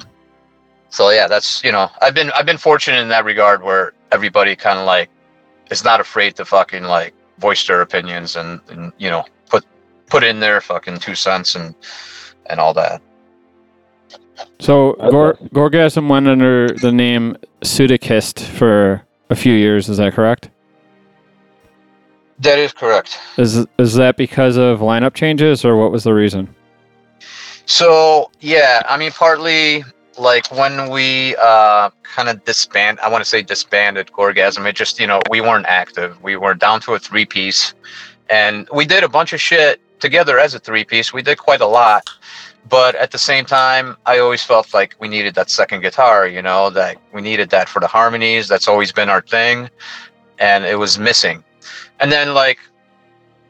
So 0.90 1.10
yeah, 1.10 1.28
that's 1.28 1.62
you 1.62 1.70
know, 1.72 1.88
I've 2.02 2.14
been 2.14 2.30
I've 2.32 2.46
been 2.46 2.58
fortunate 2.58 3.00
in 3.00 3.08
that 3.08 3.24
regard 3.24 3.62
where 3.62 3.92
everybody 4.10 4.56
kind 4.56 4.78
of 4.78 4.86
like 4.86 5.08
is 5.70 5.84
not 5.84 6.00
afraid 6.00 6.34
to 6.36 6.44
fucking 6.44 6.82
like 6.84 7.14
voice 7.38 7.66
their 7.66 7.80
opinions 7.82 8.34
and, 8.36 8.60
and 8.70 8.92
you 8.98 9.10
know 9.10 9.24
put 9.48 9.64
put 10.08 10.24
in 10.24 10.40
their 10.40 10.60
fucking 10.60 10.98
two 10.98 11.14
cents 11.14 11.54
and 11.54 11.74
and 12.46 12.58
all 12.58 12.74
that. 12.74 13.00
So 14.58 14.94
Gor- 14.94 15.38
Gorgasm 15.54 16.08
went 16.08 16.26
under 16.28 16.68
the 16.68 16.92
name 16.92 17.36
Sudakist 17.62 18.40
for 18.40 19.02
a 19.30 19.34
few 19.36 19.52
years. 19.52 19.88
Is 19.88 19.96
that 19.98 20.12
correct? 20.14 20.50
That 22.40 22.58
is 22.58 22.72
correct. 22.72 23.18
Is 23.38 23.66
is 23.78 23.94
that 23.94 24.16
because 24.16 24.56
of 24.56 24.80
lineup 24.80 25.14
changes, 25.14 25.64
or 25.64 25.76
what 25.76 25.90
was 25.90 26.04
the 26.04 26.12
reason? 26.12 26.54
So 27.64 28.30
yeah, 28.40 28.82
I 28.88 28.96
mean, 28.96 29.10
partly 29.12 29.84
like 30.18 30.50
when 30.50 30.90
we 30.90 31.34
uh, 31.36 31.90
kind 32.02 32.28
of 32.28 32.44
disband, 32.44 33.00
I 33.00 33.08
want 33.08 33.22
to 33.22 33.28
say 33.28 33.42
disbanded 33.42 34.12
Gorgasm. 34.12 34.66
It 34.66 34.76
just 34.76 35.00
you 35.00 35.06
know 35.06 35.20
we 35.30 35.40
weren't 35.40 35.66
active. 35.66 36.22
We 36.22 36.36
were 36.36 36.54
down 36.54 36.80
to 36.82 36.94
a 36.94 36.98
three 36.98 37.24
piece, 37.24 37.74
and 38.28 38.68
we 38.72 38.84
did 38.84 39.02
a 39.02 39.08
bunch 39.08 39.32
of 39.32 39.40
shit 39.40 39.80
together 39.98 40.38
as 40.38 40.54
a 40.54 40.58
three 40.58 40.84
piece. 40.84 41.12
We 41.12 41.22
did 41.22 41.38
quite 41.38 41.62
a 41.62 41.66
lot, 41.66 42.08
but 42.68 42.94
at 42.96 43.12
the 43.12 43.18
same 43.18 43.46
time, 43.46 43.96
I 44.04 44.18
always 44.18 44.42
felt 44.42 44.74
like 44.74 44.94
we 45.00 45.08
needed 45.08 45.34
that 45.36 45.48
second 45.48 45.80
guitar. 45.80 46.26
You 46.26 46.42
know 46.42 46.68
that 46.70 46.98
we 47.14 47.22
needed 47.22 47.48
that 47.50 47.68
for 47.68 47.80
the 47.80 47.86
harmonies. 47.86 48.46
That's 48.46 48.68
always 48.68 48.92
been 48.92 49.08
our 49.08 49.22
thing, 49.22 49.70
and 50.38 50.66
it 50.66 50.78
was 50.78 50.98
missing. 50.98 51.42
And 52.00 52.10
then 52.12 52.34
like 52.34 52.58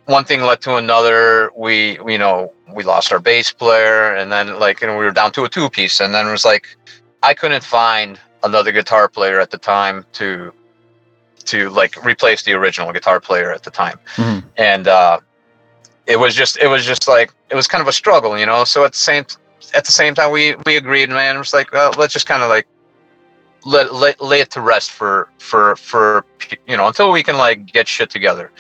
one 0.07 0.25
thing 0.25 0.43
led 0.43 0.61
to 0.63 0.77
another. 0.77 1.51
We, 1.57 1.99
you 2.07 2.19
know, 2.19 2.53
we 2.73 2.85
lost 2.85 3.13
our 3.13 3.19
bass 3.19 3.53
player, 3.53 4.15
and 4.15 4.31
then 4.31 4.59
like, 4.59 4.81
you 4.81 4.87
know, 4.87 4.97
we 4.97 5.05
were 5.05 5.11
down 5.13 5.33
to 5.33 5.45
a 5.45 5.49
two 5.49 5.69
piece, 5.69 6.01
and 6.01 6.15
then 6.15 6.27
it 6.27 6.31
was 6.31 6.45
like, 6.45 6.77
I 7.23 7.35
couldn't 7.35 7.65
find 7.65 8.19
another 8.45 8.71
guitar 8.73 9.09
player 9.09 9.41
at 9.41 9.51
the 9.51 9.59
time 9.59 10.05
to, 10.13 10.53
to 11.45 11.71
like 11.71 12.05
replace 12.05 12.43
the 12.45 12.53
original 12.53 12.93
guitar 12.93 13.21
player 13.21 13.53
at 13.53 13.63
the 13.65 13.71
time, 13.71 13.99
Mhm. 14.17 14.45
and 14.57 14.87
uh, 14.89 15.19
it 16.07 16.19
was 16.21 16.35
just, 16.35 16.57
it 16.59 16.69
was 16.69 16.85
just 16.87 17.09
like, 17.09 17.33
it 17.51 17.57
was 17.57 17.67
kind 17.67 17.83
of 17.83 17.89
a 17.89 17.93
struggle, 17.93 18.39
you 18.39 18.47
know. 18.47 18.63
So 18.65 18.85
at 18.85 18.93
the 18.93 18.99
same, 18.99 19.27
at 19.75 19.85
the 19.85 19.93
same 19.93 20.15
time, 20.15 20.31
we 20.31 20.55
we 20.67 20.77
agreed, 20.77 21.09
man. 21.09 21.35
It 21.35 21.39
was 21.39 21.53
like, 21.53 21.73
well, 21.73 21.93
let's 21.99 22.13
just 22.13 22.27
kind 22.27 22.43
of 22.45 22.49
like. 22.49 22.67
Let, 23.67 23.93
let 23.93 24.21
lay 24.21 24.41
it 24.41 24.51
to 24.53 24.61
rest 24.61 24.93
for 24.93 25.29
for 25.39 25.75
for 25.77 26.25
you 26.69 26.77
know 26.77 26.87
until 26.87 27.11
we 27.11 27.23
can 27.23 27.37
like 27.37 27.67
get 27.67 27.89
shit 27.89 28.11
together. 28.11 28.53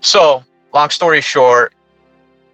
So 0.00 0.44
long 0.74 0.90
story 0.90 1.22
short, 1.22 1.72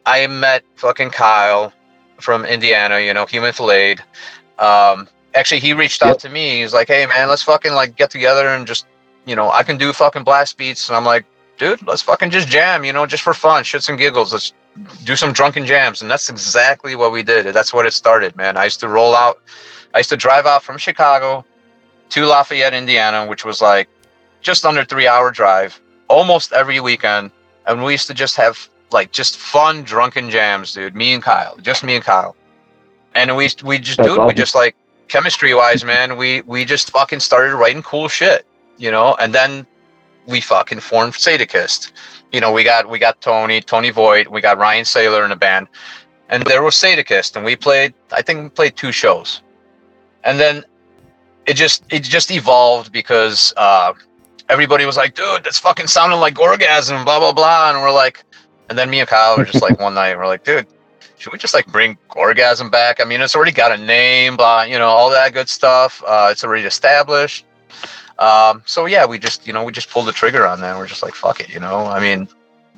I 0.07 0.27
met 0.29 0.63
fucking 0.77 1.11
Kyle 1.11 1.73
from 2.21 2.45
Indiana, 2.45 3.01
you 3.01 3.13
know, 3.13 3.27
Human 3.27 3.53
Filleted. 3.53 4.03
Um, 4.59 5.09
actually, 5.35 5.61
he 5.61 5.73
reached 5.73 6.03
out 6.03 6.11
Yep. 6.11 6.19
to 6.19 6.29
me. 6.31 6.57
He 6.59 6.63
was 6.63 6.73
like, 6.73 6.89
hey, 6.89 7.05
man, 7.07 7.29
let's 7.29 7.43
fucking 7.43 7.73
like 7.73 7.97
get 7.97 8.11
together 8.11 8.49
and 8.49 8.67
just, 8.67 8.87
you 9.27 9.37
know, 9.37 9.51
I 9.51 9.63
can 9.65 9.77
do 9.77 9.93
fucking 9.93 10.25
blast 10.25 10.57
beats. 10.57 10.89
And 10.89 10.97
I'm 10.97 11.05
like, 11.05 11.27
dude, 11.59 11.85
let's 11.87 12.03
fucking 12.03 12.31
just 12.31 12.49
jam, 12.49 12.85
you 12.85 12.93
know, 12.93 13.05
just 13.05 13.23
for 13.23 13.35
fun, 13.35 13.65
shits 13.65 13.89
and 13.89 13.99
giggles. 13.99 14.33
Let's 14.33 14.53
do 15.05 15.17
some 15.17 15.33
drunken 15.33 15.67
jams. 15.67 16.03
And 16.03 16.11
that's 16.11 16.31
exactly 16.31 16.95
what 16.95 17.13
we 17.13 17.23
did. 17.23 17.47
That's 17.53 17.75
what 17.75 17.85
it 17.85 17.93
started, 17.93 18.35
man. 18.37 18.57
I 18.57 18.65
used 18.65 18.81
to 18.81 18.89
roll 18.89 19.15
out, 19.15 19.43
I 19.93 19.99
used 19.99 20.11
to 20.11 20.17
drive 20.17 20.47
out 20.47 20.63
from 20.63 20.79
Chicago 20.79 21.45
to 22.11 22.27
Lafayette, 22.27 22.75
Indiana, 22.75 23.27
which 23.27 23.45
was 23.45 23.61
like 23.61 23.89
just 24.41 24.65
under 24.65 24.85
three 24.85 25.07
hour 25.09 25.31
drive 25.31 25.81
almost 26.09 26.53
every 26.53 26.81
weekend 26.81 27.31
and 27.67 27.83
we 27.83 27.93
used 27.93 28.07
to 28.07 28.15
just 28.15 28.37
have 28.37 28.69
like 28.93 29.13
just 29.13 29.37
fun 29.37 29.83
drunken 29.83 30.31
jams, 30.31 30.73
dude. 30.73 30.95
Me 30.95 31.13
and 31.13 31.23
Kyle, 31.23 31.57
just 31.59 31.85
me 31.85 31.97
and 31.97 32.05
Kyle, 32.05 32.37
and 33.15 33.37
we 33.37 33.51
we 33.65 33.79
just 33.79 33.99
That's 33.99 34.09
dude, 34.15 34.27
we 34.27 34.33
just 34.33 34.55
like 34.55 34.77
chemistry 35.09 35.55
wise, 35.55 35.85
man. 35.85 36.17
We 36.17 36.43
we 36.43 36.65
just 36.65 36.91
fucking 36.91 37.21
started 37.21 37.55
writing 37.57 37.83
cool 37.83 38.09
shit, 38.09 38.47
you 38.79 38.91
know, 38.91 39.15
and 39.21 39.35
then 39.35 39.67
we 40.27 40.41
fucking 40.41 40.81
formed 40.81 41.15
Sadakist. 41.15 41.93
You 42.33 42.41
know, 42.41 42.53
we 42.53 42.65
got 42.65 42.89
we 42.89 42.99
got 42.99 43.21
Tony, 43.21 43.61
Tony 43.61 43.91
Voigt, 43.91 44.29
we 44.29 44.41
got 44.41 44.59
Ryan 44.59 44.85
Saylor 44.85 45.25
in 45.25 45.31
the 45.31 45.37
band, 45.37 45.67
and 46.29 46.45
there 46.45 46.63
was 46.63 46.75
Sadakist, 46.75 47.37
and 47.37 47.45
we 47.45 47.57
played. 47.57 47.95
I 48.13 48.23
think 48.23 48.43
we 48.43 48.49
played 48.49 48.77
two 48.77 48.93
shows, 48.93 49.43
and 50.25 50.39
then 50.39 50.65
it 51.47 51.55
just 51.55 51.85
it 51.91 52.03
just 52.03 52.31
evolved 52.31 52.93
because. 52.93 53.53
uh 53.57 53.93
everybody 54.49 54.87
was 54.87 54.97
like, 54.97 55.15
dude, 55.15 55.45
that's 55.45 55.59
fucking 55.59 55.87
sounding 55.89 56.21
like 56.21 56.35
Gorgasm, 56.35 57.05
blah 57.05 57.19
blah 57.19 57.33
blah, 57.33 57.71
and 57.71 57.81
we're 57.81 57.93
like, 57.93 58.25
and 58.69 58.79
then 58.79 58.91
me 58.91 59.01
and 59.01 59.09
Kyle 59.09 59.37
were 59.37 59.45
just 59.45 59.63
like 59.63 59.81
one 59.87 59.95
night, 59.95 60.17
we're 60.17 60.27
like, 60.27 60.45
dude, 60.45 60.67
should 61.19 61.33
we 61.33 61.39
just 61.39 61.55
like 61.55 61.67
bring 61.67 61.99
Gorgasm 62.11 62.71
back? 62.71 63.01
I 63.01 63.05
mean, 63.05 63.21
it's 63.21 63.35
already 63.35 63.53
got 63.53 63.73
a 63.73 63.77
name, 63.77 64.37
blah, 64.37 64.63
you 64.63 64.79
know, 64.79 64.89
all 64.89 65.11
that 65.11 65.33
good 65.33 65.49
stuff. 65.49 66.03
Uh, 66.07 66.29
it's 66.31 66.45
already 66.45 66.65
established. 66.65 67.45
Um, 68.19 68.63
so 68.67 68.87
yeah, 68.87 69.05
we 69.05 69.19
just, 69.19 69.47
you 69.47 69.53
know, 69.53 69.65
we 69.65 69.73
just 69.73 69.91
pulled 69.91 70.07
the 70.07 70.13
trigger 70.13 70.47
on 70.47 70.61
that. 70.61 70.77
We're 70.77 70.87
just 70.87 71.03
like, 71.03 71.15
fuck 71.15 71.41
it, 71.41 71.49
you 71.49 71.61
know. 71.61 71.87
I 71.87 72.01
mean, 72.01 72.29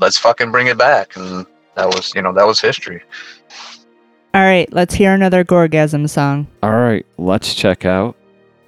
let's 0.01 0.19
fucking 0.19 0.51
bring 0.51 0.67
it 0.67 0.79
back, 0.79 1.17
and 1.17 1.47
that 1.75 1.87
was, 1.87 2.13
you 2.15 2.23
know, 2.23 2.33
that 2.33 2.47
was 2.47 2.61
history. 2.61 3.03
All 4.35 4.43
right, 4.43 4.71
let's 4.73 4.95
hear 4.95 5.13
another 5.13 5.45
Gorgasm 5.45 6.09
song. 6.09 6.47
All 6.63 6.71
right, 6.71 7.07
let's 7.17 7.55
check 7.55 7.85
out. 7.85 8.17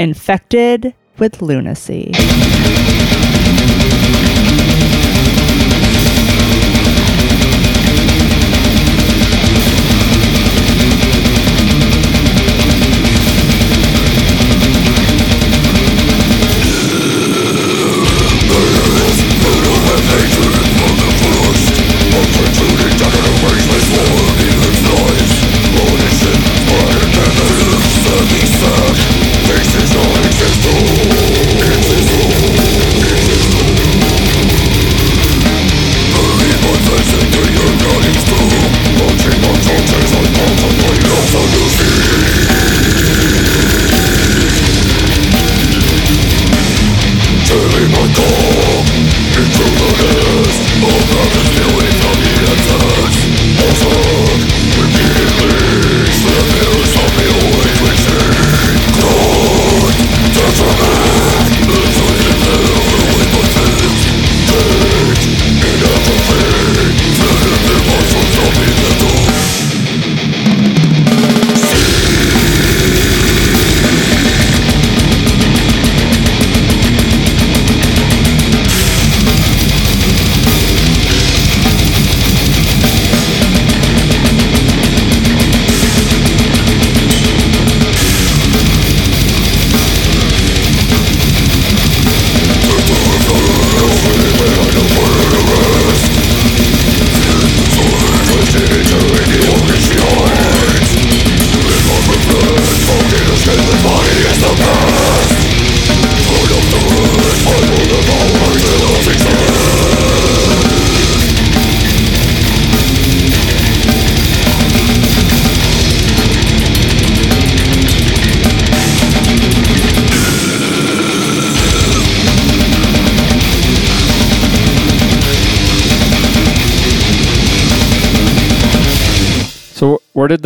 Infected 0.00 0.94
with 1.18 1.42
Lunacy. 1.42 2.12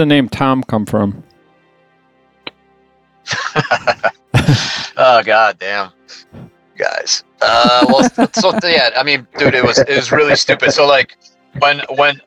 The 0.09 0.15
name 0.15 0.29
Tom 0.29 0.63
come 0.63 0.85
from? 0.85 1.23
oh 4.99 5.23
god 5.25 5.59
damn 5.59 5.91
guys 6.77 7.25
uh 7.41 7.85
well 7.89 8.07
so 8.33 8.53
yeah 8.65 8.91
i 8.97 9.03
mean 9.03 9.27
dude 9.39 9.55
it 9.55 9.65
was 9.65 9.79
it 9.79 9.97
was 9.97 10.13
really 10.13 10.37
stupid. 10.37 10.73
So 10.73 10.87
like 10.87 11.17
when 11.59 11.81
when 11.97 12.21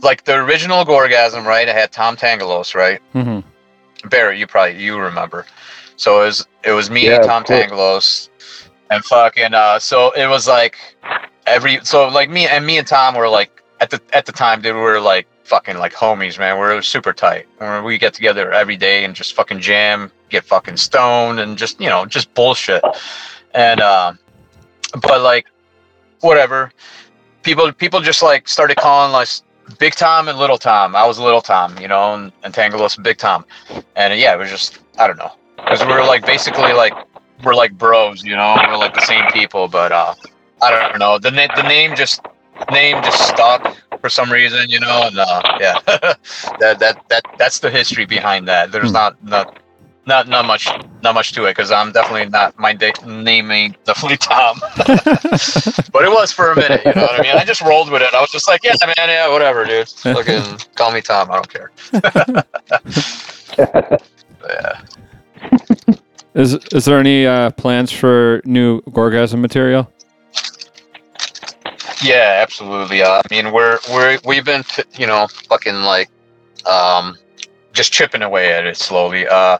like 0.00 0.24
the 0.24 0.34
original 0.34 0.84
gorgasm 0.84 1.44
right 1.46 1.68
i 1.68 1.72
had 1.72 1.92
tom 1.92 2.16
tangalos 2.16 2.74
right? 2.74 3.00
Hmm 3.12 3.40
barry 4.10 4.40
you 4.40 4.48
probably 4.48 4.82
you 4.82 4.98
remember. 4.98 5.46
So 5.96 6.22
it 6.22 6.26
was 6.26 6.46
it 6.64 6.72
was 6.72 6.90
me 6.90 7.06
Yeah, 7.06 7.18
of 7.20 7.26
tom 7.26 7.44
course. 7.44 7.66
tangalos 7.70 8.28
and 8.90 9.04
fucking 9.04 9.54
uh 9.54 9.78
so 9.78 10.10
it 10.12 10.26
was 10.26 10.48
like 10.48 10.76
every 11.46 11.78
so 11.84 12.08
like 12.08 12.28
me 12.30 12.46
and 12.48 12.66
me 12.66 12.78
and 12.78 12.86
tom 12.86 13.14
were 13.14 13.28
like 13.28 13.62
at 13.80 13.90
the 13.90 14.00
at 14.12 14.26
the 14.26 14.32
time 14.32 14.60
dude 14.60 14.74
we 14.74 14.80
were 14.80 14.98
like 15.00 15.28
fucking 15.44 15.78
like 15.78 15.92
homies 15.92 16.38
man. 16.38 16.58
We're 16.58 16.82
super 16.82 17.12
tight. 17.12 17.46
Uh, 17.60 17.82
we 17.84 17.98
get 17.98 18.14
together 18.14 18.52
every 18.52 18.76
day 18.76 19.04
and 19.04 19.14
just 19.14 19.34
fucking 19.34 19.60
jam 19.60 20.10
get 20.30 20.44
fucking 20.44 20.76
stoned 20.76 21.40
and 21.40 21.56
just 21.58 21.80
you 21.80 21.88
know 21.88 22.06
just 22.06 22.32
bullshit. 22.34 22.82
And 23.54 23.80
uh 23.80 24.14
but 25.00 25.20
like 25.22 25.46
whatever. 26.20 26.72
People 27.42 27.72
people 27.72 28.00
just 28.00 28.22
like 28.22 28.48
started 28.48 28.76
calling 28.76 29.14
us 29.14 29.42
big 29.78 29.94
tom 29.94 30.28
and 30.28 30.38
little 30.38 30.58
tom. 30.58 30.96
I 30.96 31.06
was 31.06 31.18
little 31.18 31.42
tom 31.42 31.78
you 31.78 31.88
know 31.88 32.14
and, 32.14 32.32
and 32.42 32.56
and 32.56 33.02
big 33.02 33.18
tom. 33.18 33.44
And 33.96 34.18
yeah 34.18 34.34
it 34.34 34.38
was 34.38 34.50
just 34.50 34.78
i 34.98 35.06
don't 35.06 35.18
know. 35.18 35.32
Because 35.56 35.80
we 35.84 35.92
were 35.92 36.04
like 36.04 36.24
basically 36.24 36.72
like 36.72 36.94
we're 37.44 37.54
like 37.54 37.76
bros 37.76 38.22
you 38.22 38.36
know? 38.36 38.56
We're 38.68 38.76
like 38.76 38.94
the 38.94 39.06
same 39.06 39.30
people 39.32 39.68
but 39.68 39.92
uh 39.92 40.14
i 40.62 40.70
don't 40.70 40.98
know. 40.98 41.18
The, 41.18 41.30
na- 41.30 41.54
the 41.54 41.62
name 41.62 41.94
just 41.96 42.20
name 42.70 43.02
just 43.02 43.28
stuck 43.28 43.76
for 44.02 44.10
some 44.10 44.30
reason 44.30 44.68
you 44.68 44.80
know 44.80 45.04
and 45.08 45.18
uh 45.18 45.42
yeah. 45.60 45.78
That 46.60 46.78
that 46.80 47.02
that 47.08 47.22
that's 47.38 47.60
the 47.60 47.70
history 47.70 48.04
behind 48.04 48.46
that. 48.48 48.70
There's 48.72 48.90
Hmm. 48.90 48.94
not 49.00 49.24
not 49.24 49.58
not 50.06 50.28
not 50.28 50.44
much 50.44 50.68
not 51.02 51.14
much 51.14 51.32
to 51.32 51.44
it 51.46 51.50
because 51.52 51.70
i'm 51.70 51.92
definitely 51.92 52.28
not 52.28 52.58
my 52.58 52.72
da- 52.72 52.92
name 53.06 53.50
ain't 53.52 53.76
definitely 53.84 54.16
tom. 54.18 54.58
But 55.94 56.02
it 56.04 56.10
was 56.10 56.32
for 56.32 56.50
a 56.52 56.56
minute 56.56 56.82
you 56.84 56.92
know 56.94 57.02
what 57.02 57.20
i 57.20 57.22
mean? 57.22 57.36
I 57.36 57.44
just 57.44 57.62
rolled 57.62 57.90
with 57.90 58.02
it. 58.02 58.12
I 58.12 58.20
was 58.20 58.30
just 58.32 58.48
like 58.48 58.64
yeah 58.64 58.74
man 58.84 58.94
yeah 59.08 59.28
whatever 59.30 59.64
dude. 59.64 59.88
Fucking 59.88 60.58
call 60.74 60.90
me 60.92 61.00
tom 61.02 61.30
i 61.30 61.34
don't 61.40 61.48
care. 61.56 61.70
Yeah. 64.48 64.80
Is 66.34 66.54
is 66.72 66.84
there 66.86 66.98
any 66.98 67.26
uh, 67.26 67.50
plans 67.50 67.92
for 67.92 68.40
new 68.44 68.80
Gorgasm 68.82 69.40
material? 69.40 69.90
Yeah, 72.02 72.40
absolutely. 72.42 73.02
Uh, 73.02 73.22
I 73.22 73.22
mean, 73.30 73.52
we're 73.52 73.78
we're 73.90 74.18
we've 74.24 74.44
been 74.44 74.64
you 74.98 75.06
know 75.06 75.26
fucking 75.48 75.82
like 75.82 76.10
um 76.66 77.16
just 77.72 77.92
chipping 77.92 78.22
away 78.22 78.52
at 78.52 78.66
it 78.66 78.76
slowly. 78.76 79.26
Uh, 79.26 79.58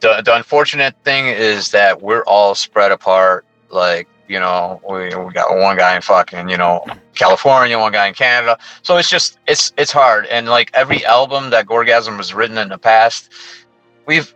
the 0.00 0.22
the 0.24 0.34
unfortunate 0.34 0.94
thing 1.04 1.26
is 1.26 1.70
that 1.70 2.02
we're 2.02 2.24
all 2.24 2.54
spread 2.54 2.90
apart. 2.92 3.46
Like 3.70 4.08
you 4.28 4.40
know, 4.40 4.80
we 4.88 5.14
we 5.14 5.32
got 5.32 5.56
one 5.56 5.76
guy 5.76 5.94
in 5.96 6.02
fucking 6.02 6.48
you 6.48 6.56
know 6.56 6.84
California, 7.14 7.78
one 7.78 7.92
guy 7.92 8.08
in 8.08 8.14
Canada. 8.14 8.58
So 8.82 8.96
it's 8.96 9.08
just 9.08 9.38
it's 9.46 9.72
it's 9.76 9.92
hard. 9.92 10.26
And 10.26 10.48
like 10.48 10.70
every 10.74 11.04
album 11.04 11.50
that 11.50 11.66
Gorgasm 11.66 12.18
was 12.18 12.34
written 12.34 12.58
in 12.58 12.68
the 12.68 12.78
past, 12.78 13.32
we've 14.06 14.34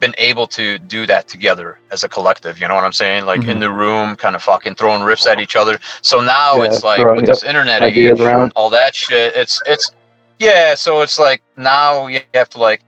been 0.00 0.14
able 0.18 0.46
to 0.48 0.78
do 0.78 1.06
that 1.06 1.28
together 1.28 1.78
as 1.92 2.02
a 2.04 2.08
collective. 2.08 2.58
You 2.58 2.66
know 2.68 2.74
what 2.74 2.84
I'm 2.84 2.92
saying? 2.92 3.26
Like 3.26 3.42
in 3.44 3.58
Mhm. 3.58 3.60
the 3.60 3.70
room, 3.70 4.16
kind 4.16 4.34
of 4.34 4.42
fucking 4.42 4.74
throwing 4.76 5.02
riffs 5.02 5.26
at 5.30 5.38
each 5.40 5.56
other. 5.56 5.78
So 6.02 6.20
now 6.20 6.56
Yeah, 6.56 6.64
it's 6.64 6.82
like 6.82 7.04
with 7.04 7.26
this 7.26 7.42
internet 7.44 7.82
age, 7.82 8.18
around. 8.18 8.52
all 8.56 8.70
that 8.70 8.94
shit. 8.94 9.36
It's 9.36 9.60
it's 9.66 9.92
yeah. 10.38 10.74
So 10.74 11.02
it's 11.02 11.18
like 11.18 11.42
now 11.56 12.06
you 12.08 12.20
have 12.34 12.48
to 12.50 12.58
like. 12.58 12.82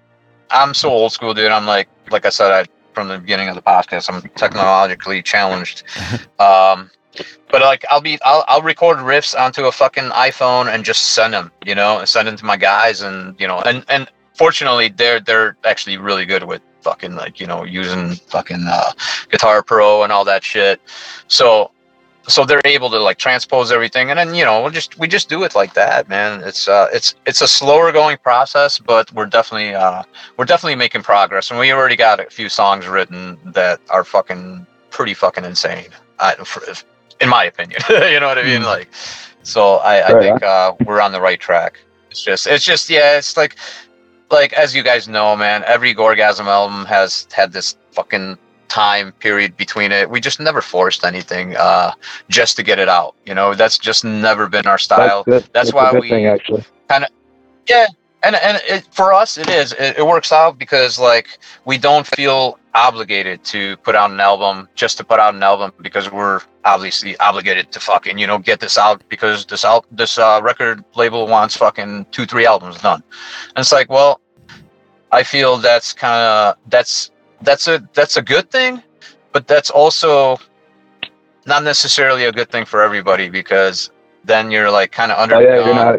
I'm 0.51 0.75
so 0.75 0.91
old 0.91 1.13
school, 1.13 1.33
dude. 1.35 1.51
I'm 1.53 1.67
like 1.67 1.89
like 2.11 2.27
I 2.27 2.31
said 2.31 2.51
I, 2.51 2.65
from 2.95 3.09
the 3.09 3.19
beginning 3.19 3.49
of 3.49 3.55
the 3.55 3.63
podcast. 3.63 4.09
I'm 4.13 4.21
technologically 4.37 5.23
challenged. 5.23 5.83
um, 6.39 6.91
but 7.51 7.61
like 7.61 7.85
I'll 7.91 8.01
be 8.01 8.19
I'll 8.23 8.45
I'll 8.49 8.63
record 8.63 8.99
riffs 8.99 9.39
onto 9.39 9.67
a 9.67 9.73
fucking 9.73 10.05
iPhone 10.11 10.73
and 10.73 10.85
just 10.85 11.13
send 11.15 11.35
them, 11.35 11.53
you 11.65 11.75
know, 11.75 11.99
and 11.99 12.09
send 12.09 12.27
them 12.29 12.37
to 12.37 12.45
my 12.45 12.57
guys, 12.57 13.03
and 13.03 13.39
you 13.39 13.47
know, 13.47 13.61
and 13.61 13.85
and 13.89 14.09
fortunately 14.37 14.89
they're 14.89 15.21
they're 15.21 15.57
actually 15.65 15.99
really 15.99 16.25
good 16.25 16.45
with 16.45 16.63
fucking 16.83 17.15
like 17.15 17.41
you 17.41 17.47
know 17.47 17.65
using 17.65 18.15
fucking 18.15 18.65
uh, 18.69 18.93
Guitar 19.31 19.63
Pro 19.63 20.03
and 20.03 20.13
all 20.13 20.25
that 20.25 20.45
shit. 20.45 20.81
So 21.29 21.71
so 22.29 22.45
they're 22.45 22.61
able 22.65 22.91
to 22.91 22.99
like 22.99 23.19
transpose 23.19 23.73
everything. 23.73 24.11
And 24.11 24.19
then 24.19 24.35
you 24.35 24.45
know 24.45 24.63
we'll 24.63 24.71
just 24.71 24.99
we 24.99 25.09
just 25.09 25.29
do 25.29 25.43
it 25.45 25.55
like 25.55 25.75
that 25.75 26.09
man. 26.09 26.43
It's 26.43 26.69
uh 26.69 26.89
it's 26.93 27.15
it's 27.27 27.41
a 27.41 27.49
slower 27.49 27.93
going 27.93 28.19
process 28.19 28.79
but 28.79 29.13
we're 29.13 29.27
definitely 29.27 29.75
uh 29.75 30.03
we're 30.37 30.45
definitely 30.45 30.77
making 30.77 31.03
progress. 31.03 31.51
And 31.51 31.59
we 31.59 31.73
already 31.73 31.97
got 31.97 32.21
a 32.21 32.25
few 32.31 32.49
songs 32.49 32.87
written 32.87 33.39
that 33.53 33.81
are 33.91 34.05
fucking 34.05 34.67
pretty 34.91 35.15
fucking 35.15 35.45
insane 35.45 35.89
I, 36.19 36.35
for, 36.35 36.63
in 37.21 37.29
my 37.29 37.45
opinion. 37.45 37.81
You 37.89 38.21
know 38.21 38.27
what 38.29 38.39
i 38.39 38.45
mean? 38.45 38.63
Mm. 38.63 38.67
like 38.67 38.89
so 39.43 39.77
i 39.77 40.09
i 40.09 40.21
think 40.21 40.43
uh 40.43 40.75
we're 40.85 41.01
on 41.01 41.13
the 41.13 41.21
right 41.21 41.41
track. 41.41 41.79
It's 42.11 42.23
just 42.23 42.47
it's 42.47 42.65
just 42.65 42.91
yeah 42.91 43.17
it's 43.17 43.37
like 43.37 43.57
like 44.33 44.53
as 44.55 44.75
you 44.75 44.83
guys 44.83 45.07
know 45.07 45.37
man 45.37 45.63
every 45.67 45.95
gorgasm 45.95 46.47
album 46.47 46.85
has 46.87 47.29
had 47.33 47.53
this 47.53 47.77
fucking 47.93 48.37
time 48.69 49.13
period 49.13 49.55
between 49.57 49.93
it 49.93 50.09
we 50.09 50.19
just 50.21 50.41
never 50.41 50.63
forced 50.63 51.05
anything 51.05 51.55
uh 51.57 51.93
just 52.31 52.57
to 52.57 52.63
get 52.63 52.79
it 52.79 52.89
out 52.89 53.15
you 53.27 53.35
know 53.35 53.55
that's 53.55 53.77
just 53.79 54.03
never 54.05 54.49
been 54.49 54.67
our 54.67 54.79
style 54.79 55.23
That's. 55.27 55.49
That's 55.53 55.71
a 55.73 55.77
why 55.77 55.93
we- 55.93 56.09
thing 56.09 56.27
actually. 56.27 56.65
yeah 57.69 57.87
and 58.25 58.35
and 58.37 58.61
it, 58.67 58.89
for 58.93 59.13
us 59.13 59.37
it 59.37 59.49
is 59.51 59.73
it, 59.75 59.99
it 59.99 60.07
works 60.07 60.33
out 60.33 60.59
because 60.59 60.99
like 60.99 61.39
we 61.67 61.77
don't 61.77 62.07
feel 62.07 62.59
obligated 62.75 63.45
to 63.45 63.77
put 63.79 63.95
out 63.95 64.11
an 64.11 64.21
album 64.21 64.69
just 64.75 64.97
to 64.99 65.05
put 65.05 65.21
out 65.21 65.35
an 65.35 65.43
album 65.43 65.73
because 65.83 66.11
we're 66.11 66.41
obviously 66.65 67.17
obligated 67.19 67.71
to 67.73 67.79
fucking 67.81 68.17
you 68.19 68.27
know 68.27 68.39
get 68.39 68.61
this 68.61 68.79
out 68.79 69.03
because 69.09 69.45
this 69.47 69.65
out 69.65 69.85
this 69.91 70.17
uh, 70.19 70.41
record 70.43 70.83
label 70.97 71.27
wants 71.27 71.57
fucking 71.57 72.07
two 72.11 72.25
three 72.25 72.47
albums 72.47 72.81
done 72.81 73.03
and 73.21 73.59
it's 73.59 73.73
like 73.73 73.91
well 73.91 74.21
i 75.11 75.23
feel 75.23 75.57
that's 75.59 75.93
kind 75.93 76.15
of 76.15 76.57
that's 76.71 77.11
that's 77.43 77.69
a 77.69 77.87
that's 77.93 78.17
a 78.17 78.23
good 78.23 78.51
thing 78.51 78.83
but 79.33 79.47
that's 79.47 79.69
also 79.71 80.39
not 81.47 81.63
necessarily 81.65 82.25
a 82.25 82.33
good 82.33 82.51
thing 82.51 82.65
for 82.65 82.83
everybody 82.83 83.29
because 83.29 83.91
then 84.25 84.51
you're 84.51 84.71
like 84.71 84.93
kind 84.93 85.11
of 85.13 85.19
under 85.19 85.37
Oh 85.37 85.41
yeah, 85.41 85.65
you're 85.65 85.75
not. 85.75 85.95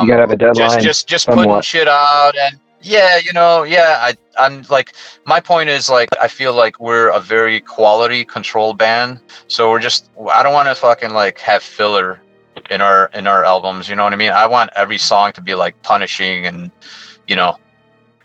Um, 0.00 0.06
You 0.06 0.12
gotta 0.12 0.20
have 0.22 0.30
a 0.30 0.36
deadline. 0.36 0.54
just 0.54 0.80
just 0.80 1.08
just 1.08 1.26
putting 1.26 1.60
shit 1.62 1.88
out 1.88 2.34
and 2.36 2.60
yeah 2.80 3.16
you 3.18 3.32
know 3.32 3.62
yeah 3.62 3.98
i 4.00 4.14
i'm 4.38 4.62
like 4.70 4.94
my 5.24 5.40
point 5.40 5.68
is 5.68 5.88
like 5.88 6.08
i 6.20 6.28
feel 6.28 6.52
like 6.54 6.78
we're 6.80 7.08
a 7.08 7.20
very 7.20 7.60
quality 7.60 8.24
control 8.24 8.72
band 8.74 9.20
so 9.48 9.70
we're 9.70 9.80
just 9.80 10.10
i 10.32 10.42
don't 10.42 10.52
want 10.52 10.68
to 10.68 10.74
fucking 10.74 11.10
like 11.10 11.38
have 11.38 11.62
filler 11.62 12.20
in 12.70 12.80
our 12.80 13.10
in 13.14 13.26
our 13.26 13.44
albums 13.44 13.88
you 13.88 13.94
know 13.96 14.04
what 14.04 14.12
i 14.12 14.16
mean? 14.16 14.30
I 14.30 14.46
want 14.46 14.70
every 14.76 14.98
song 14.98 15.32
to 15.32 15.40
be 15.40 15.54
like 15.54 15.80
punishing 15.82 16.46
and 16.46 16.70
you 17.26 17.36
know 17.36 17.56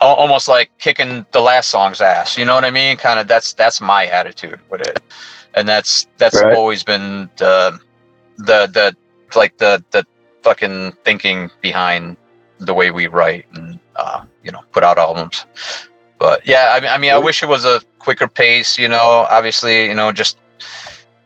almost 0.00 0.48
like 0.48 0.70
kicking 0.78 1.26
the 1.32 1.40
last 1.40 1.68
song's 1.70 2.00
ass 2.00 2.36
you 2.36 2.44
know 2.44 2.54
what 2.54 2.64
i 2.64 2.70
mean? 2.70 2.96
Kind 2.96 3.18
of 3.18 3.26
that's 3.28 3.54
that's 3.54 3.80
my 3.80 4.06
attitude 4.06 4.60
with 4.70 4.80
it. 4.82 5.00
And 5.54 5.68
that's 5.68 6.06
that's 6.18 6.42
Right. 6.42 6.52
always 6.52 6.82
been 6.82 7.30
the 7.36 7.78
the 8.38 8.66
the 8.72 8.96
like 9.36 9.56
the 9.58 9.84
the 9.90 10.04
fucking 10.42 10.92
thinking 11.04 11.50
behind 11.60 12.16
the 12.58 12.74
way 12.74 12.90
we 12.90 13.06
write 13.06 13.46
and 13.54 13.78
uh, 13.96 14.22
you 14.44 14.52
know 14.52 14.60
put 14.72 14.82
out 14.82 14.98
albums. 14.98 15.46
But 16.18 16.46
yeah, 16.46 16.72
I 16.74 16.80
mean, 16.80 16.90
I 16.90 16.98
mean, 16.98 17.12
I 17.12 17.18
wish 17.18 17.42
it 17.42 17.48
was 17.48 17.64
a 17.64 17.80
quicker 17.98 18.28
pace. 18.28 18.78
You 18.78 18.88
know, 18.88 19.26
obviously, 19.28 19.86
you 19.86 19.94
know, 19.94 20.12
just 20.12 20.38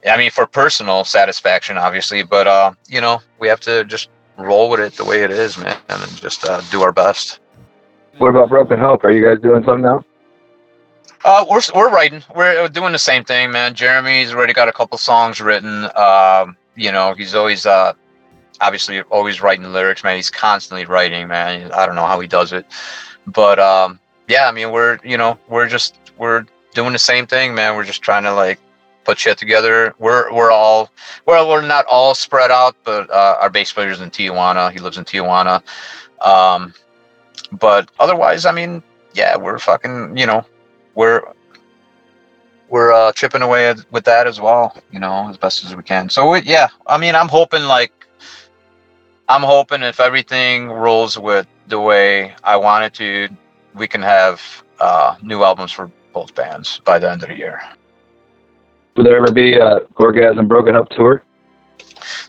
I 0.09 0.17
mean, 0.17 0.31
for 0.31 0.47
personal 0.47 1.05
satisfaction, 1.05 1.77
obviously. 1.77 2.23
But 2.23 2.47
uh, 2.47 2.73
you 2.89 3.01
know, 3.01 3.21
we 3.39 3.49
have 3.49 3.61
to 3.61 3.85
just 3.85 4.09
roll 4.39 4.71
with 4.71 4.81
it 4.81 4.95
the 4.95 5.05
way 5.05 5.23
it 5.23 5.31
is, 5.31 5.59
man, 5.59 5.77
and 5.89 6.17
just 6.17 6.45
uh, 6.45 6.61
do 6.71 6.83
our 6.83 6.93
best. 6.93 7.41
What 8.19 8.29
about 8.29 8.49
Broken 8.49 8.79
Hope? 8.79 9.05
Are 9.05 9.11
you 9.11 9.25
guys 9.25 9.41
doing 9.43 9.62
something 9.64 9.83
now? 9.83 10.05
Uh, 11.25 11.45
we're 11.51 11.61
we're 11.75 11.91
writing. 11.91 12.23
We're 12.35 12.69
doing 12.69 12.93
the 12.93 12.99
same 12.99 13.25
thing, 13.25 13.51
man. 13.51 13.75
Jeremy's 13.75 14.33
already 14.33 14.53
got 14.53 14.69
a 14.69 14.73
couple 14.73 14.97
songs 14.97 15.41
written. 15.41 15.89
Um, 15.97 16.57
you 16.77 16.93
know, 16.93 17.14
he's 17.14 17.35
always 17.35 17.67
uh, 17.67 17.95
obviously 18.61 19.02
always 19.02 19.40
writing 19.40 19.72
lyrics, 19.72 20.04
man. 20.04 20.16
He's 20.16 20.30
constantly 20.30 20.84
writing, 20.86 21.28
man. 21.28 21.70
I 21.72 21.86
don't 21.86 21.94
know 21.94 22.07
how 22.07 22.20
he 22.20 22.28
does 22.28 22.52
it, 22.52 22.66
but 23.26 23.59
um, 23.59 23.98
yeah. 24.28 24.48
I 24.48 24.52
mean, 24.52 24.72
we're 24.72 24.98
you 25.04 25.16
know 25.16 25.38
we're 25.48 25.68
just 25.68 25.98
we're 26.18 26.44
doing 26.74 26.92
the 26.92 26.98
same 26.98 27.26
thing, 27.26 27.54
man. 27.54 27.76
We're 27.76 27.84
just 27.84 28.02
trying 28.02 28.24
to 28.24 28.32
like 28.32 28.59
put 29.04 29.18
shit 29.18 29.38
together. 29.38 29.94
We're 29.98 30.32
we're 30.32 30.50
all 30.50 30.90
well, 31.26 31.48
we're 31.48 31.66
not 31.66 31.86
all 31.86 32.14
spread 32.14 32.50
out, 32.50 32.76
but 32.84 33.11
uh, 33.11 33.38
our 33.40 33.50
bass 33.50 33.72
player's 33.72 34.00
in 34.00 34.11
Tijuana. 34.11 34.72
He 34.72 34.78
lives 34.78 34.98
in 34.98 35.04
Tijuana. 35.04 35.62
Um, 36.20 36.74
but 37.52 37.90
otherwise, 37.98 38.46
I 38.46 38.52
mean, 38.52 38.82
yeah, 39.14 39.36
we're 39.36 39.59
fucking, 39.59 40.16
you 40.16 40.26
know, 40.26 40.44
we're 40.94 41.22
we're 42.68 42.92
uh, 42.92 43.12
chipping 43.12 43.42
away 43.42 43.74
with 43.92 44.04
that 44.04 44.26
as 44.26 44.40
well, 44.40 44.76
you 44.90 44.98
know, 44.98 45.28
as 45.28 45.36
best 45.36 45.64
as 45.64 45.74
we 45.76 45.82
can. 45.82 46.11
So 46.11 46.34
yeah, 46.34 46.68
I 46.86 46.98
mean, 46.98 47.14
I'm 47.14 47.28
hoping 47.28 47.62
like 47.64 47.92
I'm 49.29 49.43
hoping 49.43 49.83
if 49.83 50.01
everything 50.01 50.68
rolls 50.70 51.18
with 51.18 51.47
the 51.68 51.81
way 51.81 52.35
I 52.45 52.57
want 52.57 52.85
it 52.85 52.95
to, 52.95 53.29
we 53.74 53.87
can 53.89 54.03
have 54.03 54.41
uh, 54.81 55.16
new 55.22 55.43
albums 55.43 55.72
for 55.72 55.91
both 56.12 56.35
bands 56.35 56.81
by 56.85 56.99
the 56.99 57.11
end 57.11 57.22
of 57.22 57.29
the 57.29 57.37
year. 57.37 57.61
Will 58.97 59.05
there 59.05 59.16
ever 59.16 59.33
be 59.33 59.55
a 59.55 59.81
Gorgasm 59.95 60.49
Broken 60.49 60.74
Hope 60.74 60.89
tour? 60.91 61.22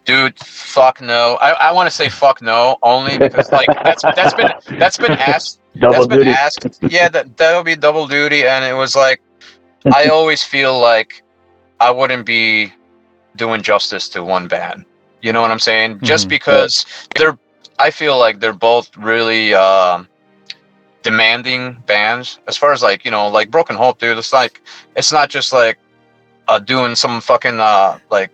Dude, 0.06 0.38
fuck 0.40 1.02
no. 1.02 1.38
I, 1.40 1.52
I 1.70 1.72
want 1.72 1.88
to 1.90 1.96
say 1.96 2.10
fuck 2.10 2.42
no 2.42 2.78
only 2.82 3.18
because 3.18 3.52
like 3.52 3.68
that's 3.84 4.02
that's 4.02 4.34
been 4.34 4.52
that's 4.80 4.98
been 4.98 5.12
asked 5.12 5.60
Double 5.80 5.94
that's 5.94 6.08
been 6.08 6.18
duty. 6.20 6.32
asked. 6.32 6.80
Yeah, 6.82 7.10
that 7.10 7.38
that'll 7.38 7.64
be 7.64 7.76
double 7.76 8.08
duty, 8.08 8.46
and 8.46 8.66
it 8.66 8.74
was 8.74 8.96
like 8.96 9.22
I 9.94 10.08
always 10.12 10.44
feel 10.44 10.80
like 10.80 11.22
I 11.80 11.92
wouldn't 11.92 12.26
be 12.26 12.74
doing 13.36 13.62
justice 13.62 14.10
to 14.10 14.24
one 14.24 14.48
band. 14.48 14.86
You 15.28 15.34
know 15.34 15.42
what 15.42 15.52
I'm 15.52 15.60
saying? 15.72 16.00
Just 16.02 16.26
Mhm. 16.28 16.30
because 16.38 16.86
they're, 17.16 17.38
I 17.78 17.92
feel 17.92 18.18
like 18.18 18.40
they're 18.40 18.54
both 18.72 18.88
really 18.96 19.54
um, 19.54 20.08
demanding 21.04 21.84
bands. 21.86 22.40
As 22.48 22.56
far 22.58 22.72
as 22.72 22.82
like 22.82 23.04
you 23.06 23.12
know, 23.12 23.28
like 23.28 23.52
Broken 23.52 23.76
Hope, 23.76 24.00
dude. 24.00 24.18
It's 24.18 24.32
like 24.32 24.62
it's 24.96 25.12
not 25.12 25.30
just 25.30 25.52
like 25.52 25.78
uh, 26.48 26.60
doing 26.60 26.96
some 26.96 27.20
fucking 27.20 27.60
uh, 27.60 28.00
like 28.10 28.32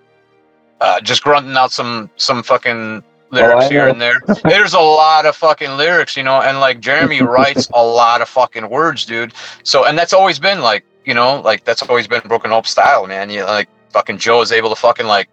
uh, 0.81 0.99
just 1.01 1.23
grunting 1.23 1.55
out 1.57 1.71
some 1.71 2.09
some 2.15 2.43
fucking 2.43 3.03
lyrics 3.31 3.65
I 3.65 3.69
here 3.69 3.87
and 3.87 3.99
there. 3.99 4.21
There's 4.43 4.75
a 4.75 4.79
lot 4.79 5.25
of 5.25 5.35
fucking 5.35 5.71
lyrics, 5.71 6.15
you 6.15 6.23
know, 6.23 6.41
and 6.41 6.59
like 6.59 6.79
Jeremy 6.79 7.21
writes 7.33 7.67
a 7.73 7.83
lot 7.83 8.21
of 8.21 8.29
fucking 8.29 8.69
words, 8.69 9.03
dude. 9.05 9.33
So 9.63 9.85
and 9.85 9.97
that's 9.97 10.13
always 10.13 10.37
been 10.39 10.61
like, 10.61 10.85
you 11.05 11.15
know, 11.15 11.41
like 11.41 11.63
that's 11.65 11.81
always 11.81 12.07
been 12.07 12.21
Broken 12.27 12.51
Hope 12.51 12.67
style, 12.67 13.07
man. 13.07 13.31
You 13.31 13.39
know, 13.41 13.47
like 13.47 13.69
fucking 13.91 14.19
Joe 14.19 14.41
is 14.41 14.51
able 14.51 14.69
to 14.69 14.75
fucking 14.75 15.07
like 15.07 15.27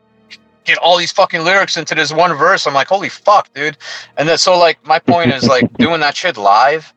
get 0.65 0.79
all 0.79 0.97
these 0.97 1.13
fucking 1.13 1.43
lyrics 1.43 1.77
into 1.77 1.95
this 1.95 2.13
one 2.13 2.33
verse. 2.37 2.67
I'm 2.67 2.75
like, 2.75 2.89
holy 2.89 3.09
fuck, 3.09 3.53
dude. 3.55 3.77
And 4.17 4.29
then 4.29 4.39
so 4.39 4.59
like 4.59 4.85
my 4.87 4.99
point 4.99 5.33
is 5.33 5.47
like 5.49 5.73
doing 5.79 6.01
that 6.01 6.17
shit 6.17 6.37
live. 6.37 6.93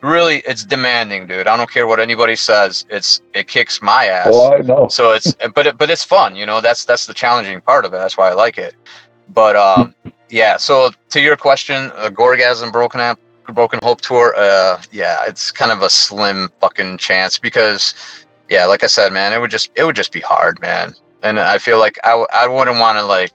Really, 0.00 0.40
it's 0.46 0.64
demanding, 0.64 1.26
dude. 1.26 1.46
I 1.46 1.56
don't 1.56 1.70
care 1.70 1.86
what 1.86 1.98
anybody 1.98 2.36
says. 2.36 2.84
It's 2.90 3.22
it 3.32 3.48
kicks 3.48 3.80
my 3.80 4.04
ass 4.04 4.28
Oh, 4.30 4.52
I 4.54 4.58
know. 4.58 4.88
so 4.88 5.12
it's 5.12 5.34
but 5.54 5.66
it, 5.66 5.78
but 5.78 5.88
it's 5.90 6.04
fun 6.04 6.36
you 6.36 6.44
know 6.44 6.60
that's 6.60 6.84
that's 6.84 7.06
the 7.06 7.14
challenging 7.14 7.60
part 7.62 7.84
of 7.86 7.94
it 7.94 7.96
that's 7.96 8.18
why 8.18 8.28
i 8.28 8.34
like 8.34 8.58
it 8.58 8.74
but 9.30 9.56
um 9.56 9.94
yeah 10.28 10.56
so 10.58 10.90
to 11.08 11.20
your 11.22 11.36
question 11.36 11.90
uh, 11.94 12.10
gorgasm 12.12 12.70
broken 12.70 13.00
broken 13.54 13.78
hope 13.82 14.02
tour 14.02 14.34
uh 14.36 14.80
yeah 14.92 15.24
it's 15.26 15.50
kind 15.50 15.72
of 15.72 15.80
a 15.82 15.88
slim 15.88 16.50
fucking 16.60 16.98
chance 16.98 17.38
because 17.38 17.94
yeah 18.50 18.66
like 18.66 18.84
i 18.84 18.86
said 18.86 19.10
man 19.12 19.32
it 19.32 19.40
would 19.40 19.50
just 19.50 19.70
it 19.74 19.84
would 19.84 19.96
just 19.96 20.12
be 20.12 20.20
hard 20.20 20.60
man 20.60 20.94
and 21.24 21.40
i 21.40 21.58
feel 21.58 21.78
like 21.80 21.98
i, 22.04 22.10
w- 22.10 22.28
I 22.32 22.46
wouldn't 22.46 22.78
want 22.78 22.96
to 22.98 23.04
like 23.04 23.32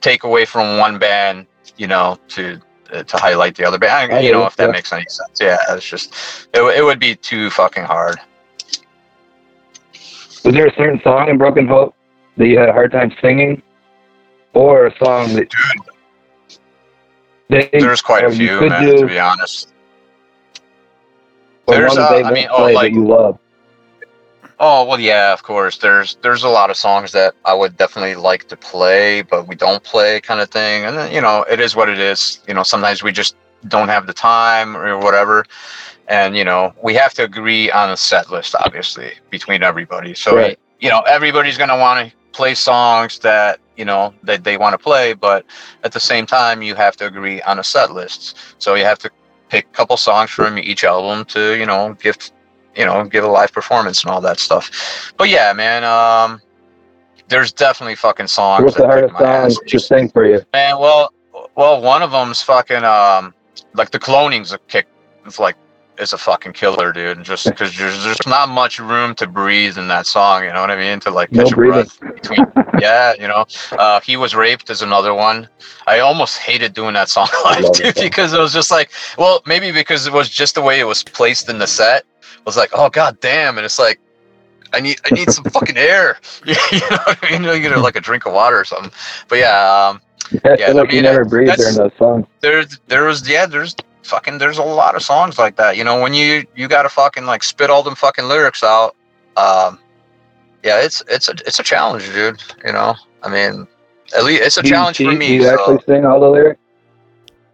take 0.00 0.24
away 0.24 0.46
from 0.46 0.78
one 0.78 0.98
band 0.98 1.46
you 1.76 1.86
know 1.86 2.18
to 2.28 2.60
uh, 2.92 3.02
to 3.02 3.16
highlight 3.18 3.54
the 3.56 3.64
other 3.66 3.78
band 3.78 4.12
I 4.12 4.20
you 4.20 4.32
know 4.32 4.46
if 4.46 4.56
that 4.56 4.66
yeah. 4.66 4.72
makes 4.72 4.92
any 4.92 5.04
sense. 5.08 5.38
Yeah 5.40 5.58
it's 5.70 5.86
just 5.86 6.48
it, 6.54 6.62
it 6.62 6.82
would 6.82 6.98
be 6.98 7.14
too 7.14 7.50
fucking 7.50 7.84
hard. 7.84 8.16
Was 10.44 10.54
there 10.54 10.66
a 10.66 10.74
certain 10.74 11.00
song 11.02 11.28
in 11.28 11.36
Broken 11.36 11.66
Hope 11.66 11.94
that 12.38 12.46
you 12.46 12.58
had 12.58 12.70
a 12.70 12.72
hard 12.72 12.92
time 12.92 13.12
singing, 13.20 13.60
or 14.54 14.86
a 14.86 15.04
song 15.04 15.34
that 15.34 15.52
they, 17.48 17.68
there's 17.72 18.00
quite 18.00 18.24
a 18.24 18.30
few 18.30 18.68
man 18.68 18.86
do, 18.86 19.00
to 19.00 19.06
be 19.06 19.18
honest. 19.18 19.74
There's, 21.66 21.96
uh, 21.96 22.22
I 22.24 22.30
mean, 22.32 22.48
oh, 22.50 22.64
like- 22.64 22.92
that 22.92 22.92
you 22.92 23.06
love? 23.06 23.38
Oh 24.60 24.84
well, 24.84 25.00
yeah, 25.00 25.32
of 25.32 25.42
course. 25.42 25.78
There's 25.78 26.16
there's 26.22 26.42
a 26.44 26.48
lot 26.48 26.70
of 26.70 26.76
songs 26.76 27.12
that 27.12 27.34
I 27.44 27.54
would 27.54 27.76
definitely 27.76 28.14
like 28.16 28.48
to 28.48 28.56
play, 28.56 29.22
but 29.22 29.46
we 29.48 29.54
don't 29.54 29.82
play, 29.82 30.20
kind 30.20 30.40
of 30.40 30.50
thing. 30.50 30.84
And 30.84 30.96
then 30.96 31.12
you 31.12 31.20
know, 31.20 31.44
it 31.50 31.60
is 31.60 31.76
what 31.76 31.88
it 31.88 31.98
is. 31.98 32.40
You 32.48 32.54
know, 32.54 32.62
sometimes 32.62 33.02
we 33.02 33.12
just 33.12 33.36
don't 33.68 33.88
have 33.88 34.06
the 34.06 34.12
time 34.14 34.76
or 34.76 34.98
whatever, 34.98 35.44
and 36.08 36.36
you 36.36 36.44
know, 36.44 36.72
we 36.82 36.94
have 36.94 37.14
to 37.14 37.24
agree 37.24 37.70
on 37.70 37.90
a 37.90 37.96
set 37.96 38.30
list, 38.30 38.54
obviously, 38.58 39.12
between 39.30 39.62
everybody. 39.62 40.14
So 40.14 40.34
Right. 40.36 40.58
you 40.80 40.90
know, 40.90 41.00
everybody's 41.02 41.56
gonna 41.58 41.78
want 41.78 42.08
to 42.10 42.16
play 42.32 42.54
songs 42.54 43.18
that 43.20 43.60
you 43.76 43.84
know 43.84 44.14
that 44.24 44.44
they 44.44 44.56
want 44.56 44.72
to 44.74 44.78
play, 44.78 45.12
but 45.14 45.44
at 45.84 45.92
the 45.92 46.00
same 46.00 46.26
time, 46.26 46.62
you 46.62 46.74
have 46.74 46.96
to 46.96 47.06
agree 47.06 47.40
on 47.42 47.58
a 47.58 47.64
set 47.64 47.92
list. 47.92 48.36
So 48.58 48.74
you 48.74 48.84
have 48.84 48.98
to 49.00 49.10
pick 49.48 49.66
a 49.66 49.72
couple 49.72 49.96
songs 49.96 50.30
from 50.30 50.58
each 50.58 50.84
album 50.84 51.24
to 51.26 51.56
you 51.56 51.66
know 51.66 51.94
give 52.00 52.16
you 52.78 52.86
know 52.86 53.04
give 53.04 53.24
a 53.24 53.28
live 53.28 53.52
performance 53.52 54.02
and 54.04 54.10
all 54.10 54.20
that 54.20 54.38
stuff. 54.38 55.12
But 55.16 55.28
yeah 55.28 55.52
man 55.52 55.84
um 55.84 56.40
there's 57.28 57.52
definitely 57.52 57.96
fucking 57.96 58.28
songs 58.28 58.64
What's 58.64 58.76
the 58.76 58.86
hardest 58.86 59.18
song? 59.18 59.66
To 59.66 59.78
sing 59.78 60.08
for 60.08 60.24
you? 60.24 60.40
man 60.52 60.78
well 60.78 61.12
well 61.56 61.82
one 61.82 62.02
of 62.02 62.12
them's 62.12 62.40
fucking 62.40 62.84
um 62.84 63.34
like 63.74 63.90
the 63.90 63.98
cloning's 63.98 64.52
a 64.52 64.58
kick 64.68 64.86
it's 65.26 65.38
like 65.38 65.56
it's 66.00 66.12
a 66.12 66.18
fucking 66.18 66.52
killer 66.52 66.92
dude. 66.92 67.16
And 67.16 67.26
just 67.26 67.44
because 67.48 67.76
there's, 67.76 68.04
there's 68.04 68.24
not 68.24 68.48
much 68.48 68.78
room 68.78 69.16
to 69.16 69.26
breathe 69.26 69.76
in 69.76 69.88
that 69.88 70.06
song 70.06 70.44
you 70.44 70.52
know 70.52 70.60
what 70.60 70.70
i 70.70 70.76
mean? 70.76 71.00
To 71.00 71.10
like 71.10 71.32
No 71.32 71.42
catch 71.42 71.52
a 71.52 71.56
breath 71.56 72.00
between 72.00 72.46
yeah 72.80 73.14
you 73.14 73.26
know? 73.26 73.44
Uh 73.72 74.00
he 74.00 74.16
was 74.16 74.34
raped 74.36 74.70
is 74.70 74.82
another 74.82 75.12
one. 75.14 75.48
I 75.88 75.98
almost 75.98 76.38
hated 76.38 76.72
doing 76.74 76.94
that 76.94 77.08
song 77.08 77.28
live 77.44 77.72
dude 77.72 77.96
because 77.96 78.32
it 78.32 78.38
was 78.38 78.52
just 78.52 78.70
like 78.70 78.92
well 79.18 79.42
maybe 79.46 79.72
because 79.72 80.06
it 80.06 80.12
was 80.12 80.28
just 80.28 80.54
the 80.54 80.62
way 80.62 80.78
it 80.78 80.84
was 80.84 81.02
placed 81.02 81.50
in 81.50 81.58
the 81.58 81.66
set 81.66 82.04
was 82.48 82.56
like 82.56 82.70
oh 82.72 82.88
god 82.88 83.20
damn 83.20 83.56
and 83.58 83.64
it's 83.64 83.78
like 83.78 84.00
I 84.72 84.80
need 84.80 84.98
I 85.10 85.14
need 85.14 85.30
some 85.30 85.44
fucking 85.56 85.76
air. 85.78 86.18
you 86.46 86.54
know 86.90 86.98
what 87.04 87.18
I 87.22 87.30
mean? 87.30 87.42
You 87.44 87.60
get 87.68 87.78
like 87.78 87.96
a 87.96 88.00
drink 88.00 88.26
of 88.26 88.32
water 88.34 88.58
or 88.58 88.64
something. 88.64 88.92
But 89.28 89.38
yeah, 89.38 89.88
um, 89.88 90.00
Yeah, 90.44 90.72
like 90.72 90.90
I 90.92 90.96
you 90.96 91.02
never 91.02 91.24
breathe 91.24 91.54
during 91.56 91.76
those 91.76 91.92
songs. 91.98 92.26
there's 92.40 92.78
there 92.86 93.04
was 93.04 93.26
yeah 93.28 93.46
there's 93.46 93.74
fucking 94.02 94.36
there's 94.38 94.58
a 94.58 94.62
lot 94.62 94.94
of 94.94 95.02
songs 95.02 95.38
like 95.38 95.56
that. 95.56 95.76
You 95.78 95.84
know 95.84 96.00
when 96.02 96.12
you 96.12 96.44
you 96.54 96.68
gotta 96.68 96.88
fucking 96.90 97.24
like 97.24 97.42
spit 97.44 97.70
all 97.70 97.82
them 97.82 97.94
fucking 97.94 98.26
lyrics 98.26 98.62
out. 98.62 98.94
Um, 99.36 99.78
yeah, 100.62 100.80
it's 100.82 101.02
it's 101.08 101.28
a 101.28 101.32
it's 101.46 101.58
a 101.58 101.62
challenge, 101.62 102.04
dude. 102.12 102.42
You 102.66 102.72
know, 102.72 102.94
I 103.22 103.28
mean, 103.30 103.66
at 104.16 104.24
least 104.24 104.42
it's 104.42 104.56
a 104.58 104.62
Do 104.62 104.68
you 104.68 104.74
challenge 104.74 104.96
for 104.98 105.12
me. 105.12 105.28
Do 105.28 105.34
you 105.34 105.42
so- 105.44 105.54
actually 105.54 105.94
sing 105.94 106.04
all 106.04 106.20
the 106.20 106.28
lyrics, 106.28 106.60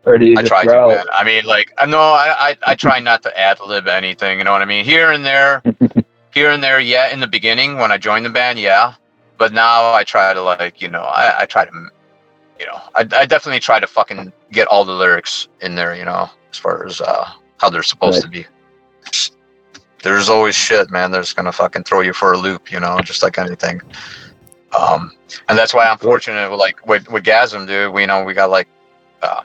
or 0.06 0.18
do 0.18 0.26
you 0.26 0.34
I 0.36 0.42
just 0.42 0.48
try 0.48 0.64
to, 0.64 0.88
man. 0.88 1.06
I 1.12 1.24
mean, 1.24 1.44
like, 1.44 1.72
I 1.78 1.86
know 1.86 2.00
I, 2.00 2.50
I, 2.50 2.56
I 2.66 2.74
try 2.74 3.00
not 3.00 3.22
to 3.22 3.38
ad 3.38 3.58
lib 3.60 3.88
anything. 3.88 4.38
You 4.38 4.44
know 4.44 4.52
what 4.52 4.62
I 4.62 4.66
mean? 4.66 4.84
Here 4.84 5.12
and 5.12 5.24
there, 5.24 5.62
here 6.34 6.50
and 6.50 6.62
there. 6.62 6.80
Yeah, 6.80 7.12
in 7.12 7.20
the 7.20 7.26
beginning 7.26 7.78
when 7.78 7.90
I 7.90 7.98
joined 7.98 8.26
the 8.26 8.30
band, 8.30 8.58
yeah. 8.58 8.94
But 9.38 9.52
now 9.52 9.92
I 9.92 10.04
try 10.04 10.32
to 10.32 10.42
like, 10.42 10.80
you 10.80 10.88
know, 10.88 11.02
I, 11.02 11.40
I 11.40 11.46
try 11.46 11.64
to, 11.64 11.72
you 12.60 12.66
know, 12.66 12.80
I, 12.94 13.00
I 13.00 13.26
definitely 13.26 13.60
try 13.60 13.80
to 13.80 13.86
fucking 13.86 14.32
get 14.52 14.68
all 14.68 14.84
the 14.84 14.92
lyrics 14.92 15.48
in 15.60 15.74
there. 15.74 15.94
You 15.94 16.04
know, 16.04 16.28
as 16.50 16.58
far 16.58 16.86
as 16.86 17.00
uh, 17.00 17.30
how 17.58 17.70
they're 17.70 17.82
supposed 17.82 18.22
to 18.22 18.28
be. 18.28 18.46
There's 20.02 20.28
always 20.28 20.54
shit, 20.54 20.90
man. 20.90 21.10
That's 21.10 21.32
gonna 21.32 21.50
fucking 21.50 21.84
throw 21.84 22.00
you 22.00 22.12
for 22.12 22.34
a 22.34 22.38
loop. 22.38 22.70
You 22.70 22.78
know, 22.78 23.00
just 23.00 23.22
like 23.22 23.38
anything. 23.38 23.80
Um, 24.78 25.12
and 25.48 25.56
that's 25.56 25.72
why 25.72 25.86
I'm 25.86 25.98
fortunate. 25.98 26.50
With, 26.50 26.60
like 26.60 26.86
with 26.86 27.10
with 27.10 27.24
Gasm, 27.24 27.66
dude. 27.66 27.92
We 27.92 28.02
you 28.02 28.06
know 28.06 28.22
we 28.22 28.34
got 28.34 28.50
like. 28.50 28.68
Uh, 29.22 29.42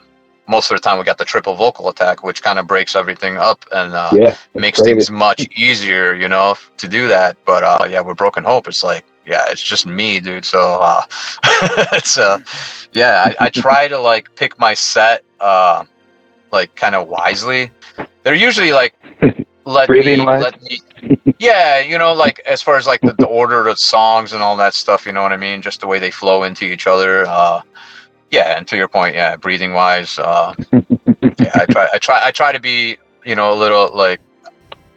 most 0.50 0.70
of 0.70 0.76
the 0.76 0.80
time 0.80 0.98
we 0.98 1.04
got 1.04 1.16
the 1.16 1.24
triple 1.24 1.54
vocal 1.54 1.88
attack, 1.88 2.24
which 2.24 2.42
kind 2.42 2.58
of 2.58 2.66
breaks 2.66 2.96
everything 2.96 3.36
up 3.36 3.64
and 3.72 3.94
uh, 3.94 4.10
yeah, 4.12 4.36
makes 4.54 4.80
crazy. 4.80 4.92
things 4.92 5.10
much 5.10 5.46
easier, 5.56 6.14
you 6.14 6.28
know, 6.28 6.56
to 6.76 6.88
do 6.88 7.06
that. 7.08 7.36
But 7.46 7.62
uh, 7.62 7.86
yeah, 7.88 8.00
with 8.00 8.16
Broken 8.16 8.42
Hope, 8.42 8.66
it's 8.66 8.82
like, 8.82 9.04
yeah, 9.24 9.44
it's 9.48 9.62
just 9.62 9.86
me, 9.86 10.18
dude. 10.18 10.44
So 10.44 10.80
uh, 10.82 11.02
it's 11.92 12.18
uh, 12.18 12.40
yeah, 12.92 13.32
I, 13.38 13.46
I 13.46 13.50
try 13.50 13.86
to 13.88 13.98
like 13.98 14.34
pick 14.34 14.58
my 14.58 14.74
set, 14.74 15.24
uh, 15.38 15.84
like 16.52 16.74
kind 16.74 16.96
of 16.96 17.08
wisely. 17.08 17.70
They're 18.24 18.34
usually 18.34 18.72
like 18.72 18.94
let 19.64 19.88
me, 19.88 20.16
let 20.16 20.60
me, 20.62 20.80
yeah, 21.38 21.78
you 21.78 21.96
know, 21.96 22.12
like 22.12 22.40
as 22.40 22.60
far 22.60 22.76
as 22.76 22.86
like 22.86 23.00
the, 23.02 23.14
the 23.18 23.26
order 23.26 23.68
of 23.68 23.78
songs 23.78 24.32
and 24.32 24.42
all 24.42 24.56
that 24.56 24.74
stuff, 24.74 25.06
you 25.06 25.12
know 25.12 25.22
what 25.22 25.32
I 25.32 25.36
mean? 25.36 25.62
Just 25.62 25.80
the 25.80 25.86
way 25.86 25.98
they 25.98 26.10
flow 26.10 26.42
into 26.42 26.64
each 26.64 26.86
other. 26.88 27.24
Uh, 27.26 27.62
yeah, 28.30 28.56
and 28.56 28.66
to 28.68 28.76
your 28.76 28.88
point, 28.88 29.14
yeah, 29.14 29.36
breathing 29.36 29.72
wise, 29.72 30.18
uh, 30.18 30.54
yeah, 30.72 31.52
I 31.54 31.66
try, 31.66 31.88
I 31.92 31.98
try, 31.98 32.20
I 32.26 32.30
try 32.30 32.52
to 32.52 32.60
be, 32.60 32.96
you 33.24 33.34
know, 33.34 33.52
a 33.52 33.56
little 33.56 33.90
like, 33.94 34.20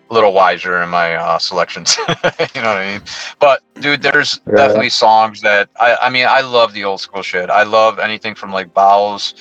a 0.10 0.14
little 0.14 0.34
wiser 0.34 0.82
in 0.84 0.90
my 0.90 1.16
uh, 1.16 1.40
selections. 1.40 1.98
you 1.98 2.62
know 2.62 2.68
what 2.70 2.78
I 2.78 2.94
mean? 2.94 3.02
But 3.40 3.62
dude, 3.80 4.02
there's 4.02 4.40
Yeah. 4.48 4.58
definitely 4.58 4.90
songs 4.90 5.42
that 5.42 5.70
I, 5.80 5.96
I 6.04 6.10
mean, 6.10 6.26
I 6.30 6.42
love 6.42 6.74
the 6.74 6.84
old 6.84 7.02
school 7.02 7.24
shit. 7.24 7.50
I 7.50 7.64
love 7.64 7.98
anything 8.00 8.36
from 8.36 8.52
like 8.52 8.74
Bowels, 8.74 9.34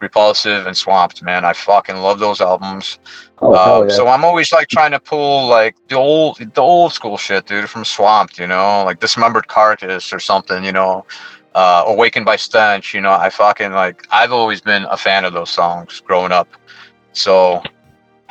Repulsive, 0.00 0.66
and 0.66 0.76
Swamped. 0.76 1.22
Man, 1.22 1.44
I 1.44 1.52
fucking 1.54 1.96
love 1.96 2.18
those 2.20 2.40
albums. 2.40 2.98
Oh, 3.40 3.54
Um, 3.82 3.88
yeah. 3.88 3.94
So 3.94 4.06
I'm 4.06 4.24
always 4.24 4.52
like 4.52 4.68
trying 4.68 4.92
to 4.92 5.00
pull 5.00 5.48
like 5.48 5.74
the 5.88 5.96
old 5.96 6.38
the 6.38 6.60
old 6.62 6.92
school 6.92 7.16
shit, 7.16 7.46
dude, 7.46 7.68
from 7.68 7.84
Swamped, 7.84 8.38
you 8.38 8.46
know, 8.46 8.84
like 8.84 9.00
Dismembered 9.00 9.48
Carcass 9.48 10.12
or 10.12 10.20
something, 10.20 10.62
you 10.62 10.72
know, 10.72 11.04
uh, 11.54 11.84
Awakened 11.86 12.24
by 12.24 12.36
Stench, 12.36 12.94
you 12.94 13.00
know. 13.00 13.12
I 13.12 13.30
fucking 13.30 13.72
like 13.72 14.06
I've 14.10 14.32
always 14.32 14.60
been 14.60 14.84
a 14.84 14.96
fan 14.96 15.24
of 15.24 15.32
those 15.32 15.50
songs 15.50 16.00
growing 16.00 16.32
up, 16.32 16.48
so 17.12 17.62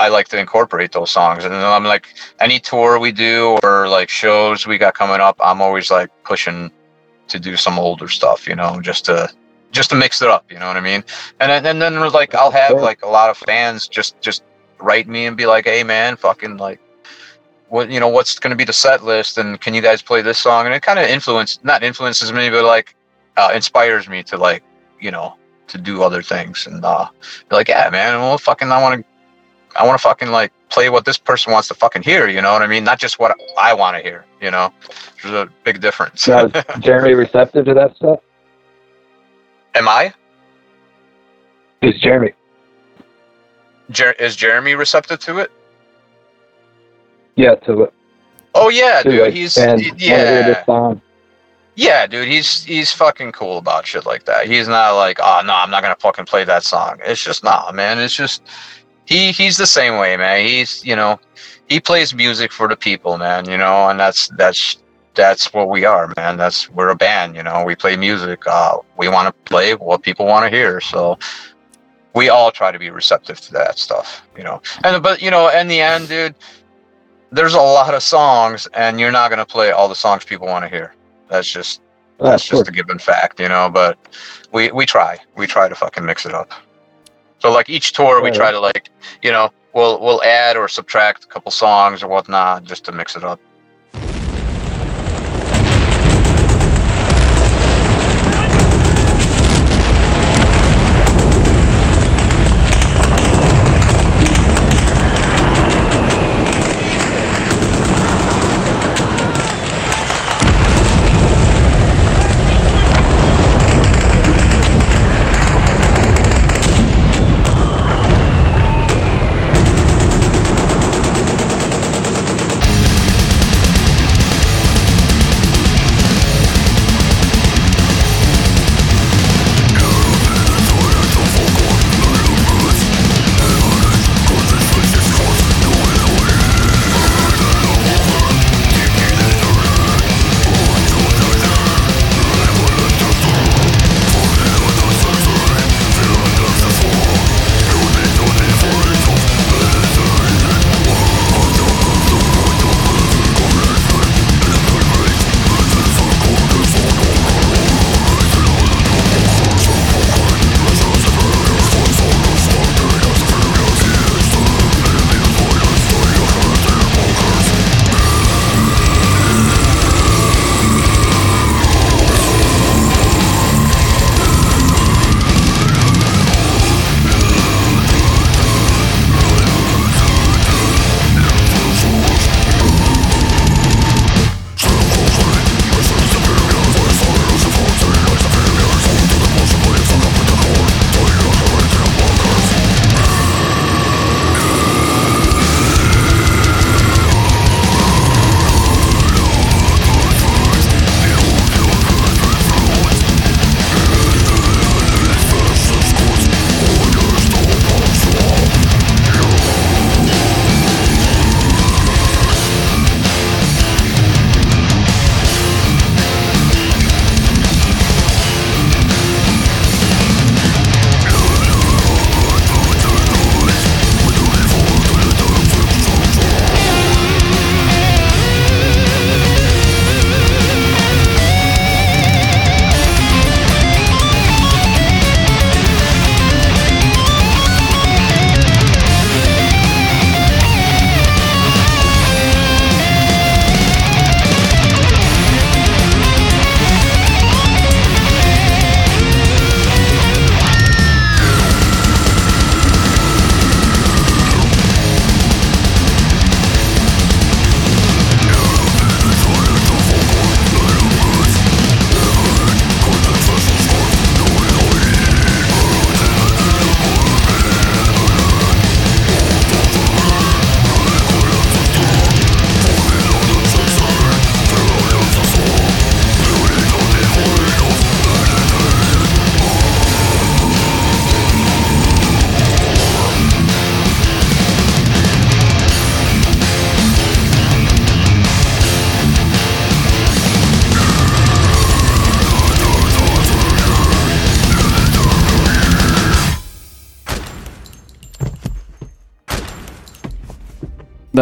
I 0.01 0.07
like 0.07 0.28
to 0.30 0.39
incorporate 0.39 0.91
those 0.91 1.11
songs. 1.11 1.43
And 1.45 1.53
then 1.53 1.63
I'm 1.63 1.84
like 1.84 2.07
any 2.39 2.59
tour 2.59 2.99
we 2.99 3.11
do 3.11 3.59
or 3.63 3.88
like 3.88 4.09
shows 4.09 4.65
we 4.65 4.78
got 4.78 4.95
coming 4.95 5.22
up, 5.22 5.39
I'm 5.43 5.61
always 5.61 5.91
like 5.91 6.09
pushing 6.24 6.72
to 7.28 7.39
do 7.39 7.55
some 7.55 7.78
older 7.78 8.07
stuff, 8.07 8.47
you 8.47 8.55
know, 8.55 8.82
just 8.82 9.05
to 9.05 9.30
just 9.72 9.91
to 9.91 9.95
mix 9.95 10.22
it 10.22 10.30
up. 10.30 10.51
You 10.51 10.57
know 10.57 10.67
what 10.67 10.78
I 10.78 10.82
mean? 10.82 11.03
And 11.39 11.51
then 11.51 11.65
and 11.65 11.82
then 11.82 12.11
like 12.11 12.34
I'll 12.34 12.51
have 12.51 12.82
like 12.82 13.03
a 13.03 13.07
lot 13.07 13.30
of 13.30 13.38
fans 13.38 13.88
just 13.88 14.19
just 14.22 14.43
write 14.80 15.07
me 15.07 15.28
and 15.28 15.38
be 15.38 15.45
like, 15.45 15.65
hey 15.65 15.84
man, 15.84 16.15
fucking 16.15 16.57
like. 16.57 16.80
What 17.69 17.89
you 17.89 18.01
know? 18.01 18.09
What's 18.09 18.38
going 18.38 18.49
to 18.49 18.57
be 18.57 18.65
the 18.65 18.74
set 18.74 19.05
list? 19.05 19.38
And 19.38 19.61
can 19.61 19.74
you 19.74 19.82
guys 19.82 20.01
play 20.01 20.22
this 20.22 20.38
song? 20.38 20.65
And 20.65 20.76
it 20.76 20.82
kind 20.82 20.99
of 20.99 21.05
influence, 21.05 21.57
not 21.63 21.84
influences 21.84 22.34
me, 22.34 22.49
but 22.49 22.65
like 22.65 22.97
uh, 23.38 23.51
inspires 23.53 24.07
me 24.09 24.23
to 24.23 24.38
like, 24.38 24.63
you 24.99 25.11
know, 25.11 25.36
to 25.67 25.77
do 25.77 26.03
other 26.03 26.21
things. 26.21 26.67
And 26.67 26.84
uh, 26.84 27.07
be 27.49 27.55
like, 27.55 27.67
yeah, 27.67 27.89
man, 27.89 28.19
well, 28.19 28.38
fucking, 28.38 28.71
I 28.71 28.82
want 28.82 29.01
to, 29.01 29.79
I 29.79 29.86
want 29.86 29.99
to 29.99 30.03
fucking 30.03 30.29
like 30.29 30.51
play 30.69 30.89
what 30.89 31.05
this 31.05 31.17
person 31.17 31.51
wants 31.51 31.67
to 31.69 31.73
fucking 31.73 32.03
hear. 32.03 32.27
You 32.27 32.41
know 32.41 32.51
what 32.53 32.61
I 32.61 32.67
mean? 32.67 32.84
Not 32.84 32.99
just 32.99 33.19
what 33.19 33.36
I 33.57 33.73
want 33.73 33.97
to 33.97 34.03
hear. 34.03 34.25
You 34.41 34.51
know, 34.51 34.73
there's 35.21 35.34
a 35.34 35.49
big 35.63 35.82
difference. 35.82 36.27
Now, 36.27 36.45
is 36.45 36.53
Jeremy 36.79 37.13
receptive 37.13 37.65
to 37.65 37.73
that 37.73 37.95
stuff? 37.95 38.19
Am 39.75 39.88
I? 39.88 40.13
Is 41.82 41.99
Jeremy? 41.99 42.34
Jer- 43.89 44.15
is 44.19 44.36
Jeremy 44.36 44.75
receptive 44.75 45.19
to 45.19 45.39
it? 45.39 45.51
Yeah, 47.36 47.55
to 47.55 47.84
it. 47.84 47.93
Oh 48.53 48.69
yeah, 48.69 49.01
to, 49.03 49.09
dude. 49.09 49.34
He's 49.34 49.55
fans 49.55 49.82
y- 49.82 50.11
wanna 50.11 50.25
hear 50.25 50.41
yeah. 50.49 50.63
Yeah, 51.76 52.05
dude, 52.05 52.28
he's 52.28 52.63
he's 52.63 52.91
fucking 52.91 53.32
cool 53.32 53.57
about 53.57 53.88
shit 53.88 54.05
like 54.05 54.26
that. 54.26 54.47
He's 54.47 54.67
not 54.67 54.91
like, 54.95 55.19
oh 55.22 55.41
no, 55.45 55.53
I'm 55.53 55.72
not 55.72 55.82
gonna 55.82 55.95
fucking 55.99 56.26
play 56.26 56.43
that 56.43 56.63
song. 56.63 56.99
It's 57.03 57.24
just 57.24 57.43
nah, 57.43 57.72
man. 57.72 57.97
It's 57.99 58.15
just 58.15 58.43
he 59.05 59.32
he's 59.32 59.57
the 59.57 59.65
same 59.65 59.97
way, 59.97 60.17
man. 60.17 60.45
He's 60.45 60.86
you 60.86 60.95
know 60.95 61.19
he 61.69 61.80
plays 61.80 62.13
music 62.13 62.51
for 62.51 62.67
the 62.67 62.76
people, 62.76 63.17
man. 63.17 63.49
You 63.49 63.57
know, 63.57 63.89
and 63.89 63.99
that's 63.99 64.28
that's 64.38 64.78
that's 65.13 65.53
what 65.53 65.69
we 65.69 65.86
are, 65.86 66.13
man. 66.17 66.38
That's 66.38 66.69
we're 66.69 66.89
a 66.89 66.95
band. 66.95 67.36
You 67.38 67.43
know, 67.43 67.63
we 67.63 67.76
play 67.76 67.95
music. 67.95 68.45
Uh, 68.45 68.78
we 68.97 69.07
want 69.07 69.28
to 69.28 69.49
play 69.49 69.74
what 69.76 70.03
people 70.03 70.26
want 70.26 70.43
to 70.43 70.55
hear. 70.55 70.82
So 70.82 71.17
we 72.13 72.28
all 72.28 72.51
try 72.51 72.74
to 72.74 72.80
be 72.80 72.89
receptive 72.89 73.39
to 73.41 73.53
that 73.53 73.80
stuff. 73.80 74.28
You 74.38 74.43
know, 74.43 74.61
and 74.84 75.01
but 75.01 75.22
you 75.22 75.32
know, 75.32 75.47
in 75.49 75.67
the 75.67 75.80
end, 75.80 76.09
dude. 76.09 76.36
There's 77.34 77.53
a 77.53 77.61
lot 77.61 77.93
of 77.93 78.03
songs, 78.03 78.67
and 78.74 78.99
you're 78.99 79.09
not 79.09 79.30
gonna 79.30 79.45
play 79.45 79.72
all 79.72 79.88
the 79.88 79.95
songs 79.95 80.26
people 80.26 80.47
want 80.47 80.65
to 80.65 80.69
hear. 80.69 80.93
That's 81.32 81.49
just 81.49 81.82
that's 82.19 82.45
just 82.45 82.67
a 82.67 82.71
given 82.71 82.99
fact, 82.99 83.39
you 83.39 83.47
know. 83.47 83.69
But 83.69 83.97
we 84.51 84.69
we 84.71 84.86
try, 84.86 85.17
we 85.38 85.47
try 85.47 85.69
to 85.69 85.75
fucking 85.75 86.05
mix 86.05 86.25
it 86.25 86.34
up. 86.34 86.51
So 87.39 87.51
like 87.51 87.69
each 87.69 87.93
tour, 87.93 88.21
we 88.21 88.29
try 88.29 88.51
to 88.51 88.59
like, 88.59 88.89
you 89.23 89.32
know, 89.32 89.49
we'll 89.73 89.99
we'll 90.01 90.21
add 90.23 90.57
or 90.57 90.67
subtract 90.67 91.23
a 91.23 91.27
couple 91.27 91.49
songs 91.51 92.03
or 92.03 92.09
whatnot 92.09 92.65
just 92.65 92.84
to 92.86 92.91
mix 92.91 93.15
it 93.15 93.23
up. 93.23 93.39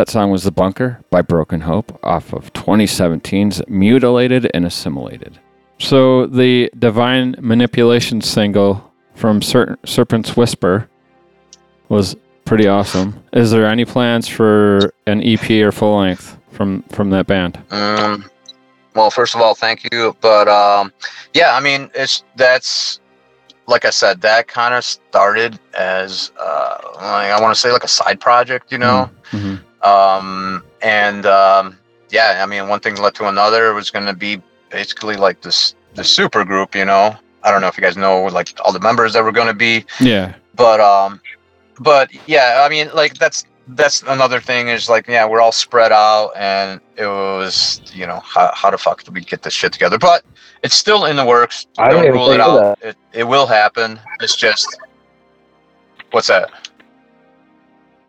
That 0.10 0.14
song 0.14 0.32
was 0.32 0.43
The 0.43 0.49
Bunker 0.51 0.99
by 1.12 1.22
Broken 1.22 1.62
Hope 1.62 1.99
off 2.03 2.34
of 2.34 2.51
2017's 2.53 3.62
Mutilated 3.68 4.49
and 4.55 4.66
Assimilated. 4.66 5.38
So 5.78 6.26
the 6.26 6.72
Divine 6.80 7.36
Manipulation 7.39 8.20
single 8.20 8.91
from 9.14 9.43
Ser- 9.43 9.78
Serpent's 9.86 10.36
Whisper 10.36 10.89
was 11.89 12.16
pretty 12.43 12.68
awesome. 12.68 13.24
Is 13.34 13.51
there 13.51 13.68
any 13.68 13.86
plans 13.86 14.28
for 14.28 14.95
an 15.05 15.22
EP 15.22 15.47
or 15.62 15.72
full 15.72 15.99
length 15.99 16.39
from 16.53 16.82
from 16.89 17.12
that 17.12 17.28
band? 17.28 17.62
Um, 17.70 18.26
well, 18.95 19.12
first 19.12 19.36
of 19.36 19.41
all, 19.41 19.53
thank 19.53 19.91
you. 19.91 20.18
But 20.22 20.47
um, 20.47 20.91
yeah, 21.36 21.53
I 21.55 21.60
mean, 21.60 21.91
it's 21.93 22.24
that's 22.36 22.99
like 23.68 23.86
I 23.86 23.91
said, 23.91 24.22
that 24.22 24.47
kind 24.47 24.74
of 24.74 24.84
started 24.84 25.60
as 25.78 26.32
uh, 26.41 26.78
like, 26.95 27.30
I 27.30 27.39
want 27.39 27.53
to 27.53 27.62
say 27.62 27.72
like 27.72 27.84
a 27.84 27.88
side 27.88 28.20
project, 28.20 28.72
you 28.72 28.80
know. 28.80 29.07
Mhm. 29.30 29.60
Um, 29.82 30.64
and 30.82 31.26
um, 31.26 31.78
yeah, 32.10 32.42
I 32.44 32.46
mean, 32.46 32.68
one 32.68 32.80
thing 32.80 32.96
led 32.98 33.16
to 33.16 33.28
another. 33.28 33.70
It 33.70 33.74
was 33.74 33.90
going 33.92 34.06
to 34.06 34.14
be 34.14 34.42
basically 34.70 35.16
like 35.16 35.42
this 35.42 35.76
the 35.96 36.04
super 36.04 36.44
group, 36.46 36.76
you 36.76 36.86
know. 36.86 37.16
I 37.44 37.52
don't 37.52 37.62
know 37.62 37.68
if 37.68 37.78
you 37.78 37.82
guys 37.82 37.96
know 37.98 38.24
like 38.26 38.52
all 38.64 38.74
the 38.74 38.80
members 38.82 39.14
that 39.14 39.24
were 39.24 39.32
going 39.32 39.48
to 39.48 39.54
be, 39.54 39.86
Yeah. 40.00 40.36
but 40.56 40.80
um 40.82 41.22
but 41.80 42.10
yeah 42.28 42.66
i 42.66 42.70
mean 42.70 42.90
like 42.94 43.14
that's 43.14 43.46
that's 43.70 44.02
another 44.04 44.42
thing 44.42 44.68
is 44.68 44.90
like 44.90 45.08
yeah 45.08 45.26
we're 45.26 45.40
all 45.40 45.54
spread 45.54 45.94
out 45.94 46.32
and 46.36 46.82
it 46.98 47.06
was 47.06 47.82
you 47.94 48.06
know 48.06 48.20
how, 48.20 48.52
how 48.54 48.70
the 48.70 48.78
fuck 48.78 49.02
do 49.06 49.12
we 49.14 49.22
get 49.22 49.42
this 49.44 49.54
shit 49.54 49.72
together 49.72 49.98
but 49.98 50.26
it's 50.62 50.76
still 50.76 51.06
in 51.06 51.16
the 51.16 51.24
works 51.24 51.68
I 51.78 51.88
don't 51.90 52.04
don't 52.04 52.12
rule 52.14 52.32
it 52.32 52.38
think 52.38 52.42
of 52.50 52.60
out 52.66 52.80
it, 52.82 52.98
it 53.14 53.24
will 53.24 53.48
happen 53.48 53.98
it's 54.20 54.36
just 54.36 54.68
what's 56.12 56.28
that 56.28 56.52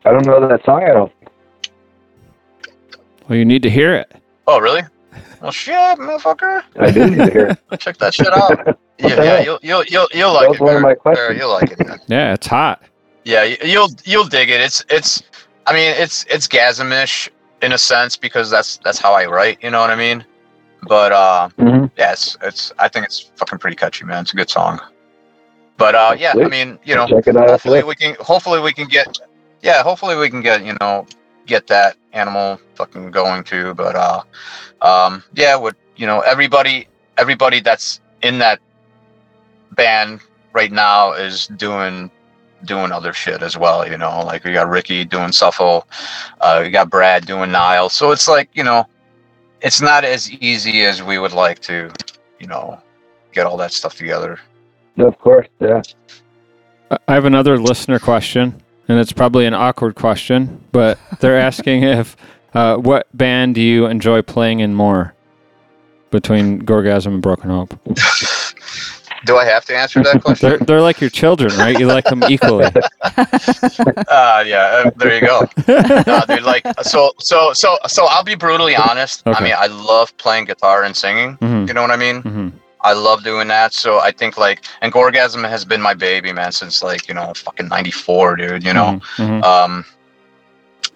I 0.04 0.10
don't 0.12 0.26
know 0.26 0.48
that 0.48 0.64
song. 0.64 0.82
I 0.82 0.92
don't. 0.94 1.12
Well, 3.30 3.38
you 3.38 3.44
need 3.44 3.62
to 3.62 3.70
hear 3.70 3.94
it. 3.94 4.12
oh 4.48 4.58
really 4.58 4.82
well 5.40 5.52
shit 5.52 5.74
motherfucker 5.98 6.62
I 6.78 6.90
do 6.90 7.08
need 7.08 7.16
to 7.24 7.30
hear 7.30 7.46
it. 7.70 7.78
check 7.80 7.96
that 7.98 8.12
shit 8.12 8.26
out 8.32 8.66
yeah, 8.98 9.22
yeah 9.22 9.40
you'll, 9.42 9.58
you'll 9.62 9.84
you'll 9.84 10.08
you'll 10.12 10.32
That 10.34 10.40
like 10.40 10.48
was 10.50 10.56
it 10.58 10.64
one 10.64 10.76
of 10.76 10.82
my 10.82 10.94
questions. 10.94 11.26
Barry, 11.28 11.38
you'll 11.38 11.52
like 11.52 11.70
it 11.70 11.86
man. 11.86 12.00
Yeah, 12.08 12.34
it's 12.34 12.46
hot. 12.48 12.82
Yeah, 13.24 13.44
you'll 13.44 13.88
you'll 14.04 14.24
dig 14.26 14.50
it. 14.50 14.60
It's 14.60 14.84
it's 14.90 15.22
I 15.66 15.72
mean 15.72 15.94
it's 15.96 16.24
it's 16.28 16.48
gasmish 16.48 17.28
in 17.62 17.72
a 17.72 17.78
sense 17.78 18.16
because 18.16 18.50
that's 18.50 18.78
that's 18.84 18.98
how 18.98 19.12
I 19.12 19.26
write. 19.26 19.62
You 19.62 19.70
know 19.70 19.80
what 19.80 19.90
I 19.90 19.96
mean? 19.96 20.24
But 20.88 21.12
uh, 21.12 21.48
hmm 21.50 21.84
yeah, 21.96 22.12
it's 22.12 22.36
it's 22.42 22.72
I 22.80 22.88
think 22.88 23.04
it's 23.06 23.20
fucking 23.36 23.58
pretty 23.60 23.76
catchy, 23.76 24.04
man. 24.04 24.22
It's 24.22 24.32
a 24.32 24.36
good 24.36 24.50
song. 24.50 24.80
But 25.76 25.94
uh, 25.94 26.16
yeah, 26.18 26.32
I 26.34 26.48
mean 26.48 26.78
you 26.84 26.94
know 26.96 27.06
Check 27.06 27.28
it 27.28 27.36
out. 27.36 27.48
hopefully 27.50 27.82
we 27.84 27.94
can 27.94 28.16
hopefully 28.20 28.60
we 28.60 28.72
can 28.72 28.88
get 28.88 29.16
yeah 29.62 29.82
hopefully 29.82 30.16
we 30.16 30.28
can 30.30 30.40
get 30.42 30.64
you 30.64 30.76
know 30.80 31.06
get 31.50 31.66
that 31.66 31.96
animal 32.14 32.58
fucking 32.76 33.10
going 33.10 33.44
too. 33.44 33.74
But 33.74 33.94
uh, 33.96 34.22
um, 34.80 35.22
yeah, 35.34 35.56
with 35.56 35.76
you 35.96 36.06
know 36.06 36.20
everybody 36.20 36.88
everybody 37.18 37.60
that's 37.60 38.00
in 38.22 38.38
that 38.38 38.60
band 39.72 40.20
right 40.52 40.72
now 40.72 41.12
is 41.12 41.48
doing 41.48 42.10
doing 42.64 42.92
other 42.92 43.12
shit 43.12 43.42
as 43.42 43.58
well. 43.58 43.86
You 43.86 43.98
know, 43.98 44.22
like 44.24 44.44
we 44.44 44.52
got 44.52 44.68
Ricky 44.68 45.04
doing 45.04 45.30
Suffo, 45.30 45.84
uh, 46.40 46.60
we 46.64 46.70
got 46.70 46.88
Brad 46.88 47.26
doing 47.26 47.50
Nile. 47.50 47.90
So 47.90 48.12
it's 48.12 48.28
like 48.28 48.48
you 48.54 48.64
know, 48.64 48.86
it's 49.60 49.82
not 49.82 50.04
as 50.04 50.30
easy 50.30 50.84
as 50.84 51.02
we 51.02 51.18
would 51.18 51.32
like 51.32 51.58
to, 51.62 51.90
you 52.38 52.46
know, 52.46 52.80
get 53.32 53.44
all 53.46 53.56
that 53.58 53.72
stuff 53.72 53.96
together. 53.96 54.38
Of 54.98 55.18
course, 55.18 55.48
yeah. 55.60 55.82
I- 56.90 56.98
I 57.08 57.14
have 57.14 57.24
another 57.24 57.58
listener 57.58 57.98
question, 57.98 58.60
and 58.90 58.98
it's 58.98 59.12
probably 59.12 59.46
an 59.46 59.54
awkward 59.54 59.94
question, 59.94 60.64
but 60.72 60.98
they're 61.20 61.38
asking 61.48 61.84
if 61.84 62.16
uh, 62.54 62.76
what 62.76 63.06
band 63.16 63.54
do 63.54 63.60
you 63.60 63.86
enjoy 63.86 64.20
playing 64.20 64.58
in 64.58 64.74
more 64.74 65.14
between 66.10 66.62
Gorgasm 66.62 67.06
and 67.06 67.22
Broken 67.22 67.50
Hope? 67.50 67.78
Do 69.26 69.36
I 69.36 69.44
have 69.44 69.66
to 69.66 69.76
answer 69.76 70.02
that 70.02 70.22
question? 70.24 70.48
They're 70.48 70.58
they're 70.58 70.80
like 70.80 70.98
your 70.98 71.10
children, 71.10 71.54
right? 71.58 71.78
You 71.78 71.86
like 71.86 72.06
them 72.06 72.24
equally. 72.24 72.64
uh, 73.02 74.44
yeah, 74.46 74.82
uh, 74.86 74.90
there 74.96 75.14
you 75.14 75.20
go. 75.20 75.46
No, 75.68 76.24
dude, 76.26 76.42
like 76.42 76.64
so, 76.80 77.12
so, 77.18 77.52
so, 77.52 77.76
so. 77.86 78.06
I'll 78.06 78.24
be 78.24 78.34
brutally 78.34 78.74
honest. 78.74 79.26
Okay. 79.26 79.38
I 79.38 79.44
mean, 79.44 79.52
I 79.54 79.66
love 79.66 80.16
playing 80.16 80.46
guitar 80.46 80.84
and 80.84 80.96
singing. 80.96 81.36
Mhm. 81.36 81.68
You 81.68 81.74
know 81.74 81.82
what 81.82 81.90
I 81.90 81.96
mean? 81.96 82.22
Mhm. 82.22 82.52
I 82.82 82.92
love 82.92 83.24
doing 83.24 83.48
that. 83.48 83.72
So 83.74 83.98
I 84.00 84.10
think 84.10 84.36
like, 84.36 84.64
and 84.80 84.92
Gorgasm 84.92 85.48
has 85.48 85.64
been 85.64 85.80
my 85.82 85.94
baby, 85.94 86.32
man, 86.32 86.52
since 86.52 86.82
like 86.82 87.08
you 87.08 87.14
know, 87.14 87.32
fucking 87.34 87.68
'94, 87.68 88.36
dude. 88.36 88.64
You 88.64 88.72
know. 88.72 89.00
Mhm. 89.16 89.42
Um, 89.44 89.84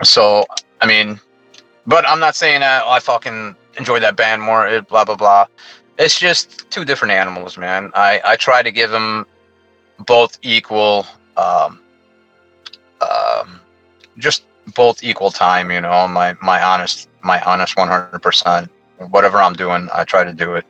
so 0.03 0.45
I 0.81 0.87
mean, 0.87 1.21
but 1.87 2.09
I'm 2.09 2.21
not 2.21 2.35
saying 2.37 2.61
that 2.61 2.83
oh, 2.85 2.91
I 2.91 3.01
fucking 3.01 3.57
enjoy 3.79 4.01
that 4.01 4.17
band 4.17 4.43
more. 4.43 4.67
It, 4.67 4.89
blah 4.89 5.05
blah 5.05 5.17
blah. 5.17 5.47
It's 5.99 6.19
just 6.19 6.71
two 6.71 6.85
different 6.85 7.13
animals, 7.13 7.57
man. 7.57 7.91
I 7.95 8.21
I 8.25 8.37
try 8.37 8.63
to 8.63 8.71
give 8.71 8.91
them 8.91 9.27
both 10.01 10.39
equal, 10.43 11.07
um, 11.37 11.81
um, 13.01 13.61
just 14.19 14.45
both 14.75 15.03
equal 15.05 15.31
time. 15.31 15.71
You 15.71 15.81
know, 15.81 16.09
my 16.09 16.35
my 16.41 16.63
honest 16.63 17.09
my 17.23 17.41
honest 17.43 17.77
100 17.77 18.19
percent. 18.21 18.71
Whatever 19.11 19.39
I'm 19.43 19.55
doing, 19.55 19.89
I 19.93 20.05
try 20.05 20.23
to 20.23 20.33
do 20.33 20.55
it 20.55 20.65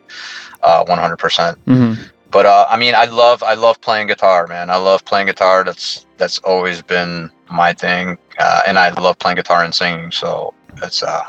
uh 0.64 0.84
100 0.84 1.16
percent 1.18 1.58
Mhm. 1.66 1.98
but 2.30 2.46
uh, 2.46 2.66
I 2.68 2.76
mean, 2.76 2.94
I 2.96 3.04
love 3.04 3.42
I 3.44 3.54
love 3.54 3.80
playing 3.80 4.08
guitar, 4.08 4.46
man. 4.48 4.68
I 4.70 4.76
love 4.76 5.04
playing 5.04 5.26
guitar. 5.28 5.62
That's 5.62 6.06
that's 6.18 6.38
always 6.40 6.82
been 6.82 7.30
my 7.50 7.72
thing, 7.72 8.18
uh, 8.40 8.62
and 8.66 8.76
I 8.78 8.88
love 9.06 9.18
playing 9.20 9.36
guitar 9.36 9.62
and 9.62 9.72
singing. 9.74 10.10
So 10.10 10.52
it's 10.82 11.02
uh, 11.04 11.22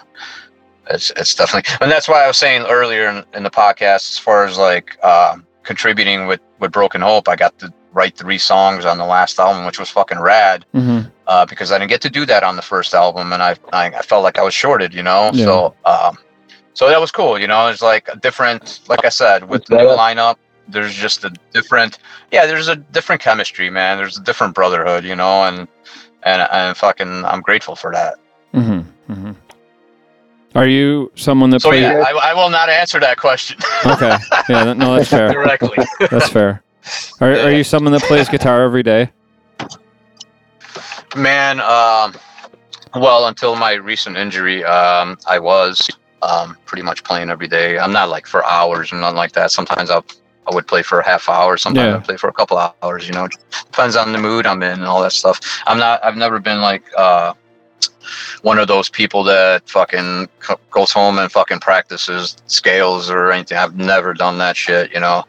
it's 0.90 1.12
it's 1.12 1.36
definitely, 1.36 1.72
and 1.82 1.92
that's 1.92 2.08
why 2.08 2.24
I 2.24 2.28
was 2.28 2.38
saying 2.38 2.64
earlier 2.70 3.08
in, 3.10 3.24
in 3.36 3.44
the 3.44 3.50
podcast, 3.52 4.04
as 4.14 4.18
far 4.18 4.46
as 4.46 4.58
like 4.58 4.98
um 5.04 5.46
contributing 5.64 6.28
with 6.28 6.42
with 6.60 6.72
Broken 6.72 7.02
Hope, 7.02 7.28
I 7.28 7.36
got 7.36 7.58
to 7.60 7.72
write 7.94 8.18
three 8.18 8.38
songs 8.38 8.84
on 8.86 8.98
the 8.98 9.06
last 9.06 9.40
album, 9.40 9.66
which 9.66 9.80
was 9.80 9.90
fucking 9.90 10.20
rad. 10.20 10.66
Mhm. 10.74 11.12
Uh, 11.28 11.46
because 11.46 11.72
I 11.72 11.78
didn't 11.80 11.90
get 11.90 12.02
to 12.02 12.10
do 12.10 12.26
that 12.28 12.44
on 12.44 12.56
the 12.56 12.62
first 12.62 12.94
album, 12.94 13.34
and 13.34 13.42
I 13.44 13.56
I, 13.74 13.86
I 13.88 14.02
felt 14.02 14.24
like 14.24 14.38
I 14.38 14.44
was 14.44 14.54
shorted, 14.54 14.94
you 14.94 15.04
know. 15.04 15.32
Yeah. 15.34 15.46
So 15.46 15.76
um, 15.86 16.18
so 16.76 16.88
that 16.88 17.02
was 17.02 17.12
cool, 17.12 17.40
you 17.40 17.48
know. 17.48 17.68
It's 17.68 17.82
like 17.82 18.08
a 18.10 18.16
different, 18.18 18.82
like 18.88 19.04
I 19.04 19.10
said, 19.10 19.50
with 19.50 19.66
the 19.66 19.78
new 19.78 19.88
lineup, 19.88 20.36
there's 20.68 20.94
just 20.94 21.24
a 21.26 21.32
different, 21.54 21.98
yeah, 22.32 22.46
there's 22.46 22.68
a 22.68 22.76
different 22.76 23.22
chemistry, 23.22 23.70
man. 23.72 23.98
There's 23.98 24.18
a 24.18 24.22
different 24.22 24.54
brotherhood, 24.54 25.04
you 25.04 25.16
know, 25.16 25.46
and 25.46 25.68
and 26.24 26.48
and 26.52 26.78
fucking, 26.78 27.26
I'm 27.26 27.42
grateful 27.42 27.76
for 27.76 27.92
that. 27.94 28.16
Mhm. 28.54 28.86
Mhm. 29.10 29.36
Are 30.56 30.68
you 30.68 31.12
someone 31.16 31.50
that 31.50 31.62
So 31.62 31.70
plays? 31.70 31.82
yeah, 31.82 32.02
I, 32.08 32.32
I 32.32 32.34
will 32.34 32.50
not 32.50 32.70
answer 32.70 32.98
that 33.02 33.18
question 33.18 33.58
Okay. 33.86 34.16
Yeah. 34.50 34.64
that- 34.66 34.78
No, 34.78 34.96
that's 34.96 35.10
fair. 35.10 35.28
directly. 35.32 35.78
That's 36.12 36.30
fair. 36.30 36.62
Are 37.20 37.32
Are 37.32 37.52
you 37.52 37.64
someone 37.64 37.92
that 37.94 38.04
plays 38.04 38.30
guitar 38.30 38.64
every 38.64 38.84
day? 38.84 39.12
Man, 41.16 41.60
um, 41.62 42.14
well, 42.96 43.28
until 43.28 43.56
my 43.56 43.74
recent 43.74 44.18
injury, 44.18 44.64
um, 44.64 45.18
I 45.28 45.40
was 45.40 45.90
um, 46.26 46.58
pretty 46.66 46.84
much 46.84 47.04
playing 47.04 47.30
every 47.30 47.48
day. 47.48 47.78
I'm 47.78 47.92
not 47.94 48.10
like 48.10 48.26
for 48.28 48.42
hours 48.46 48.92
and 48.92 49.02
nothing 49.02 49.18
like 49.24 49.34
that. 49.34 49.52
Sometimes 49.52 49.90
I'll 49.90 50.06
I 50.48 50.54
would 50.54 50.68
play 50.68 50.84
for 50.84 51.00
a 51.00 51.06
half 51.06 51.28
hour. 51.28 51.58
Sometimes 51.58 51.88
Yeah. 51.92 51.98
I 51.98 52.00
play 52.00 52.18
for 52.18 52.30
a 52.30 52.34
couple 52.34 52.56
hours. 52.84 53.08
You 53.08 53.14
know, 53.14 53.28
depends 53.72 53.96
on 53.96 54.12
the 54.12 54.20
mood 54.20 54.46
I'm 54.46 54.62
in 54.62 54.74
and 54.74 54.86
all 54.86 55.02
that 55.02 55.12
stuff. 55.12 55.40
I'm 55.66 55.80
not. 55.80 56.04
I've 56.06 56.18
never 56.18 56.40
been 56.40 56.62
like 56.62 56.84
uh, 56.96 57.34
one 58.44 58.60
of 58.60 58.68
those 58.68 58.88
people 58.88 59.24
that 59.24 59.68
fucking 59.68 60.30
co- 60.40 60.60
goes 60.70 60.92
home 60.92 61.18
and 61.18 61.32
fucking 61.32 61.62
practices 61.62 62.38
scales 62.46 63.10
or 63.10 63.32
anything. 63.32 63.58
I've 63.58 63.76
never 63.76 64.14
done 64.14 64.38
that 64.38 64.56
shit. 64.56 64.94
You 64.94 65.00
know, 65.00 65.24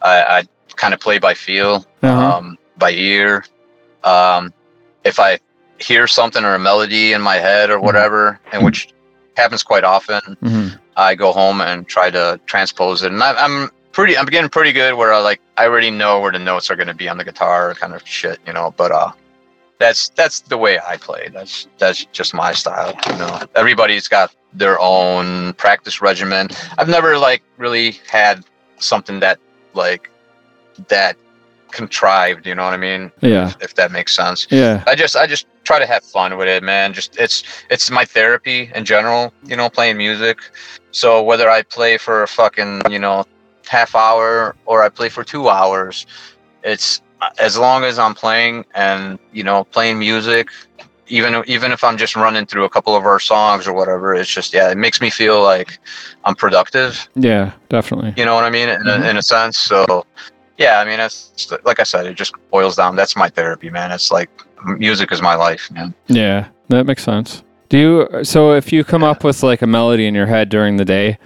I, 0.00 0.22
I 0.38 0.44
kind 0.76 0.94
of 0.94 1.00
play 1.00 1.18
by 1.18 1.34
feel 1.34 1.84
Uh-huh. 2.02 2.36
um, 2.38 2.56
by 2.78 2.92
ear. 2.92 3.44
Um, 4.04 4.52
if 5.04 5.20
I 5.20 5.38
hear 5.78 6.06
something 6.06 6.44
or 6.44 6.54
a 6.54 6.58
melody 6.58 7.12
in 7.12 7.20
my 7.20 7.36
head 7.36 7.68
or 7.70 7.78
whatever, 7.78 8.40
and 8.52 8.64
which 8.64 8.88
happens 9.36 9.62
quite 9.62 9.84
often, 9.84 10.20
Mhm. 10.42 10.78
I 10.96 11.14
go 11.14 11.32
home 11.32 11.60
and 11.60 11.86
try 11.86 12.10
to 12.10 12.38
transpose 12.46 13.02
it. 13.02 13.12
And 13.12 13.22
I, 13.22 13.32
I'm 13.32 13.70
pretty, 13.92 14.16
I'm 14.16 14.26
getting 14.26 14.50
pretty 14.50 14.72
good 14.72 14.94
where 14.94 15.12
I 15.12 15.18
like, 15.18 15.40
I 15.56 15.66
already 15.66 15.90
know 15.90 16.20
where 16.20 16.32
the 16.32 16.38
notes 16.38 16.70
are 16.70 16.76
going 16.76 16.88
to 16.88 16.94
be 16.94 17.08
on 17.08 17.16
the 17.18 17.24
guitar, 17.24 17.74
kind 17.74 17.94
of 17.94 18.06
shit, 18.06 18.38
you 18.46 18.52
know. 18.52 18.74
But 18.76 18.92
uh, 18.92 19.12
that's 19.78 20.10
that's 20.10 20.40
the 20.40 20.58
way 20.58 20.78
I 20.86 20.96
play. 20.96 21.28
That's 21.32 21.66
that's 21.78 22.04
just 22.06 22.34
my 22.34 22.52
style, 22.52 22.94
you 23.08 23.16
know. 23.16 23.40
Everybody's 23.56 24.06
got 24.08 24.34
their 24.52 24.78
own 24.80 25.54
practice 25.54 26.00
regimen. 26.02 26.48
I've 26.78 26.88
never 26.88 27.16
like 27.18 27.42
really 27.56 27.92
had 28.10 28.44
something 28.78 29.20
that 29.20 29.38
like 29.74 30.10
that 30.88 31.16
contrived, 31.72 32.46
you 32.46 32.54
know 32.54 32.64
what 32.64 32.74
I 32.74 32.76
mean? 32.76 33.10
Yeah. 33.20 33.52
If 33.60 33.74
that 33.74 33.90
makes 33.90 34.14
sense. 34.14 34.46
Yeah. 34.50 34.84
I 34.86 34.94
just 34.94 35.16
I 35.16 35.26
just 35.26 35.46
try 35.64 35.78
to 35.78 35.86
have 35.86 36.04
fun 36.04 36.36
with 36.36 36.48
it, 36.48 36.62
man. 36.62 36.92
Just 36.92 37.18
it's 37.18 37.42
it's 37.70 37.90
my 37.90 38.04
therapy 38.04 38.70
in 38.74 38.84
general, 38.84 39.32
you 39.44 39.56
know, 39.56 39.68
playing 39.68 39.96
music. 39.96 40.38
So 40.92 41.22
whether 41.22 41.50
I 41.50 41.62
play 41.62 41.98
for 41.98 42.22
a 42.22 42.28
fucking, 42.28 42.82
you 42.90 42.98
know, 42.98 43.24
half 43.68 43.94
hour 43.94 44.54
or 44.66 44.82
I 44.82 44.88
play 44.88 45.08
for 45.08 45.24
2 45.24 45.48
hours, 45.48 46.06
it's 46.62 47.00
as 47.38 47.56
long 47.56 47.84
as 47.84 47.98
I'm 47.98 48.14
playing 48.14 48.64
and, 48.74 49.18
you 49.32 49.44
know, 49.44 49.64
playing 49.64 49.98
music, 49.98 50.48
even 51.08 51.42
even 51.46 51.72
if 51.72 51.84
I'm 51.84 51.96
just 51.96 52.16
running 52.16 52.46
through 52.46 52.64
a 52.64 52.70
couple 52.70 52.94
of 52.96 53.04
our 53.04 53.20
songs 53.20 53.66
or 53.66 53.72
whatever, 53.72 54.14
it's 54.14 54.30
just 54.30 54.52
yeah, 54.54 54.70
it 54.70 54.78
makes 54.78 55.00
me 55.00 55.10
feel 55.10 55.42
like 55.42 55.78
I'm 56.24 56.34
productive. 56.34 57.08
Yeah, 57.14 57.52
definitely. 57.68 58.14
You 58.16 58.24
know 58.24 58.34
what 58.34 58.44
I 58.44 58.50
mean? 58.50 58.68
In, 58.68 58.80
Mhm. 58.82 59.04
a, 59.04 59.10
in 59.10 59.16
a 59.18 59.22
sense. 59.22 59.58
So 59.58 60.06
yeah, 60.62 60.78
I 60.80 60.84
mean, 60.84 61.00
it's 61.00 61.50
like 61.64 61.80
I 61.80 61.86
said, 61.92 62.06
it 62.06 62.14
just 62.14 62.32
boils 62.50 62.74
down. 62.76 62.96
That's 62.96 63.16
my 63.16 63.28
therapy, 63.28 63.68
man. 63.70 63.90
It's 63.96 64.10
like 64.18 64.30
music 64.78 65.10
is 65.12 65.20
my 65.20 65.34
life, 65.34 65.70
man. 65.70 65.92
Yeah, 66.06 66.48
that 66.68 66.84
makes 66.86 67.02
sense. 67.02 67.42
Do 67.68 67.78
you 67.78 68.24
so 68.24 68.52
if 68.60 68.72
you 68.72 68.84
come 68.84 69.02
up 69.02 69.24
with 69.24 69.42
like 69.42 69.62
a 69.62 69.66
melody 69.66 70.06
in 70.06 70.14
your 70.14 70.26
head 70.34 70.48
during 70.48 70.76
the 70.76 70.84
day, 70.84 71.18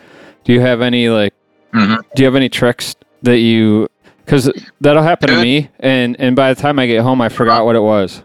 do 0.45 0.53
you 0.55 0.61
have 0.61 0.81
any 0.81 1.09
like 1.09 1.35
Mhm. 1.75 1.99
do 2.15 2.23
you 2.23 2.27
have 2.31 2.37
any 2.37 2.49
tricks 2.49 2.95
that 3.23 3.39
you 3.39 3.89
cuz 4.27 4.43
that'll 4.81 5.03
happen 5.03 5.29
to 5.29 5.39
me 5.43 5.69
and 5.81 6.17
and 6.19 6.35
by 6.37 6.55
the 6.55 6.61
time 6.65 6.79
I 6.79 6.87
get 6.87 7.03
home 7.03 7.21
I 7.21 7.29
forgot 7.29 7.65
what 7.67 7.77
it 7.77 7.83
was. 7.95 8.23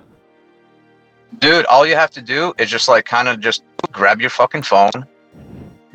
Dude, 1.39 1.65
all 1.65 1.85
you 1.85 1.95
have 1.95 2.11
to 2.11 2.21
do 2.21 2.53
is 2.59 2.69
just 2.69 2.87
like 2.87 3.05
kind 3.05 3.27
of 3.27 3.39
just 3.39 3.63
grab 3.91 4.21
your 4.21 4.29
fucking 4.29 4.61
phone, 4.63 5.05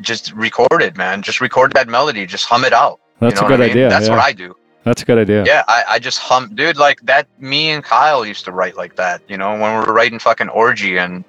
just 0.01 0.33
record 0.33 0.81
it, 0.87 0.97
man. 0.97 1.21
Just 1.21 1.39
record 1.41 1.71
that 1.73 1.87
melody, 1.87 2.25
just 2.25 2.45
hum 2.45 2.65
it 2.65 2.73
out. 2.73 2.99
That's 3.19 3.35
you 3.35 3.41
know 3.41 3.47
a 3.47 3.49
good 3.49 3.59
what 3.59 3.63
I 3.63 3.67
mean? 3.67 3.77
idea. 3.77 3.89
That's 3.89 4.07
yeah. 4.07 4.15
what 4.15 4.23
I 4.23 4.33
do. 4.33 4.55
That's 4.87 5.01
a 5.01 5.05
good 5.05 5.17
idea. 5.17 5.43
Yeah, 5.45 5.63
I, 5.67 5.83
I 5.87 5.99
just 5.99 6.19
hum, 6.19 6.51
dude. 6.55 6.77
Like 6.77 7.01
that. 7.01 7.27
Me 7.39 7.69
and 7.69 7.83
Kyle 7.83 8.25
used 8.25 8.45
to 8.45 8.51
write 8.51 8.75
like 8.75 8.95
that. 8.95 9.21
You 9.27 9.37
know, 9.37 9.51
when 9.51 9.79
we 9.79 9.85
were 9.85 9.93
writing 9.93 10.19
fucking 10.19 10.49
orgy 10.49 10.97
and 10.97 11.23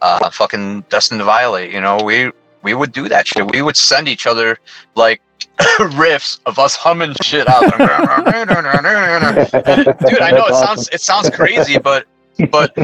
uh, 0.00 0.30
fucking 0.30 0.82
Destined 0.88 1.20
to 1.20 1.24
Violate. 1.24 1.72
You 1.72 1.80
know, 1.80 2.02
we 2.02 2.30
we 2.62 2.74
would 2.74 2.92
do 2.92 3.08
that 3.08 3.26
shit. 3.26 3.50
We 3.52 3.62
would 3.62 3.76
send 3.76 4.08
each 4.08 4.26
other 4.26 4.58
like 4.94 5.20
riffs 5.78 6.40
of 6.46 6.58
us 6.58 6.76
humming 6.76 7.14
shit 7.22 7.48
out. 7.48 7.62
dude, 7.72 7.80
I 10.20 10.30
know 10.30 10.46
it 10.46 10.54
sounds 10.54 10.88
it 10.92 11.00
sounds 11.00 11.30
crazy, 11.30 11.78
but 11.78 12.06
but 12.50 12.74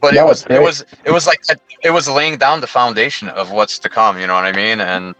but 0.00 0.14
it 0.14 0.16
No, 0.16 0.26
was 0.26 0.46
it 0.50 0.60
was 0.60 0.84
it 1.04 1.10
was 1.10 1.26
like 1.26 1.42
it 1.82 1.90
was 1.90 2.08
laying 2.08 2.38
down 2.38 2.60
the 2.60 2.66
foundation 2.66 3.28
of 3.28 3.50
what's 3.50 3.78
to 3.80 3.88
come. 3.88 4.18
You 4.18 4.26
know 4.26 4.34
what 4.34 4.44
I 4.44 4.52
mean? 4.52 4.80
And 4.80 5.14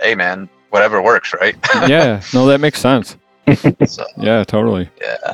hey, 0.00 0.14
man, 0.14 0.48
whatever 0.70 1.02
works, 1.02 1.34
right? 1.40 1.56
yeah, 1.88 2.22
no 2.32 2.46
that 2.46 2.60
makes 2.60 2.80
sense. 2.80 3.16
so 3.86 4.04
Yeah, 4.16 4.44
totally. 4.44 4.88
yeah. 5.00 5.32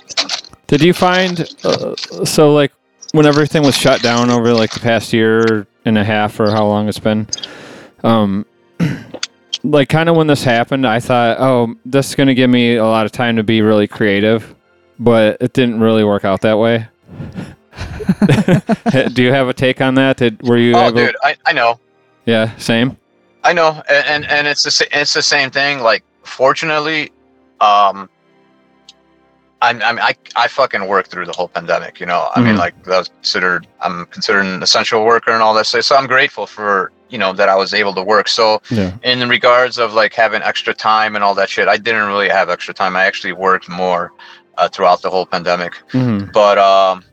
Did 0.66 0.82
you 0.82 0.92
find 0.92 1.40
uh, 1.64 1.94
so 2.24 2.52
like 2.54 2.72
when 3.12 3.26
everything 3.26 3.62
was 3.62 3.76
shut 3.76 4.02
down 4.02 4.30
over 4.30 4.52
like 4.54 4.70
the 4.72 4.80
past 4.80 5.12
year 5.12 5.66
and 5.84 5.98
a 5.98 6.04
half 6.04 6.38
or 6.40 6.50
how 6.50 6.66
long 6.66 6.88
it's 6.88 6.98
been, 6.98 7.26
um, 8.04 8.46
like 9.64 9.88
kind 9.88 10.08
of 10.08 10.16
when 10.16 10.26
this 10.26 10.42
happened, 10.44 10.86
I 10.86 10.98
thought, 11.00 11.38
oh, 11.40 11.74
this 11.84 12.08
is 12.10 12.14
gonna 12.14 12.34
give 12.34 12.48
me 12.50 12.76
a 12.76 12.84
lot 12.84 13.04
of 13.06 13.12
time 13.12 13.36
to 13.36 13.42
be 13.42 13.60
really 13.62 13.86
creative, 13.86 14.54
but 14.98 15.36
it 15.40 15.52
didn't 15.52 15.80
really 15.80 16.04
work 16.04 16.24
out 16.24 16.40
that 16.42 16.58
way. 16.58 16.88
Do 19.14 19.22
you 19.22 19.32
have 19.32 19.48
a 19.48 19.54
take 19.54 19.80
on 19.80 19.94
that? 19.96 20.16
Did 20.18 20.42
were 20.42 20.58
you 20.58 20.74
Oh, 20.74 20.88
able? 20.88 20.96
dude, 20.98 21.16
I, 21.22 21.36
I 21.46 21.52
know. 21.52 21.78
Yeah, 22.26 22.54
same. 22.56 22.96
I 23.44 23.52
know, 23.52 23.82
and 23.88 24.06
and, 24.06 24.24
and 24.30 24.46
it's 24.46 24.62
the 24.62 24.70
sa- 24.70 24.84
it's 24.92 25.14
the 25.14 25.22
same 25.22 25.50
thing. 25.50 25.80
Like, 25.80 26.04
fortunately, 26.22 27.10
um, 27.62 28.08
I'm, 29.62 29.80
I 29.80 29.92
mean, 29.92 30.00
I 30.00 30.14
I 30.34 30.48
fucking 30.48 30.86
worked 30.88 31.10
through 31.10 31.26
the 31.26 31.32
whole 31.32 31.48
pandemic. 31.48 32.00
You 32.00 32.06
know, 32.06 32.28
I 32.34 32.40
mean, 32.40 32.56
Mhm. 32.56 32.58
like, 32.58 32.74
I 32.88 32.98
was 32.98 33.08
considered 33.08 33.66
I'm 33.80 34.06
considered 34.06 34.44
an 34.44 34.62
essential 34.62 35.04
worker 35.04 35.30
and 35.30 35.42
all 35.42 35.54
that 35.54 35.66
stuff. 35.66 35.84
So 35.84 35.96
I'm 35.96 36.08
grateful 36.08 36.46
for 36.46 36.90
you 37.10 37.18
know 37.18 37.32
that 37.34 37.48
I 37.48 37.54
was 37.54 37.72
able 37.72 37.94
to 37.94 38.02
work. 38.02 38.26
So 38.28 38.60
Yeah. 38.70 38.90
in 39.02 39.28
regards 39.28 39.78
of 39.78 39.94
like 39.94 40.14
having 40.14 40.42
extra 40.42 40.74
time 40.74 41.14
and 41.14 41.22
all 41.24 41.34
that 41.36 41.48
shit, 41.48 41.68
I 41.68 41.76
didn't 41.76 42.06
really 42.08 42.28
have 42.28 42.50
extra 42.50 42.74
time. 42.74 42.96
I 42.96 43.04
actually 43.04 43.34
worked 43.34 43.68
more 43.68 44.10
uh, 44.58 44.68
throughout 44.68 45.02
the 45.02 45.10
whole 45.10 45.26
pandemic. 45.26 45.74
hmm 45.92 46.24
But 46.32 46.58
um, 46.58 47.04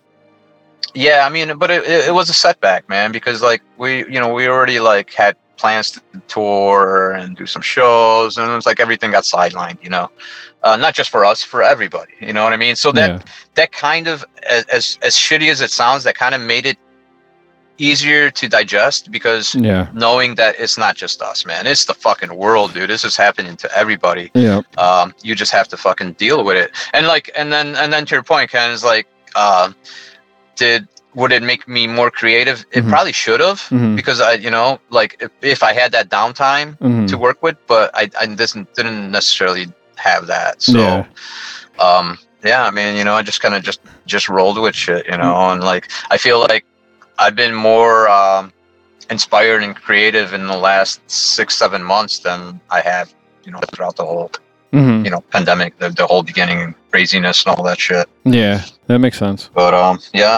yeah, 0.95 1.25
I 1.27 1.29
mean, 1.29 1.57
but 1.57 1.69
it, 1.69 1.83
it, 1.83 2.07
it 2.07 2.13
was 2.13 2.29
a 2.29 2.33
setback, 2.33 2.89
man, 2.89 3.11
because 3.11 3.43
like 3.43 3.61
we, 3.77 3.99
you 4.13 4.19
know, 4.19 4.33
we 4.33 4.47
already 4.47 4.79
like 4.79 5.13
had 5.13 5.35
plans 5.59 5.91
to 5.91 6.01
tour 6.27 7.11
and 7.11 7.35
do 7.35 7.45
some 7.45 7.61
shows, 7.61 8.37
and 8.37 8.49
it 8.51 8.55
was 8.55 8.65
like 8.65 8.79
everything 8.79 9.11
got 9.11 9.23
sidelined, 9.25 9.77
you 9.83 9.89
know, 9.95 10.09
uh, 10.63 10.75
not 10.85 10.93
just 10.99 11.09
for 11.09 11.23
us, 11.31 11.43
for 11.43 11.61
everybody, 11.73 12.13
you 12.21 12.33
know 12.33 12.43
what 12.43 12.53
I 12.53 12.57
mean? 12.65 12.75
So 12.75 12.91
that 12.93 13.09
Yeah. 13.11 13.19
that 13.59 13.69
kind 13.71 14.07
of 14.07 14.25
as 14.49 14.63
as, 14.77 14.83
as 15.01 15.13
shitty 15.15 15.49
as 15.51 15.59
it 15.61 15.71
sounds, 15.71 16.03
that 16.05 16.15
kind 16.15 16.33
of 16.35 16.41
made 16.41 16.65
it 16.65 16.77
easier 17.77 18.29
to 18.29 18.49
digest 18.49 19.09
because 19.09 19.55
Yeah. 19.55 19.87
knowing 19.93 20.35
that 20.35 20.59
it's 20.59 20.77
not 20.77 20.93
just 20.97 21.21
us, 21.21 21.45
man, 21.45 21.65
it's 21.65 21.85
the 21.85 21.93
fucking 21.93 22.33
world, 22.35 22.73
dude. 22.73 22.89
This 22.89 23.05
is 23.05 23.15
happening 23.15 23.55
to 23.63 23.67
everybody 23.81 24.31
Yeah. 24.33 24.61
um, 24.77 25.13
you 25.23 25.33
just 25.43 25.53
have 25.53 25.67
to 25.69 25.77
fucking 25.77 26.13
deal 26.13 26.43
with 26.43 26.57
it 26.57 26.71
and 26.93 27.07
like 27.07 27.25
and 27.39 27.47
then 27.53 27.67
and 27.81 27.91
then 27.93 28.05
to 28.07 28.15
your 28.15 28.23
point 28.23 28.51
ken 28.51 28.71
is 28.71 28.83
like 28.83 29.07
uh, 29.35 29.71
did 30.57 30.87
would 31.15 31.31
it 31.31 31.41
make 31.41 31.67
me 31.67 31.87
more 31.87 32.11
creative 32.11 32.65
it 32.71 32.83
Mhm. 32.83 32.89
probably 32.89 33.11
should 33.13 33.39
have 33.39 33.59
Mhm. 33.71 33.95
because 33.95 34.19
i 34.21 34.33
you 34.33 34.51
know 34.51 34.79
like 34.91 35.11
if, 35.19 35.31
if 35.41 35.63
i 35.63 35.73
had 35.73 35.91
that 35.91 36.07
downtime 36.09 36.77
Mhm. 36.79 37.07
to 37.09 37.17
work 37.17 37.41
with 37.41 37.57
but 37.67 37.89
i, 37.95 38.03
I 38.21 38.25
didn't, 38.27 38.73
didn't 38.75 39.09
necessarily 39.11 39.65
have 39.95 40.27
that 40.27 40.61
so 40.61 40.77
Yeah. 40.79 41.05
um 41.79 42.17
yeah 42.43 42.63
i 42.65 42.71
mean 42.71 42.95
you 42.95 43.03
know 43.03 43.15
i 43.15 43.21
just 43.21 43.41
kind 43.41 43.55
of 43.55 43.63
just 43.63 43.81
just 44.05 44.29
rolled 44.29 44.59
with 44.61 44.75
shit 44.75 45.05
you 45.07 45.17
know 45.17 45.33
and 45.51 45.63
like 45.63 45.89
i 46.11 46.17
feel 46.17 46.39
like 46.39 46.63
i've 47.17 47.35
been 47.35 47.53
more 47.55 48.07
um 48.09 48.53
inspired 49.09 49.63
and 49.63 49.75
creative 49.75 50.33
in 50.33 50.45
the 50.47 50.57
last 50.57 51.01
six 51.09 51.55
seven 51.55 51.81
months 51.83 52.19
than 52.19 52.59
i 52.69 52.79
have 52.81 53.13
you 53.45 53.51
know 53.51 53.59
throughout 53.73 53.95
the 53.95 54.05
whole 54.05 54.29
hmm 54.71 55.03
you 55.03 55.09
know 55.09 55.21
pandemic 55.31 55.77
the, 55.79 55.89
the 55.89 56.05
whole 56.05 56.21
beginning 56.23 56.75
craziness 56.91 57.43
and 57.45 57.55
all 57.55 57.63
that 57.63 57.79
shit 57.79 58.07
Yeah. 58.23 58.61
That 58.87 58.99
makes 58.99 59.17
sense. 59.17 59.49
but 59.53 59.73
um 59.73 59.99
yeah 60.13 60.37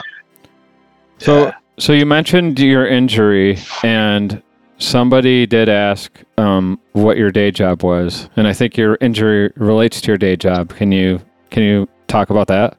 So, 1.22 1.52
so 1.78 1.94
you 1.94 2.08
mentioned 2.08 2.60
your 2.60 2.88
injury, 2.88 3.60
and 3.84 4.42
somebody 4.80 5.46
did 5.46 5.70
ask 5.70 6.12
um, 6.40 6.80
what 6.94 7.16
your 7.16 7.30
day 7.30 7.52
job 7.52 7.84
was, 7.84 8.28
and 8.38 8.48
I 8.48 8.54
think 8.54 8.76
your 8.76 8.98
injury 9.02 9.54
relates 9.56 10.02
to 10.02 10.08
your 10.08 10.18
day 10.18 10.36
job. 10.36 10.74
Can 10.74 10.92
you 10.92 11.22
can 11.52 11.62
you 11.62 11.88
talk 12.08 12.32
about 12.32 12.48
that? 12.48 12.76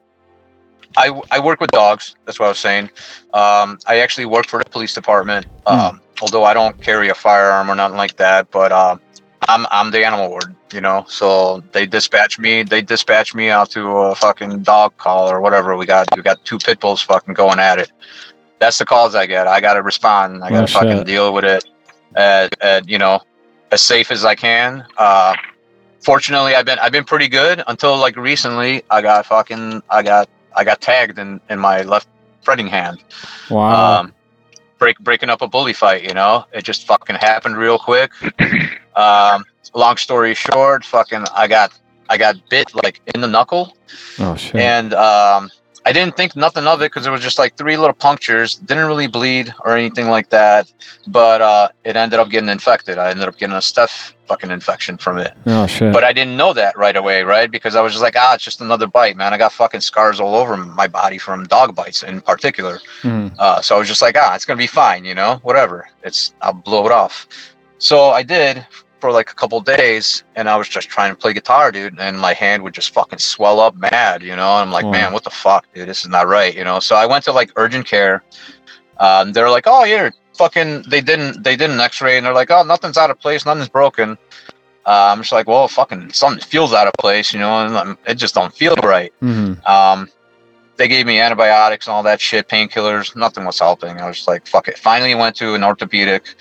I, 0.97 1.21
I 1.31 1.39
work 1.39 1.61
with 1.61 1.71
dogs. 1.71 2.15
That's 2.25 2.37
what 2.37 2.47
i 2.47 2.49
was 2.49 2.59
saying. 2.59 2.89
Um 3.33 3.79
i 3.87 3.99
actually 3.99 4.25
work 4.25 4.47
for 4.47 4.59
the 4.59 4.69
police 4.69 4.93
department. 4.93 5.45
Um 5.65 6.01
although 6.21 6.43
i 6.43 6.53
don't 6.53 6.79
carry 6.81 7.09
a 7.09 7.15
firearm 7.15 7.71
or 7.71 7.75
nothing 7.75 7.97
like 7.97 8.15
that 8.17 8.51
but 8.51 8.71
um 8.71 8.99
i'm 9.47 9.65
i'm 9.71 9.89
the 9.89 10.05
animal 10.05 10.29
ward 10.29 10.55
you 10.73 10.81
know? 10.81 11.05
So 11.07 11.63
they 11.71 11.85
dispatch 11.85 12.39
me 12.39 12.63
they 12.63 12.81
dispatch 12.81 13.33
me 13.33 13.49
out 13.49 13.69
to 13.71 13.87
a 13.87 14.15
fucking 14.15 14.63
dog 14.63 14.97
call 14.97 15.29
or 15.29 15.39
whatever 15.39 15.77
we 15.77 15.85
got. 15.85 16.07
We 16.15 16.23
got 16.23 16.43
two 16.45 16.57
pit 16.57 16.79
bulls 16.79 17.01
fucking 17.01 17.35
going 17.35 17.59
at 17.59 17.79
it 17.79 17.91
that's 18.63 18.77
the 18.77 18.85
calls 18.85 19.13
i 19.15 19.25
get. 19.25 19.45
I 19.47 19.59
gotta 19.67 19.81
respond. 19.81 20.43
I 20.43 20.49
gotta 20.49 20.63
Oh, 20.63 20.79
fucking 20.79 21.03
deal 21.03 21.33
with 21.33 21.43
it 21.45 21.63
at, 22.15 22.49
at 22.61 22.87
you 22.87 22.97
know 22.97 23.21
as 23.71 23.81
safe 23.81 24.09
as 24.11 24.23
i 24.25 24.35
can. 24.35 24.85
Uh 24.97 25.33
fortunately 26.09 26.53
i've 26.53 26.65
been 26.65 26.77
i've 26.79 26.91
been 26.91 27.05
pretty 27.13 27.29
good 27.29 27.63
until 27.67 27.95
like 27.97 28.15
recently 28.17 28.83
i 28.89 29.01
got 29.01 29.25
fucking 29.25 29.81
i 29.89 30.03
got 30.03 30.27
i 30.53 30.61
got 30.69 30.81
tagged 30.81 31.17
in 31.17 31.39
in 31.49 31.57
my 31.59 31.81
left 31.83 32.07
fretting 32.41 32.67
hand. 32.67 32.97
Wow. 33.49 33.99
um 34.01 34.13
break 34.79 34.97
breaking 34.99 35.29
up 35.29 35.41
a 35.41 35.47
bully 35.47 35.71
fight 35.73 36.03
you 36.03 36.13
know? 36.13 36.45
It 36.53 36.63
just 36.65 36.85
fucking 36.87 37.15
happened 37.15 37.55
real 37.57 37.79
quick. 37.79 38.11
Um 38.95 39.45
long 39.73 39.97
story 39.97 40.33
short 40.35 40.83
fucking 40.85 41.23
i 41.33 41.47
got 41.47 41.69
i 42.09 42.17
got 42.17 42.35
bit 42.49 42.67
like 42.83 42.99
in 43.15 43.21
the 43.21 43.27
knuckle. 43.27 43.75
Oh 44.19 44.35
shit. 44.35 44.55
and 44.57 44.93
um 44.93 45.49
I 45.85 45.91
didn't 45.91 46.15
think 46.15 46.35
nothing 46.35 46.65
of 46.65 46.81
it 46.81 46.85
because 46.85 47.05
it 47.05 47.09
was 47.11 47.21
just 47.21 47.37
like 47.37 47.57
three 47.57 47.75
little 47.75 47.93
punctures. 47.93 48.55
Didn't 48.55 48.85
really 48.87 49.07
bleed 49.07 49.53
or 49.65 49.75
anything 49.75 50.07
like 50.07 50.29
that, 50.29 50.71
but 51.07 51.41
uh, 51.41 51.69
it 51.83 51.97
ended 51.97 52.19
up 52.19 52.29
getting 52.29 52.47
infected. 52.49 52.97
I 52.97 53.09
ended 53.11 53.27
up 53.27 53.37
getting 53.37 53.55
a 53.55 53.59
staph 53.59 54.13
fucking 54.27 54.49
infection 54.49 54.97
from 54.97 55.17
it. 55.17 55.33
oh 55.45 55.67
shit. 55.67 55.91
But 55.91 56.05
I 56.05 56.13
didn't 56.13 56.37
know 56.37 56.53
that 56.53 56.77
right 56.77 56.95
away, 56.95 57.23
right? 57.23 57.51
Because 57.51 57.75
I 57.75 57.81
was 57.81 57.91
just 57.91 58.01
like, 58.01 58.15
ah, 58.17 58.35
it's 58.35 58.43
just 58.43 58.61
another 58.61 58.87
bite, 58.87 59.17
man. 59.17 59.33
I 59.33 59.37
got 59.37 59.51
fucking 59.51 59.81
scars 59.81 60.21
all 60.21 60.35
over 60.35 60.55
my 60.55 60.87
body 60.87 61.17
from 61.17 61.45
dog 61.47 61.75
bites 61.75 62.01
in 62.03 62.21
particular. 62.21 62.79
Mhm. 63.01 63.35
Uh, 63.37 63.61
so 63.61 63.75
I 63.75 63.79
was 63.79 63.89
just 63.89 64.01
like, 64.01 64.15
ah, 64.17 64.35
it's 64.35 64.45
gonna 64.45 64.57
be 64.57 64.67
fine, 64.67 65.03
you 65.03 65.15
know, 65.15 65.39
whatever. 65.43 65.89
It's 66.03 66.33
I'll 66.41 66.53
blow 66.53 66.85
it 66.85 66.91
off. 66.93 67.27
So 67.79 68.11
I 68.11 68.23
did 68.23 68.65
for 69.03 69.11
like 69.11 69.29
a 69.29 69.33
couple 69.35 69.59
days, 69.59 70.23
and 70.37 70.47
I 70.47 70.55
was 70.55 70.69
just 70.69 70.87
trying 70.87 71.11
to 71.11 71.17
play 71.17 71.33
guitar, 71.33 71.73
dude, 71.73 71.99
and 71.99 72.17
my 72.17 72.31
hand 72.31 72.63
would 72.63 72.73
just 72.73 72.93
fucking 72.93 73.19
swell 73.19 73.59
up 73.59 73.75
mad, 73.75 74.23
you 74.23 74.33
know. 74.33 74.53
And 74.55 74.61
I'm 74.69 74.71
like, 74.71 74.85
Wow. 74.85 74.91
man, 74.91 75.11
what 75.11 75.25
the 75.25 75.29
fuck, 75.29 75.67
dude? 75.73 75.89
This 75.89 76.03
is 76.03 76.07
not 76.07 76.25
right, 76.29 76.55
you 76.55 76.63
know. 76.63 76.79
So 76.79 76.95
I 76.95 77.05
went 77.05 77.25
to 77.25 77.33
like 77.33 77.51
urgent 77.57 77.85
care. 77.85 78.23
Um, 79.01 79.33
they're 79.33 79.49
like, 79.49 79.65
oh, 79.67 79.83
yeah, 79.83 80.09
fucking. 80.37 80.83
They 80.87 81.01
didn't 81.01 81.43
they 81.43 81.57
did 81.57 81.69
an 81.69 81.81
X-ray, 81.81 82.15
and 82.15 82.25
they're 82.25 82.33
like, 82.33 82.49
oh, 82.49 82.63
nothing's 82.63 82.97
out 82.97 83.09
of 83.11 83.19
place, 83.19 83.45
nothing's 83.45 83.67
broken. 83.67 84.17
Uh, 84.85 85.11
I'm 85.11 85.17
just 85.19 85.33
like, 85.33 85.47
well, 85.47 85.67
fucking 85.67 86.13
something 86.13 86.41
feels 86.41 86.71
out 86.73 86.87
of 86.87 86.93
place, 86.97 87.33
you 87.33 87.39
know, 87.41 87.59
and 87.65 87.75
I'm- 87.77 87.97
it 88.07 88.15
just 88.15 88.35
don't 88.35 88.55
feel 88.55 88.75
right. 88.77 89.11
Mhm. 89.21 89.67
Um, 89.67 90.07
they 90.77 90.87
gave 90.87 91.05
me 91.05 91.19
antibiotics 91.19 91.87
and 91.87 91.93
all 91.93 92.03
that 92.03 92.21
shit, 92.21 92.47
painkillers. 92.47 93.15
Nothing 93.17 93.43
was 93.45 93.59
helping. 93.59 93.99
I 93.99 94.07
was 94.07 94.27
like, 94.29 94.47
fuck 94.47 94.67
it. 94.69 94.77
Finally 94.77 95.13
went 95.15 95.35
to 95.37 95.55
an 95.55 95.63
orthopedic. 95.63 96.35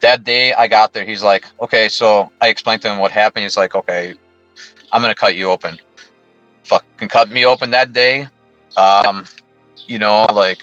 That 0.00 0.24
day 0.24 0.52
I 0.52 0.68
got 0.68 0.92
there, 0.92 1.04
he's 1.04 1.22
like, 1.22 1.44
okay, 1.60 1.88
so 1.88 2.30
I 2.40 2.48
explained 2.48 2.82
to 2.82 2.92
him 2.92 2.98
what 2.98 3.10
happened. 3.10 3.42
He's 3.42 3.56
like, 3.56 3.74
okay, 3.74 4.14
I'm 4.92 5.02
gonna 5.02 5.14
cut 5.14 5.34
you 5.36 5.50
open. 5.50 5.78
Fucking 6.64 7.08
cut 7.08 7.30
me 7.30 7.44
open 7.44 7.70
that 7.70 7.92
day. 7.92 8.28
Um, 8.76 9.24
you 9.86 9.98
know, 9.98 10.26
like 10.32 10.60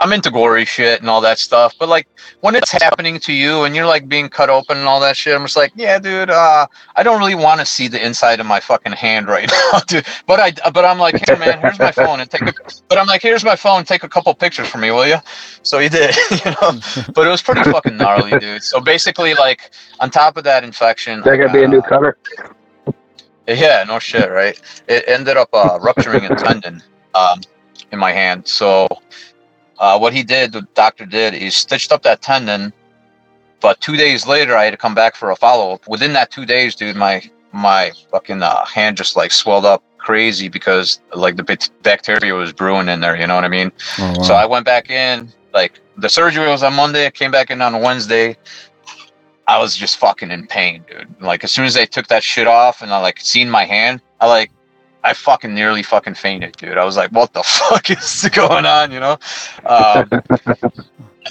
I'm 0.00 0.12
into 0.12 0.30
gory 0.30 0.64
shit 0.66 1.00
and 1.00 1.08
all 1.08 1.20
that 1.22 1.38
stuff, 1.38 1.74
but 1.78 1.88
like 1.88 2.06
when 2.40 2.54
it's 2.54 2.70
happening 2.70 3.18
to 3.20 3.32
you 3.32 3.64
and 3.64 3.74
you're 3.74 3.86
like 3.86 4.08
being 4.08 4.28
cut 4.28 4.50
open 4.50 4.76
and 4.76 4.86
all 4.86 5.00
that 5.00 5.16
shit, 5.16 5.34
I'm 5.34 5.42
just 5.42 5.56
like, 5.56 5.72
yeah, 5.74 5.98
dude, 5.98 6.28
uh, 6.28 6.66
I 6.96 7.02
don't 7.02 7.18
really 7.18 7.34
want 7.34 7.60
to 7.60 7.66
see 7.66 7.88
the 7.88 8.04
inside 8.04 8.38
of 8.38 8.44
my 8.46 8.60
fucking 8.60 8.92
hand 8.92 9.26
right 9.28 9.50
now, 9.72 9.78
dude. 9.86 10.04
But 10.26 10.38
I, 10.40 10.70
but 10.70 10.84
I'm 10.84 10.98
like, 10.98 11.26
here, 11.26 11.36
man, 11.38 11.60
here's 11.60 11.78
my 11.78 11.92
phone 11.92 12.20
and 12.20 12.30
take 12.30 12.42
a. 12.42 12.52
But 12.88 12.98
I'm 12.98 13.06
like, 13.06 13.22
here's 13.22 13.42
my 13.44 13.56
phone, 13.56 13.84
take 13.84 14.04
a 14.04 14.08
couple 14.08 14.32
pictures 14.34 14.68
for 14.68 14.78
me, 14.78 14.90
will 14.90 15.06
you? 15.06 15.16
So 15.62 15.78
he 15.78 15.88
did, 15.88 16.14
you 16.30 16.50
know. 16.62 16.78
But 17.14 17.26
it 17.26 17.30
was 17.30 17.42
pretty 17.42 17.62
fucking 17.64 17.96
gnarly, 17.96 18.38
dude. 18.38 18.62
So 18.62 18.80
basically, 18.80 19.34
like 19.34 19.72
on 20.00 20.10
top 20.10 20.36
of 20.36 20.44
that 20.44 20.62
infection, 20.62 21.22
That 21.22 21.38
could 21.38 21.52
be 21.52 21.64
a 21.64 21.68
new 21.68 21.78
uh, 21.80 21.88
cover. 21.88 22.18
yeah, 23.48 23.84
no 23.88 23.98
shit, 23.98 24.30
right? 24.30 24.60
It 24.88 25.04
ended 25.08 25.36
up 25.36 25.48
uh, 25.52 25.78
rupturing 25.80 26.24
a 26.26 26.34
tendon 26.36 26.82
um, 27.14 27.40
in 27.92 27.98
my 27.98 28.12
hand. 28.12 28.46
So, 28.46 28.86
uh, 29.78 29.98
what 29.98 30.12
he 30.12 30.22
did, 30.22 30.52
the 30.52 30.62
doctor 30.74 31.06
did, 31.06 31.34
he 31.34 31.50
stitched 31.50 31.92
up 31.92 32.02
that 32.02 32.22
tendon. 32.22 32.72
But 33.60 33.80
two 33.80 33.96
days 33.96 34.26
later, 34.26 34.56
I 34.56 34.64
had 34.64 34.70
to 34.70 34.76
come 34.76 34.94
back 34.94 35.16
for 35.16 35.30
a 35.30 35.36
follow 35.36 35.74
up. 35.74 35.88
Within 35.88 36.12
that 36.12 36.30
two 36.30 36.44
days, 36.46 36.74
dude, 36.74 36.96
my 36.96 37.22
my 37.52 37.90
fucking 38.10 38.42
uh, 38.42 38.64
hand 38.66 38.96
just 38.96 39.16
like 39.16 39.32
swelled 39.32 39.64
up 39.64 39.82
crazy 39.96 40.48
because 40.48 41.00
like 41.14 41.36
the 41.36 41.42
bit- 41.42 41.70
bacteria 41.82 42.34
was 42.34 42.52
brewing 42.52 42.88
in 42.88 43.00
there. 43.00 43.16
You 43.16 43.26
know 43.26 43.34
what 43.34 43.44
I 43.44 43.48
mean? 43.48 43.72
Oh, 43.98 44.14
wow. 44.18 44.22
So 44.22 44.34
I 44.34 44.46
went 44.46 44.66
back 44.66 44.90
in. 44.90 45.32
Like 45.54 45.80
the 45.96 46.08
surgery 46.08 46.46
was 46.46 46.62
on 46.62 46.74
Monday. 46.74 47.06
I 47.06 47.10
came 47.10 47.30
back 47.30 47.50
in 47.50 47.62
on 47.62 47.80
Wednesday. 47.80 48.36
I 49.48 49.58
was 49.58 49.76
just 49.76 49.96
fucking 49.98 50.30
in 50.30 50.46
pain, 50.46 50.84
dude. 50.88 51.08
Like 51.20 51.44
as 51.44 51.50
soon 51.52 51.64
as 51.64 51.74
they 51.74 51.86
took 51.86 52.08
that 52.08 52.22
shit 52.22 52.46
off 52.46 52.82
and 52.82 52.92
I 52.92 52.98
like 53.00 53.18
seen 53.20 53.48
my 53.48 53.64
hand, 53.64 54.02
I 54.20 54.26
like 54.26 54.50
I 55.06 55.12
fucking 55.12 55.54
nearly 55.54 55.84
fucking 55.84 56.14
fainted, 56.14 56.56
dude. 56.56 56.76
I 56.76 56.84
was 56.84 56.96
like, 56.96 57.10
what 57.12 57.32
the 57.32 57.42
fuck 57.44 57.90
is 57.90 58.28
going 58.32 58.66
on, 58.66 58.90
you 58.90 58.98
know? 58.98 59.18
Um, 59.64 60.08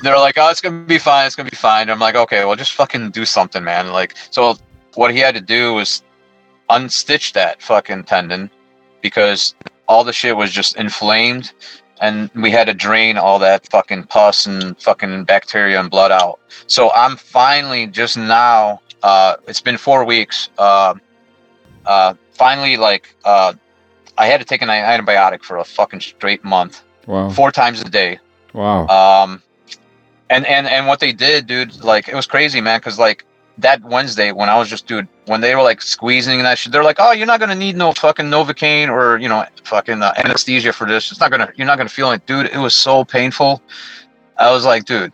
they're 0.01 0.17
like, 0.17 0.37
oh, 0.37 0.49
it's 0.49 0.61
gonna 0.61 0.85
be 0.85 0.97
fine. 0.97 1.25
It's 1.25 1.35
gonna 1.35 1.49
be 1.49 1.57
fine. 1.57 1.89
I'm 1.89 1.99
like, 1.99 2.15
okay, 2.15 2.45
well, 2.45 2.55
just 2.55 2.73
fucking 2.73 3.11
do 3.11 3.25
something, 3.25 3.63
man. 3.63 3.91
Like, 3.91 4.15
so 4.31 4.57
what 4.95 5.11
he 5.11 5.19
had 5.19 5.35
to 5.35 5.41
do 5.41 5.73
was 5.73 6.03
unstitch 6.69 7.33
that 7.33 7.61
fucking 7.61 8.05
tendon 8.05 8.49
because 9.01 9.55
all 9.87 10.03
the 10.03 10.13
shit 10.13 10.35
was 10.35 10.51
just 10.51 10.77
inflamed 10.77 11.51
and 12.01 12.29
we 12.33 12.51
had 12.51 12.67
to 12.67 12.73
drain 12.73 13.17
all 13.17 13.39
that 13.39 13.69
fucking 13.69 14.03
pus 14.03 14.45
and 14.45 14.79
fucking 14.81 15.25
bacteria 15.25 15.79
and 15.79 15.89
blood 15.89 16.11
out. 16.11 16.39
So 16.67 16.91
I'm 16.93 17.15
finally 17.17 17.87
just 17.87 18.17
now. 18.17 18.81
Uh, 19.03 19.35
it's 19.47 19.61
been 19.61 19.77
four 19.77 20.05
weeks. 20.05 20.49
Uh, 20.57 20.95
uh, 21.85 22.15
finally, 22.33 22.77
like 22.77 23.15
uh, 23.23 23.53
I 24.17 24.27
had 24.27 24.39
to 24.39 24.45
take 24.45 24.61
an 24.61 24.69
antibiotic 24.69 25.43
for 25.43 25.57
a 25.57 25.63
fucking 25.63 25.99
straight 25.99 26.43
month, 26.43 26.83
wow. 27.05 27.29
four 27.29 27.51
times 27.51 27.81
a 27.81 27.85
day. 27.85 28.19
Wow. 28.53 28.87
Um, 28.87 29.41
and 30.29 30.45
and 30.45 30.67
and 30.67 30.87
what 30.87 30.99
they 30.99 31.11
did, 31.11 31.47
dude, 31.47 31.83
like 31.83 32.07
it 32.07 32.15
was 32.15 32.25
crazy, 32.25 32.61
man. 32.61 32.79
Cause 32.79 32.97
like 32.97 33.25
that 33.57 33.81
Wednesday 33.83 34.31
when 34.31 34.49
I 34.49 34.57
was 34.57 34.69
just, 34.69 34.87
dude, 34.87 35.07
when 35.25 35.41
they 35.41 35.55
were 35.55 35.61
like 35.61 35.81
squeezing 35.81 36.41
that 36.43 36.57
shit, 36.57 36.71
they're 36.71 36.83
like, 36.83 36.97
oh, 36.99 37.11
you're 37.11 37.27
not 37.27 37.39
gonna 37.39 37.55
need 37.55 37.75
no 37.75 37.91
fucking 37.93 38.25
novocaine 38.25 38.89
or 38.89 39.17
you 39.17 39.29
know 39.29 39.45
fucking 39.63 40.01
uh, 40.01 40.13
anesthesia 40.17 40.73
for 40.73 40.87
this. 40.87 41.11
It's 41.11 41.19
not 41.19 41.31
gonna, 41.31 41.51
you're 41.55 41.67
not 41.67 41.77
gonna 41.77 41.89
feel 41.89 42.11
it, 42.11 42.25
dude. 42.25 42.47
It 42.47 42.57
was 42.57 42.73
so 42.73 43.05
painful. 43.05 43.61
I 44.37 44.51
was 44.51 44.65
like, 44.65 44.85
dude. 44.85 45.13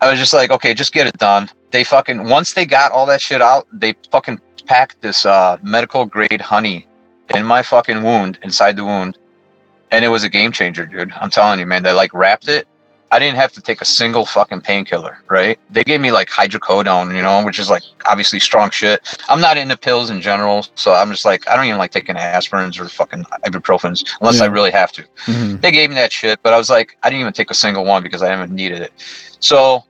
I 0.00 0.10
was 0.10 0.18
just 0.18 0.32
like, 0.32 0.50
okay, 0.50 0.74
just 0.74 0.92
get 0.92 1.06
it 1.06 1.16
done. 1.18 1.48
They 1.70 1.84
fucking 1.84 2.28
once 2.28 2.54
they 2.54 2.66
got 2.66 2.92
all 2.92 3.06
that 3.06 3.20
shit 3.20 3.40
out, 3.40 3.66
they 3.72 3.94
fucking 4.10 4.40
packed 4.66 5.00
this 5.00 5.26
uh 5.26 5.58
medical 5.62 6.06
grade 6.06 6.40
honey 6.40 6.86
in 7.30 7.44
my 7.44 7.62
fucking 7.62 8.02
wound, 8.02 8.38
inside 8.42 8.76
the 8.76 8.84
wound, 8.84 9.18
and 9.90 10.04
it 10.04 10.08
was 10.08 10.24
a 10.24 10.28
game 10.28 10.52
changer, 10.52 10.86
dude. 10.86 11.12
I'm 11.12 11.30
telling 11.30 11.58
you, 11.60 11.66
man. 11.66 11.82
They 11.82 11.92
like 11.92 12.12
wrapped 12.14 12.48
it. 12.48 12.66
I 13.10 13.18
didn't 13.18 13.36
have 13.36 13.52
to 13.52 13.60
take 13.60 13.82
a 13.82 13.84
single 13.84 14.24
fucking 14.24 14.62
painkiller, 14.62 15.18
right? 15.28 15.58
They 15.68 15.84
gave 15.84 16.00
me 16.00 16.12
like 16.12 16.30
hydrocodone, 16.30 17.14
you 17.14 17.20
know, 17.20 17.44
which 17.44 17.58
is 17.58 17.68
like 17.68 17.82
obviously 18.06 18.40
strong 18.40 18.70
shit. 18.70 19.06
I'm 19.28 19.38
not 19.38 19.58
into 19.58 19.76
pills 19.76 20.08
in 20.08 20.22
general, 20.22 20.66
so 20.76 20.94
I'm 20.94 21.10
just 21.10 21.26
like 21.26 21.46
I 21.46 21.54
don't 21.54 21.66
even 21.66 21.76
like 21.76 21.90
taking 21.90 22.16
aspirins 22.16 22.80
or 22.80 22.88
fucking 22.88 23.24
ibuprofens 23.44 24.02
unless 24.22 24.40
I 24.40 24.46
really 24.46 24.70
have 24.70 24.92
to. 24.92 25.04
Mhm. 25.26 25.60
They 25.60 25.70
gave 25.70 25.90
me 25.90 25.96
that 25.96 26.10
shit, 26.10 26.42
but 26.42 26.54
I 26.54 26.56
was 26.56 26.70
like, 26.70 26.96
I 27.02 27.10
didn't 27.10 27.20
even 27.20 27.34
take 27.34 27.50
a 27.50 27.54
single 27.54 27.84
one 27.84 28.02
because 28.02 28.22
I 28.22 28.28
haven't 28.30 28.50
needed 28.50 28.80
it. 28.80 28.94
So, 29.40 29.84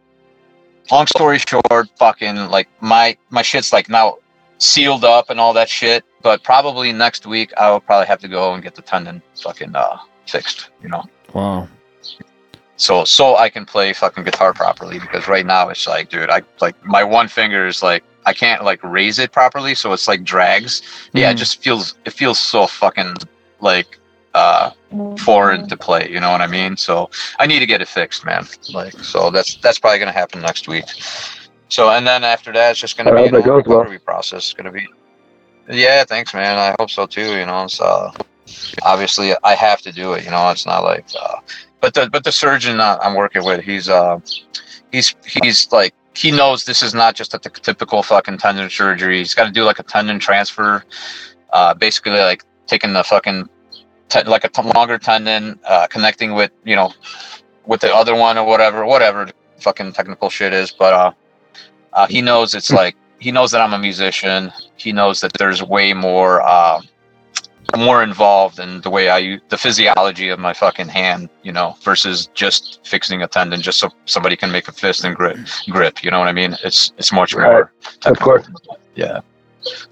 long 0.90 1.06
story 1.06 1.38
short, 1.38 1.88
fucking 1.96 2.48
like 2.50 2.68
my 2.80 3.16
my 3.30 3.42
shit's 3.42 3.72
like 3.72 3.88
now 3.88 4.16
sealed 4.59 5.04
up 5.04 5.30
and 5.30 5.38
all 5.38 5.52
that 5.52 5.68
shit. 5.68 6.04
But 6.23 6.43
probably 6.44 6.93
next 6.93 7.27
week 7.27 7.53
I 7.57 7.70
will 7.70 7.81
probably 7.81 8.07
have 8.07 8.20
to 8.20 8.28
go 8.28 8.55
and 8.55 8.62
get 8.62 8.74
the 8.74 8.82
tendon 8.82 9.23
fucking 9.43 9.74
uh 9.74 9.99
fixed, 10.27 10.70
you 10.82 10.89
know. 10.89 11.05
Wow. 11.32 11.69
So 12.77 13.05
so 13.05 13.36
I 13.36 13.49
can 13.49 13.65
play 13.66 13.93
fucking 13.93 14.24
guitar 14.24 14.53
properly 14.53 14.99
because 14.99 15.28
right 15.28 15.47
now 15.47 15.69
it's 15.69 15.86
like, 15.86 16.09
dude, 16.09 16.31
I 16.31 16.43
like 16.61 16.82
my 16.85 17.05
one 17.05 17.28
finger 17.28 17.66
is 17.66 17.82
like 17.82 18.03
I 18.24 18.32
can't 18.32 18.65
like 18.65 18.82
raise 18.82 19.19
it 19.19 19.32
properly, 19.32 19.74
so 19.74 19.93
it's 19.93 20.07
like 20.09 20.23
drags. 20.24 20.82
Yeah, 21.12 21.31
it 21.31 21.35
Mhm. 21.35 21.39
just 21.39 21.62
feels 21.62 21.97
it 22.05 22.12
feels 22.12 22.39
so 22.39 22.66
fucking 22.66 23.15
like 23.61 23.99
uh 24.35 24.70
foreign 25.19 25.69
to 25.69 25.77
play, 25.77 26.09
you 26.11 26.19
know 26.20 26.31
what 26.31 26.40
I 26.40 26.47
mean? 26.47 26.77
So 26.77 27.11
I 27.39 27.47
need 27.47 27.59
to 27.61 27.66
get 27.66 27.81
it 27.82 27.89
fixed, 27.89 28.24
man. 28.24 28.47
Like 28.73 28.93
so 28.94 29.31
that's 29.31 29.57
that's 29.57 29.78
probably 29.78 29.99
gonna 29.99 30.12
happen 30.12 30.40
next 30.40 30.66
week. 30.69 30.85
So 31.69 31.90
and 31.90 32.07
then 32.07 32.24
after 32.24 32.53
that 32.53 32.70
it's 32.73 32.81
just 32.81 32.97
gonna 32.97 33.11
I 33.12 33.15
be 33.15 33.20
hope 33.28 33.32
you 33.32 33.39
know, 33.39 33.43
well. 33.47 33.57
recovery 33.57 33.99
process. 33.99 34.39
It's 34.51 34.55
gonna 34.55 34.73
be 34.73 34.86
Yeah, 35.73 36.05
thanks 36.05 36.35
man. 36.35 36.59
I 36.59 36.74
hope 36.78 36.90
so 36.90 37.07
too, 37.07 37.36
you 37.39 37.47
know. 37.47 37.66
So 37.66 38.12
obviously 38.82 39.32
I 39.43 39.55
have 39.55 39.81
to 39.82 39.93
do 39.93 40.12
it, 40.12 40.24
you 40.24 40.31
know, 40.31 40.51
it's 40.51 40.66
not 40.66 40.85
like 40.85 41.07
uh 41.20 41.36
but 41.81 41.94
the 41.94 42.09
but 42.11 42.24
the 42.24 42.32
surgeon 42.32 42.78
uh, 42.81 42.99
I'm 43.03 43.15
working 43.15 43.44
with, 43.44 43.65
he's 43.65 43.89
uh 43.89 44.20
he's 44.93 45.15
he's 45.43 45.73
like 45.73 45.94
he 46.15 46.31
knows 46.31 46.65
this 46.65 46.82
is 46.82 46.94
not 46.94 47.15
just 47.15 47.35
a 47.35 47.39
t- 47.39 47.51
typical 47.62 48.03
fucking 48.03 48.39
tendon 48.39 48.69
surgery. 48.69 49.19
He's 49.19 49.35
got 49.35 49.47
to 49.47 49.51
do 49.51 49.65
like 49.65 49.78
a 49.78 49.82
tendon 49.82 50.19
transfer, 50.19 50.85
uh, 51.53 51.74
basically 51.74 52.12
like 52.12 52.44
taking 52.66 52.93
the 52.93 53.03
fucking 53.03 53.49
like 54.27 54.44
a 54.44 54.49
t- 54.49 54.62
longer 54.74 54.99
tendon, 54.99 55.59
uh, 55.65 55.86
connecting 55.86 56.35
with 56.35 56.51
you 56.65 56.77
know 56.77 56.93
with 57.66 57.81
the 57.81 57.94
other 57.94 58.15
one 58.15 58.36
or 58.36 58.44
whatever, 58.44 58.85
whatever 58.85 59.31
fucking 59.61 59.93
technical 59.93 60.28
shit 60.28 60.53
is. 60.53 60.70
But 60.70 60.93
uh, 60.93 61.12
uh, 61.94 62.07
he 62.09 62.20
knows 62.20 62.55
it's 62.55 62.70
like 62.70 62.94
he 63.23 63.31
knows 63.31 63.51
that 63.53 63.61
I'm 63.61 63.73
a 63.73 63.78
musician. 63.78 64.53
He 64.77 64.90
knows 64.93 65.20
that 65.20 65.32
there's 65.35 65.62
way 65.62 65.93
more 65.93 66.43
uh, 66.43 66.81
more 67.77 68.03
involved 68.03 68.59
in 68.59 68.81
the 68.82 68.90
way 68.90 69.09
I 69.09 69.19
use 69.19 69.40
the 69.49 69.57
physiology 69.57 70.28
of 70.28 70.39
my 70.39 70.53
fucking 70.53 70.89
hand, 70.89 71.28
you 71.43 71.53
know, 71.53 71.77
versus 71.82 72.28
just 72.35 72.81
fixing 72.85 73.23
a 73.23 73.28
tendon 73.28 73.62
just 73.62 73.78
so 73.78 73.90
somebody 74.07 74.36
can 74.36 74.51
make 74.51 74.66
a 74.69 74.73
fist 74.73 75.05
and 75.05 75.15
grip 75.15 75.39
grip. 75.70 76.03
You 76.05 76.11
know 76.11 76.19
what 76.19 76.28
I 76.28 76.32
mean? 76.32 76.57
It's 76.65 76.93
it's 76.99 77.12
much 77.12 77.32
Right. 77.35 77.51
more. 77.51 77.73
Of 78.07 78.19
course. 78.19 78.44
Yeah. 78.97 79.20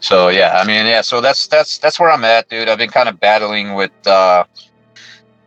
So 0.01 0.29
yeah, 0.29 0.59
I 0.61 0.67
mean, 0.67 0.85
yeah. 0.87 1.01
So 1.01 1.21
that's 1.21 1.47
that's 1.47 1.79
that's 1.79 2.01
where 2.01 2.11
I'm 2.11 2.25
at, 2.25 2.49
dude. 2.49 2.69
I've 2.69 2.79
been 2.79 2.91
kind 2.91 3.09
of 3.09 3.21
battling 3.21 3.75
with 3.75 3.93
uh, 4.07 4.43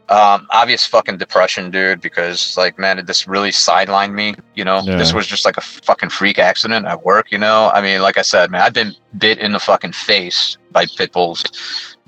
um, 0.10 0.48
obvious 0.52 0.86
fucking 0.86 1.18
depression, 1.18 1.72
dude. 1.72 2.02
Because 2.02 2.56
like, 2.58 2.78
man, 2.78 3.04
this 3.06 3.28
really 3.28 3.52
sidelined 3.52 4.14
me. 4.14 4.36
You 4.56 4.64
know, 4.66 4.82
Yeah. 4.84 4.98
this 4.98 5.14
was 5.14 5.26
just 5.28 5.46
like 5.46 5.58
a 5.58 5.62
fucking 5.62 6.10
freak 6.10 6.40
accident 6.40 6.86
at 6.86 7.04
work. 7.04 7.32
You 7.32 7.38
know, 7.38 7.72
I 7.74 7.82
mean, 7.82 8.02
like 8.02 8.18
I 8.18 8.22
said, 8.22 8.52
man, 8.52 8.62
I've 8.62 8.74
been 8.74 8.96
bit 9.18 9.38
in 9.40 9.52
the 9.54 9.60
fucking 9.60 9.92
face 9.94 10.58
by 10.72 10.86
pit 10.98 11.12
bulls. 11.12 11.44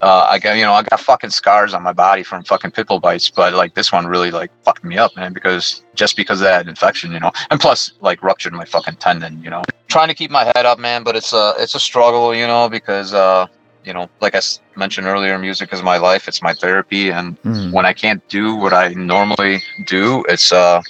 Uh, 0.02 0.28
I 0.30 0.40
got 0.40 0.58
you 0.58 0.64
know 0.64 0.74
I 0.74 0.84
got 0.84 1.00
fucking 1.00 1.30
scars 1.30 1.74
on 1.74 1.82
my 1.82 1.94
body 1.94 2.22
from 2.24 2.44
fucking 2.44 2.72
pit 2.72 2.88
bull 2.88 3.00
bites, 3.00 3.30
but 3.30 3.54
like 3.54 3.76
this 3.76 3.92
one 3.94 4.06
really 4.08 4.30
like 4.32 4.52
fucked 4.64 4.84
me 4.84 4.98
up, 4.98 5.16
man. 5.16 5.32
Because 5.32 5.84
just 5.94 6.18
because 6.18 6.42
of 6.42 6.46
that 6.46 6.68
infection, 6.68 7.12
you 7.14 7.20
know, 7.20 7.32
and 7.50 7.60
plus 7.62 7.94
like 8.02 8.22
ruptured 8.22 8.52
my 8.54 8.66
fucking 8.66 8.96
tendon, 8.98 9.42
you 9.42 9.50
know. 9.50 9.64
Trying 9.88 10.10
to 10.10 10.14
keep 10.14 10.32
my 10.32 10.44
head 10.54 10.66
up, 10.66 10.80
man, 10.80 11.04
but 11.04 11.16
it's 11.16 11.32
a 11.32 11.54
it's 11.60 11.76
a 11.76 11.80
struggle, 11.80 12.36
you 12.36 12.46
know, 12.46 12.68
because 12.68 13.14
uh, 13.14 13.48
you 13.86 13.94
know, 13.94 14.10
like 14.22 14.36
I 14.36 14.41
mentioned 14.76 15.07
earlier, 15.07 15.38
music 15.38 15.72
is 15.74 15.82
my 15.84 15.98
life. 15.98 16.28
It's 16.28 16.41
my 16.41 16.53
therapy, 16.53 17.10
and 17.12 17.41
Mm. 17.44 17.72
when 17.72 17.86
I 17.86 17.94
can't 17.94 18.26
do 18.30 18.56
what 18.56 18.74
I 18.74 18.90
normally 18.90 19.62
do, 19.86 20.24
it's 20.28 20.52
uh, 20.52 20.82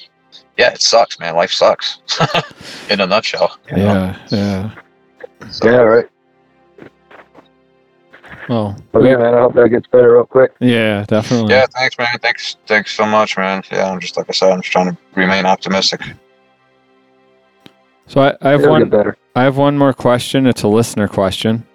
yeah, 0.57 0.71
it 0.71 0.81
sucks, 0.81 1.19
man. 1.19 1.35
Life 1.35 1.51
sucks, 1.51 1.99
in 2.89 3.01
a 3.01 3.05
nutshell. 3.07 3.57
you 3.69 3.77
know? 3.77 3.83
Yeah. 3.83 4.17
Yeah. 4.29 4.71
Yeah, 5.63 5.69
right. 5.77 6.05
Well. 8.47 8.77
Well, 8.93 9.05
yeah, 9.05 9.17
man. 9.17 9.33
I 9.33 9.39
hope 9.39 9.55
that 9.55 9.69
gets 9.69 9.87
better 9.87 10.13
real 10.13 10.25
quick. 10.25 10.53
Yeah. 10.59 11.03
Definitely. 11.07 11.53
Yeah, 11.53 11.65
thanks, 11.75 11.97
man. 11.97 12.07
Thanks, 12.21 12.57
thanks 12.67 12.91
so 12.93 13.05
much, 13.05 13.37
man. 13.37 13.63
Yeah, 13.71 13.89
I'm 13.91 13.99
just 13.99 14.17
like 14.17 14.27
I 14.29 14.33
said, 14.33 14.51
I'm 14.51 14.61
just 14.61 14.71
trying 14.71 14.91
to 14.91 14.97
remain 15.15 15.45
optimistic. 15.45 16.01
So 18.07 18.21
I, 18.21 18.35
I 18.41 18.51
have 18.51 18.59
It'll 18.61 18.71
one. 18.71 18.81
get 18.83 18.91
better. 18.91 19.17
I 19.35 19.43
have 19.43 19.57
one 19.57 19.77
more 19.77 19.93
question. 19.93 20.45
It's 20.45 20.61
a 20.63 20.67
listener 20.67 21.07
question. 21.07 21.65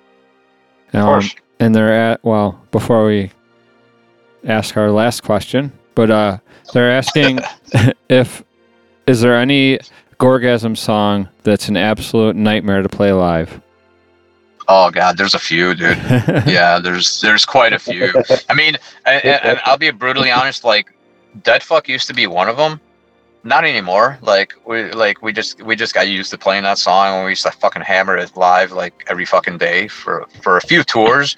Of 0.93 1.01
Um, 1.01 1.05
course. 1.07 1.35
and 1.59 1.75
they're 1.75 1.93
at 1.93 2.25
well 2.25 2.61
before 2.71 3.07
we 3.07 3.31
ask 4.45 4.77
our 4.77 4.91
last 4.91 5.23
question, 5.23 5.73
but 5.95 6.11
uh, 6.11 6.39
they're 6.73 6.91
asking 6.91 7.41
if 8.09 8.43
is 9.07 9.21
there 9.21 9.37
any 9.37 9.79
Gorgasm 10.19 10.77
song 10.77 11.29
that's 11.43 11.69
an 11.69 11.77
absolute 11.77 12.37
nightmare 12.37 12.83
to 12.83 12.89
play 12.89 13.13
live? 13.13 13.61
Oh 14.69 14.91
God, 14.91 15.17
there's 15.17 15.35
a 15.35 15.39
few, 15.39 15.75
dude. 15.75 15.97
yeah, 16.47 16.79
there's 16.79 17.21
there's 17.21 17.45
quite 17.45 17.73
a 17.73 17.79
few. 17.79 18.13
I 18.49 18.55
mean, 18.55 18.77
and, 19.05 19.25
and 19.25 19.61
I'll 19.65 19.79
be 19.79 19.91
brutally 19.91 20.31
honest. 20.31 20.63
Like 20.65 20.95
Dead 21.43 21.63
Fuck 21.63 21.89
used 21.89 22.07
to 22.09 22.15
be 22.15 22.27
one 22.27 22.49
of 22.49 22.57
them. 22.57 22.81
Not 23.43 23.65
anymore. 23.65 24.19
Like 24.21 24.55
we 24.67 24.91
like 24.93 25.23
we 25.23 25.33
just 25.33 25.63
we 25.63 25.75
just 25.75 25.95
got 25.95 26.09
used 26.09 26.31
to 26.31 26.39
playing 26.39 26.65
that 26.65 26.77
song 26.79 27.15
and 27.17 27.25
we 27.25 27.31
used 27.31 27.43
to 27.45 27.51
fucking 27.51 27.83
hammer 27.83 28.17
it 28.17 28.37
live 28.37 28.71
like 28.73 29.05
every 29.09 29.25
fucking 29.25 29.57
day 29.59 29.89
for 29.89 30.27
for 30.43 30.59
a 30.59 30.61
few 30.61 30.85
tours. 30.85 31.37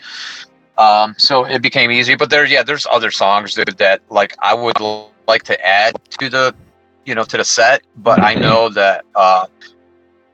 Um, 0.78 1.14
so 1.16 1.44
it 1.44 1.62
became 1.62 1.90
easy. 1.92 2.16
But 2.16 2.28
there, 2.30 2.44
yeah, 2.44 2.62
there's 2.64 2.86
other 2.90 3.10
songs 3.12 3.54
that, 3.54 3.76
that 3.78 4.00
like 4.10 4.34
I 4.40 4.52
would 4.54 4.80
l- 4.80 5.12
like 5.28 5.44
to 5.44 5.64
add 5.64 5.94
to 6.18 6.28
the, 6.28 6.54
you 7.04 7.14
know, 7.14 7.22
to 7.24 7.36
the 7.36 7.44
set. 7.44 7.82
But 7.98 8.20
I 8.20 8.34
know 8.34 8.68
that 8.70 9.04
uh, 9.14 9.46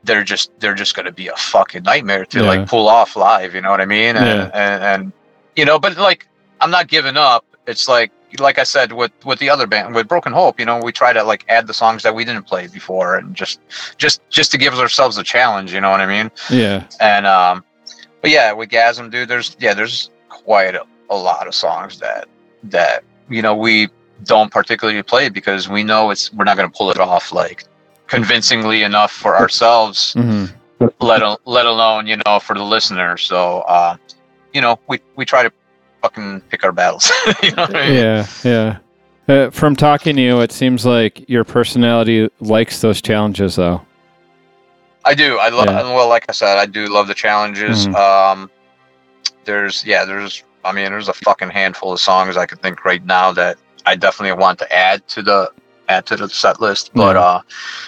they're 0.04 0.24
just 0.24 0.50
they're 0.60 0.74
just 0.74 0.94
gonna 0.96 1.12
be 1.12 1.28
a 1.28 1.36
fucking 1.36 1.82
nightmare 1.82 2.24
to 2.26 2.38
Yeah. 2.40 2.46
like 2.46 2.66
pull 2.66 2.88
off 2.88 3.14
live. 3.14 3.54
You 3.54 3.60
know 3.60 3.70
what 3.70 3.82
I 3.82 3.86
mean? 3.86 4.16
And, 4.16 4.26
Yeah. 4.26 4.50
and 4.54 4.82
and 4.84 5.12
you 5.56 5.66
know, 5.66 5.78
but 5.78 5.98
like 5.98 6.26
I'm 6.62 6.70
not 6.70 6.88
giving 6.88 7.16
up. 7.18 7.44
It's 7.66 7.88
like 7.88 8.10
like 8.38 8.58
I 8.58 8.64
said 8.64 8.92
with 8.92 9.12
with 9.24 9.38
the 9.38 9.48
other 9.50 9.66
band 9.66 9.94
with 9.94 10.08
Broken 10.08 10.32
Hope. 10.32 10.58
You 10.58 10.66
know, 10.66 10.78
we 10.78 10.92
try 10.92 11.12
to 11.12 11.22
like 11.22 11.44
add 11.48 11.66
the 11.66 11.74
songs 11.74 12.02
that 12.02 12.14
we 12.14 12.24
didn't 12.24 12.44
play 12.44 12.66
before 12.66 13.16
and 13.16 13.34
just 13.34 13.60
just 13.96 14.20
just 14.30 14.50
to 14.52 14.58
give 14.58 14.74
ourselves 14.74 15.18
a 15.18 15.24
challenge. 15.24 15.72
You 15.72 15.80
know 15.80 15.90
what 15.90 16.00
I 16.00 16.06
mean? 16.06 16.30
Yeah. 16.50 16.86
And 17.00 17.26
um, 17.26 17.64
but 18.20 18.30
yeah, 18.30 18.52
with 18.52 18.68
Gasm, 18.68 19.10
dude, 19.10 19.28
there's 19.28 19.56
yeah, 19.60 19.74
there's 19.74 20.10
quite 20.28 20.74
a, 20.74 20.84
a 21.10 21.16
lot 21.16 21.46
of 21.46 21.54
songs 21.54 21.98
that 22.00 22.28
that 22.64 23.04
you 23.28 23.42
know 23.42 23.54
we 23.54 23.88
don't 24.24 24.50
particularly 24.50 25.02
play 25.02 25.28
because 25.28 25.68
we 25.68 25.82
know 25.82 26.10
it's 26.10 26.32
we're 26.32 26.44
not 26.44 26.56
gonna 26.56 26.70
pull 26.70 26.90
it 26.90 26.98
off 26.98 27.32
like 27.32 27.64
convincingly 28.06 28.82
enough 28.82 29.12
for 29.12 29.36
ourselves, 29.36 30.12
hmm 30.14 30.46
let 31.00 31.22
let 31.46 31.66
alone 31.66 32.06
you 32.06 32.16
know 32.26 32.38
for 32.40 32.54
the 32.54 32.62
listener. 32.62 33.16
So 33.16 33.60
uh, 33.60 33.96
you 34.52 34.60
know 34.60 34.78
we 34.88 35.00
we 35.16 35.24
try 35.24 35.42
to 35.42 35.50
fucking 36.02 36.40
pick 36.42 36.64
our 36.64 36.72
battles. 36.72 37.10
you 37.42 37.52
know 37.52 37.64
I 37.64 37.72
mean? 37.72 37.94
Yeah. 37.94 38.26
Yeah. 38.44 38.78
Uh, 39.28 39.50
from 39.50 39.76
talking 39.76 40.16
to 40.16 40.22
you, 40.22 40.40
it 40.40 40.52
seems 40.52 40.86
like 40.86 41.28
your 41.28 41.44
personality 41.44 42.30
likes 42.40 42.80
those 42.80 43.02
challenges, 43.02 43.56
though. 43.56 43.82
I 45.04 45.14
do. 45.14 45.38
I 45.38 45.48
love. 45.50 45.66
Yeah. 45.66 45.82
Well, 45.94 46.08
like 46.08 46.24
I 46.28 46.32
said, 46.32 46.58
I 46.58 46.66
do 46.66 46.86
love 46.86 47.08
the 47.08 47.14
challenges. 47.14 47.86
Mhm. 47.86 47.94
Um, 47.94 48.50
there's 49.44 49.84
yeah, 49.84 50.04
there's. 50.04 50.42
I 50.64 50.72
mean, 50.72 50.90
there's 50.90 51.08
a 51.08 51.14
fucking 51.14 51.50
handful 51.50 51.92
of 51.92 52.00
songs 52.00 52.36
I 52.36 52.44
could 52.46 52.60
think 52.62 52.84
right 52.84 53.04
now 53.04 53.32
that 53.32 53.58
I 53.86 53.96
definitely 53.96 54.38
want 54.38 54.58
to 54.60 54.72
add 54.72 55.06
to 55.08 55.22
the 55.22 55.50
add 55.88 56.04
to 56.06 56.16
the 56.16 56.28
set 56.28 56.60
list. 56.60 56.90
But 56.94 57.16
Yeah. 57.16 57.20
uh, 57.22 57.40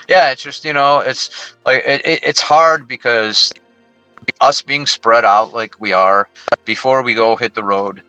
yeah, 0.08 0.30
it's 0.30 0.42
just 0.42 0.64
you 0.64 0.72
know, 0.72 1.00
it's 1.00 1.54
like 1.66 1.82
it, 1.84 2.06
it, 2.06 2.20
it's 2.22 2.40
hard 2.40 2.86
because 2.88 3.52
us 4.40 4.62
being 4.62 4.86
spread 4.86 5.24
out 5.24 5.52
like 5.52 5.80
we 5.80 5.92
are 5.92 6.28
before 6.64 7.02
we 7.02 7.14
go 7.14 7.36
hit 7.36 7.54
the 7.54 7.64
road. 7.64 8.02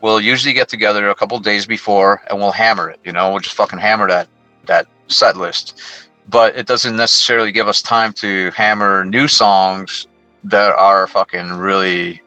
We'll 0.00 0.20
usually 0.20 0.54
get 0.54 0.68
together 0.68 1.08
a 1.10 1.14
couple 1.14 1.38
days 1.40 1.66
before 1.66 2.22
and 2.30 2.38
we'll 2.38 2.52
hammer 2.52 2.88
it. 2.90 3.00
You 3.04 3.12
know, 3.12 3.30
we'll 3.30 3.40
just 3.40 3.56
fucking 3.56 3.78
hammer 3.78 4.06
that 4.08 4.28
that 4.66 4.86
set 5.08 5.36
list 5.36 5.80
but 6.28 6.54
it 6.54 6.66
doesn't 6.66 6.94
necessarily 6.96 7.50
give 7.50 7.68
us 7.68 7.80
time 7.80 8.12
to 8.12 8.50
hammer 8.50 9.02
new 9.02 9.26
songs 9.26 10.06
that 10.44 10.70
are 10.74 11.06
fucking 11.06 11.48
really 11.52 12.20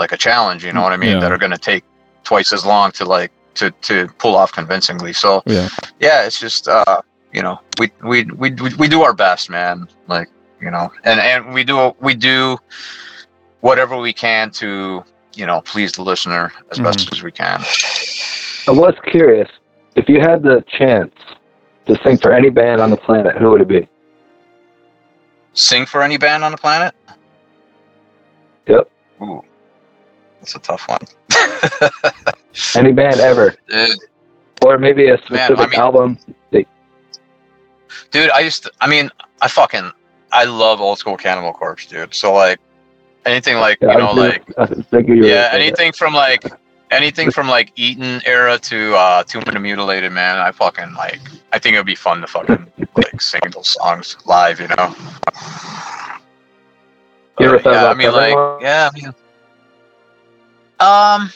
like 0.00 0.10
a 0.10 0.16
challenge 0.16 0.64
you 0.64 0.72
know 0.72 0.82
what 0.82 0.92
i 0.92 0.96
mean 0.96 1.10
Yeah. 1.10 1.20
that 1.20 1.30
are 1.30 1.38
going 1.38 1.52
to 1.52 1.58
take 1.58 1.84
twice 2.24 2.52
as 2.52 2.64
long 2.66 2.90
to 2.92 3.04
like 3.04 3.30
to 3.54 3.70
to 3.82 4.08
pull 4.18 4.34
off 4.34 4.50
convincingly 4.50 5.12
so 5.12 5.42
Yeah. 5.46 5.68
yeah 6.00 6.24
it's 6.26 6.40
just 6.40 6.66
uh 6.66 7.02
you 7.32 7.40
know 7.42 7.60
we 7.78 7.92
we 8.02 8.24
we 8.24 8.50
we, 8.50 8.74
we 8.74 8.88
do 8.88 9.02
our 9.02 9.14
best 9.14 9.48
man 9.48 9.86
like 10.08 10.28
you 10.60 10.70
know 10.70 10.92
and 11.04 11.20
and 11.20 11.52
we 11.54 11.64
do 11.64 11.94
we 12.00 12.14
do 12.14 12.58
whatever 13.60 13.96
we 13.96 14.12
can 14.12 14.50
to 14.50 15.04
you 15.34 15.46
know 15.46 15.60
please 15.62 15.92
the 15.92 16.02
listener 16.02 16.52
as 16.70 16.76
mm-hmm. 16.76 16.84
best 16.84 17.12
as 17.12 17.22
we 17.22 17.32
can 17.32 17.60
I 18.68 18.72
was 18.72 18.94
curious 19.10 19.48
if 19.96 20.08
you 20.08 20.20
had 20.20 20.42
the 20.42 20.64
chance 20.68 21.14
to 21.86 21.98
sing 22.04 22.18
for 22.18 22.32
any 22.32 22.50
band 22.50 22.80
on 22.80 22.90
the 22.90 22.96
planet, 22.96 23.36
who 23.36 23.50
would 23.50 23.62
it 23.62 23.68
be? 23.68 23.88
sing 25.54 25.84
for 25.84 26.02
any 26.02 26.16
band 26.16 26.44
on 26.44 26.52
the 26.52 26.58
planet 26.58 26.94
Yep. 28.68 28.90
Ooh, 29.22 29.42
that's 30.38 30.54
a 30.54 30.58
tough 30.60 30.86
one 30.88 31.00
Any 32.76 32.92
band 32.92 33.20
ever, 33.20 33.54
Dude, 33.68 33.98
or 34.64 34.78
maybe 34.78 35.06
a 35.08 35.12
Man, 35.12 35.18
specific 35.18 35.58
I 35.58 35.66
mean- 35.66 35.80
album? 35.80 36.18
dude 38.10 38.30
i 38.30 38.40
used 38.40 38.62
to 38.64 38.72
i 38.80 38.88
mean 38.88 39.10
i 39.42 39.48
fucking 39.48 39.90
i 40.32 40.44
love 40.44 40.80
old 40.80 40.98
school 40.98 41.16
cannibal 41.16 41.52
corpse 41.52 41.86
dude 41.86 42.14
so 42.14 42.32
like 42.32 42.58
anything 43.26 43.56
like 43.58 43.78
Yeah, 43.80 43.88
you 43.90 43.96
know 43.96 44.12
like 44.12 44.42
just- 44.46 44.58
I 44.58 44.64
was 44.64 44.86
thinking 44.90 45.16
you 45.16 45.24
were 45.24 45.28
yeah 45.28 45.48
gonna 45.50 45.50
say 45.50 45.64
that. 45.64 45.78
anything 45.78 45.92
from 45.92 46.14
like 46.14 46.44
anything 46.90 47.30
from 47.30 47.48
like 47.48 47.72
Eaten 47.76 48.20
era 48.26 48.58
to 48.58 48.94
uh 48.94 49.22
tomb 49.24 49.42
of 49.46 49.54
the 49.54 49.60
mutilated 49.60 50.12
man 50.12 50.38
i 50.38 50.50
fucking 50.52 50.92
like 50.94 51.20
i 51.52 51.58
think 51.58 51.74
it 51.74 51.78
would 51.78 51.86
be 51.86 51.94
fun 51.96 52.20
to 52.20 52.26
fucking 52.26 52.70
like 52.96 53.20
sing 53.20 53.40
those 53.52 53.70
songs 53.80 54.16
live 54.26 54.60
you 54.60 54.68
know 54.68 54.94
But, 57.36 57.62
yeah, 57.64 57.88
i 57.88 57.94
mean 57.94 58.12
like 58.12 58.32
one? 58.34 58.60
yeah 58.60 58.90
I 58.92 58.98
mean, 58.98 59.12
um 60.80 61.30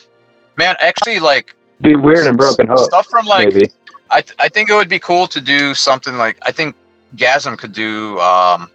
man 0.57 0.77
actually 0.81 1.19
like 1.19 1.55
Be 1.81 1.95
weird 1.97 2.27
and 2.27 2.37
broken 2.37 2.67
hope, 2.67 2.79
stuff 2.79 3.07
from 3.09 3.27
like 3.27 3.55
maybe. 3.55 3.71
I, 4.11 4.21
th- 4.21 4.37
I 4.39 4.49
think 4.49 4.71
it 4.71 4.75
would 4.75 4.89
be 4.89 4.99
cool 4.99 5.27
to 5.29 5.41
do 5.41 5.75
something 5.75 6.17
like 6.17 6.37
I 6.43 6.53
think 6.53 6.77
Gasm 7.17 7.57
could 7.59 7.73
do 7.73 8.19
um, 8.21 8.71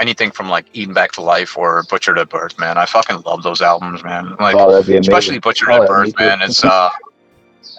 anything 0.00 0.30
from 0.30 0.48
like 0.48 0.66
Eaten 0.72 0.94
Back 0.94 1.12
to 1.12 1.20
Life 1.20 1.56
or 1.56 1.82
Butchered 1.88 2.18
at 2.18 2.28
Birth, 2.28 2.58
man. 2.58 2.78
I 2.78 2.86
fucking 2.86 3.22
love 3.22 3.42
those 3.42 3.60
albums, 3.62 4.02
man. 4.02 4.34
Like 4.40 4.56
oh, 4.56 4.70
that'd 4.72 4.86
be 4.86 4.96
especially 4.96 5.38
Butchered 5.38 5.68
Oh, 5.70 5.82
at 5.82 5.88
Birth, 5.88 6.12
man. 6.18 6.40
It's 6.42 6.64
uh, 6.64 6.90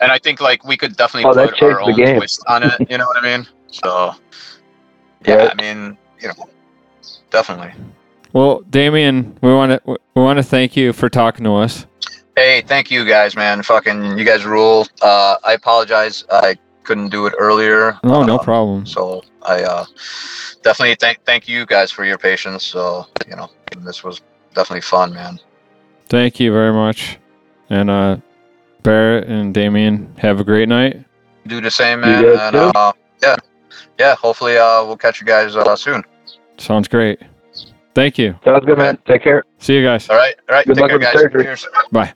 and 0.01 0.11
I 0.11 0.17
think 0.19 0.39
like 0.41 0.63
we 0.63 0.77
could 0.77 0.95
definitely 0.95 1.29
Oh, 1.29 1.47
put 1.47 1.61
our 1.61 1.81
own 1.81 1.95
game. 1.95 2.17
twist 2.17 2.43
on 2.47 2.63
it. 2.63 2.73
You 2.89 2.97
know 2.97 3.05
what 3.05 3.23
I 3.23 3.37
mean? 3.37 3.47
So 3.71 4.15
yeah, 5.25 5.35
Right. 5.35 5.51
I 5.51 5.61
mean, 5.61 5.97
you 6.21 6.27
know, 6.29 6.49
definitely. 7.29 7.73
Well, 8.33 8.61
Damian, 8.69 9.37
we 9.41 9.53
want 9.53 9.71
to 9.71 9.81
we 10.15 10.21
want 10.21 10.37
to 10.37 10.43
thank 10.43 10.77
you 10.77 10.93
for 10.93 11.09
talking 11.09 11.43
to 11.45 11.53
us. 11.55 11.85
Hey, 12.37 12.61
thank 12.65 12.89
you 12.89 13.05
guys, 13.05 13.35
man. 13.35 13.61
Fucking, 13.61 14.17
you 14.17 14.23
guys 14.23 14.45
rule. 14.45 14.87
Uh, 15.01 15.35
I 15.43 15.51
apologize. 15.53 16.23
I 16.31 16.57
couldn't 16.83 17.09
do 17.09 17.25
it 17.27 17.33
earlier. 17.37 17.97
No, 18.03 18.23
no 18.23 18.35
Uh, 18.35 18.43
problem. 18.43 18.85
So 18.85 19.23
I 19.43 19.63
uh, 19.63 19.85
definitely 20.63 20.95
thank 20.95 21.23
thank 21.25 21.47
you 21.47 21.65
guys 21.65 21.91
for 21.91 22.03
your 22.05 22.17
patience. 22.17 22.63
So 22.65 23.05
you 23.27 23.35
know, 23.35 23.49
this 23.77 24.03
was 24.03 24.21
definitely 24.53 24.81
fun, 24.81 25.13
man. 25.13 25.39
Thank 26.09 26.39
you 26.39 26.51
very 26.51 26.73
much. 26.73 27.17
And 27.69 27.89
uh, 27.89 28.17
Barrett 28.83 29.27
and 29.27 29.53
Damian, 29.53 30.13
have 30.17 30.39
a 30.39 30.43
great 30.43 30.67
night. 30.67 31.03
Do 31.47 31.61
the 31.61 31.71
same, 31.71 32.01
man. 32.01 32.25
And 32.25 32.55
uh, 32.55 32.93
yeah, 33.23 33.35
yeah. 33.99 34.15
Hopefully, 34.15 34.57
uh, 34.57 34.83
we'll 34.85 34.97
catch 34.97 35.21
you 35.21 35.25
guys 35.27 35.55
uh, 35.55 35.75
soon. 35.75 36.03
Sounds 36.57 36.87
great. 36.87 37.21
Thank 37.93 38.17
you. 38.17 38.35
Sounds 38.45 38.65
good, 38.65 38.77
man. 38.77 38.97
Take 39.05 39.23
care. 39.23 39.43
See 39.59 39.75
you 39.75 39.83
guys. 39.83 40.09
All 40.09 40.15
right, 40.15 40.35
all 40.49 40.55
right. 40.55 40.65
Good 40.65 40.75
take 40.75 40.81
luck 40.81 40.89
care, 40.91 40.99
with 40.99 41.07
the 41.07 41.13
guys. 41.13 41.21
surgery. 41.21 41.43
Cheers. 41.43 41.67
Bye. 41.91 42.13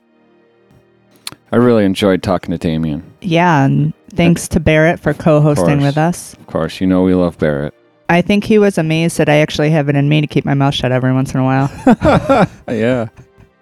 I 1.55 1.57
really 1.57 1.85
enjoyed 1.85 2.21
talking 2.21 2.51
to 2.51 2.57
Damian. 2.57 3.01
Yeah, 3.21 3.63
and 3.63 3.93
thanks 4.09 4.49
to 4.49 4.59
Barrett 4.59 4.99
for 4.99 5.13
co-hosting 5.13 5.79
course. 5.79 5.83
with 5.83 5.97
us. 5.97 6.33
Of 6.33 6.47
course, 6.47 6.81
you 6.81 6.85
know 6.85 7.01
we 7.03 7.13
love 7.13 7.37
Barrett. 7.37 7.73
I 8.09 8.21
think 8.21 8.43
he 8.43 8.59
was 8.59 8.77
amazed 8.77 9.17
that 9.19 9.29
I 9.29 9.35
actually 9.35 9.69
have 9.69 9.87
it 9.87 9.95
in 9.95 10.09
me 10.09 10.19
to 10.19 10.27
keep 10.27 10.43
my 10.43 10.53
mouth 10.53 10.73
shut 10.73 10.91
every 10.91 11.13
once 11.13 11.33
in 11.33 11.39
a 11.39 11.45
while. 11.45 11.71
yeah. 12.67 13.07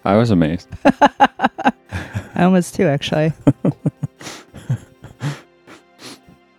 I 0.06 0.15
was 0.15 0.32
amazed. 0.32 0.70
I 2.34 2.48
was 2.48 2.72
too, 2.72 2.88
actually. 2.88 3.32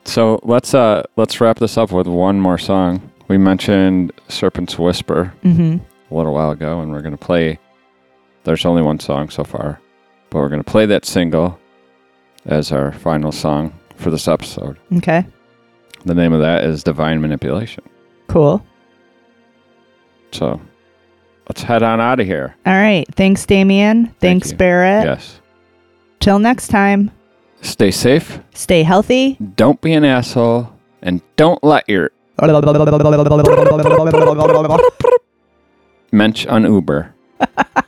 So 0.04 0.38
let's 0.44 0.72
uh 0.72 1.02
let's 1.16 1.40
wrap 1.40 1.58
this 1.58 1.76
up 1.76 1.90
with 1.90 2.06
one 2.06 2.40
more 2.40 2.58
song. 2.58 3.10
We 3.26 3.38
mentioned 3.38 4.12
Serpents 4.28 4.78
Whisper 4.78 5.34
hmm 5.42 5.78
a 6.12 6.14
little 6.14 6.32
while 6.32 6.52
ago, 6.52 6.80
and 6.80 6.92
we're 6.92 7.02
gonna 7.02 7.16
play. 7.16 7.58
There's 8.44 8.64
only 8.64 8.82
one 8.82 9.00
song 9.00 9.30
so 9.30 9.42
far, 9.42 9.80
but 10.34 10.40
we're 10.40 10.48
gonna 10.48 10.64
play 10.64 10.84
that 10.84 11.04
single 11.04 11.56
as 12.44 12.72
our 12.72 12.90
final 12.90 13.30
song 13.30 13.72
for 13.94 14.10
this 14.10 14.26
episode. 14.26 14.76
Okay, 14.96 15.24
The 16.04 16.14
name 16.14 16.32
of 16.32 16.40
that 16.40 16.64
is 16.64 16.82
Divine 16.82 17.20
Manipulation. 17.20 17.84
cool. 18.26 18.60
So 20.32 20.60
let's 21.48 21.62
head 21.62 21.84
on 21.84 22.00
out 22.00 22.18
of 22.18 22.26
here. 22.26 22.56
All 22.66 22.72
right. 22.74 23.06
Thanks, 23.14 23.46
Damian. 23.46 24.08
Thanks. 24.18 24.52
Barrett. 24.52 25.04
Yes. 25.04 25.40
Till 26.18 26.40
next 26.40 26.66
time, 26.68 27.12
Stay 27.60 27.92
safe. 27.92 28.40
stay 28.54 28.82
healthy. 28.82 29.36
Don't 29.54 29.80
be 29.80 29.92
an 29.92 30.04
asshole, 30.04 30.72
and 31.02 31.22
don't 31.36 31.62
let 31.62 31.88
your 31.88 32.10
mensch 36.12 36.46
on 36.46 36.64
Uber. 36.64 37.14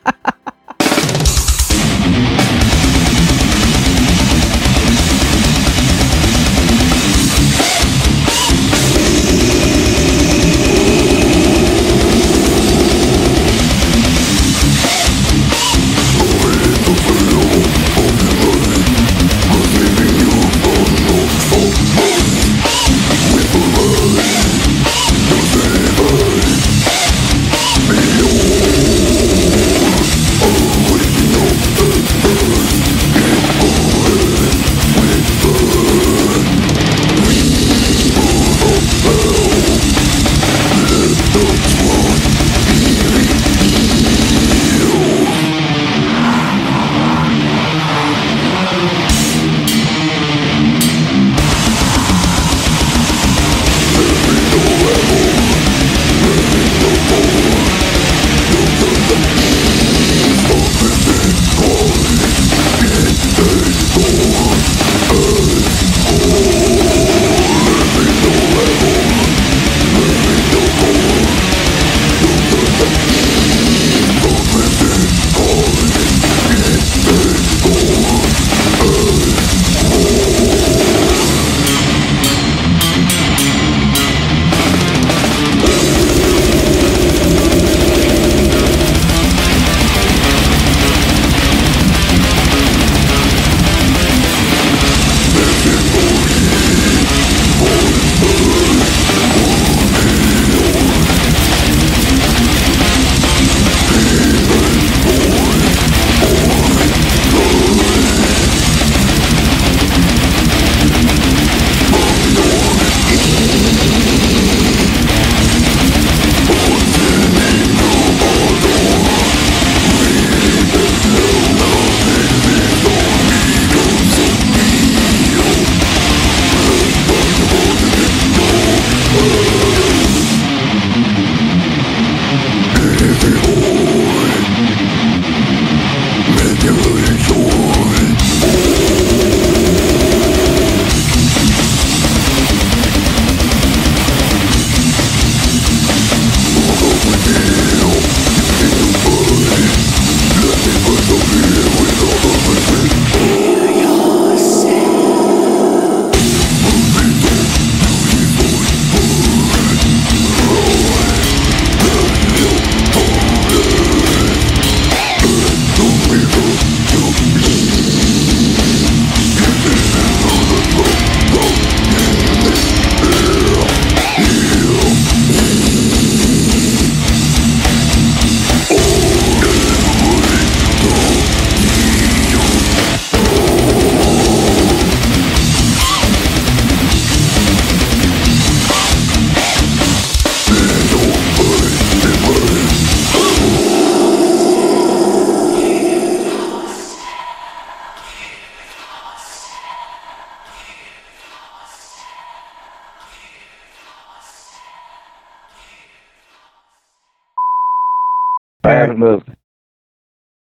moved. 209.07 209.29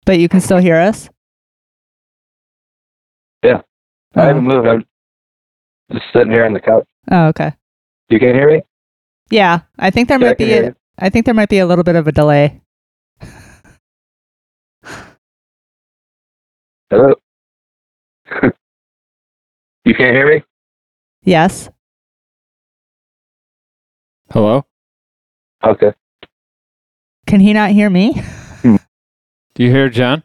But 0.06 0.18
you 0.18 0.28
can 0.28 0.40
still 0.40 0.58
hear 0.58 0.76
us? 0.76 1.08
Yeah. 3.42 3.60
Oh, 4.16 4.22
I 4.22 4.26
haven't 4.26 4.50
oh. 4.50 4.62
moved. 4.62 4.66
I'm 4.68 5.96
just 5.98 6.06
sitting 6.12 6.32
here 6.32 6.44
on 6.44 6.52
the 6.54 6.60
couch. 6.60 6.86
oh, 7.10 7.26
okay. 7.28 7.52
You 8.08 8.18
can 8.18 8.34
hear 8.34 8.50
me? 8.50 8.62
Yeah, 9.30 9.60
I 9.78 9.90
think 9.90 10.08
there 10.08 10.18
Yeah, 10.18 10.26
might 10.28 10.38
can 10.38 10.46
be. 10.46 10.52
hear 10.52 10.62
A, 10.62 10.66
you. 10.66 10.74
I 10.98 11.10
think 11.10 11.26
there 11.26 11.34
might 11.34 11.48
be 11.50 11.58
a 11.58 11.66
little 11.66 11.84
bit 11.84 11.96
of 11.96 12.06
a 12.08 12.12
delay. 12.12 12.60
Hello? 16.90 17.12
you 19.84 19.94
can't 19.94 20.16
hear 20.16 20.26
me? 20.34 20.42
Yes. 21.22 21.68
Hello? 24.32 24.64
Okay. 25.62 25.92
Can 27.26 27.40
he 27.40 27.52
not 27.52 27.70
hear 27.72 27.90
me? 27.90 28.22
Do 29.58 29.64
you 29.64 29.70
hear 29.72 29.88
John? 29.90 30.22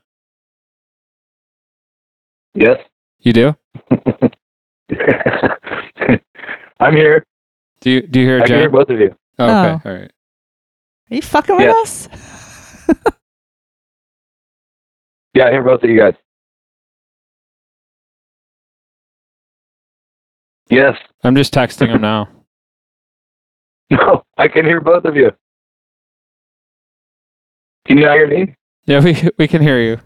Yes. 2.53 2.77
You 3.21 3.33
do? 3.33 3.55
I'm 6.79 6.95
here. 6.95 7.25
Do 7.81 7.89
you 7.89 8.01
do 8.05 8.19
you 8.19 8.27
hear 8.27 8.45
John? 8.45 8.57
I 8.57 8.59
hear 8.59 8.69
both 8.69 8.89
of 8.91 8.99
you. 8.99 9.15
Oh, 9.39 9.45
okay. 9.45 9.81
Oh. 9.83 9.89
All 9.89 9.95
right. 9.97 10.11
Are 11.09 11.15
you 11.15 11.23
fucking 11.23 11.55
with 11.55 11.65
Yeah. 11.65 11.81
us? 11.81 12.07
Yeah, 15.35 15.45
I 15.47 15.51
hear 15.51 15.63
both 15.63 15.81
of 15.83 15.89
you 15.89 15.97
guys. 15.99 16.13
Yes. 20.69 20.95
I'm 21.23 21.35
just 21.35 21.51
texting 21.51 21.87
him 21.87 22.01
now. 22.01 22.29
No, 23.89 24.23
I 24.37 24.47
can 24.47 24.63
hear 24.65 24.79
both 24.79 25.05
of 25.05 25.15
you. 25.15 25.31
Can 27.87 27.97
you 27.97 28.05
not 28.05 28.13
hear 28.13 28.27
me? 28.27 28.55
Yeah, 28.85 28.99
we 29.03 29.15
we 29.37 29.47
can 29.47 29.61
hear 29.61 29.79
you. 29.79 29.99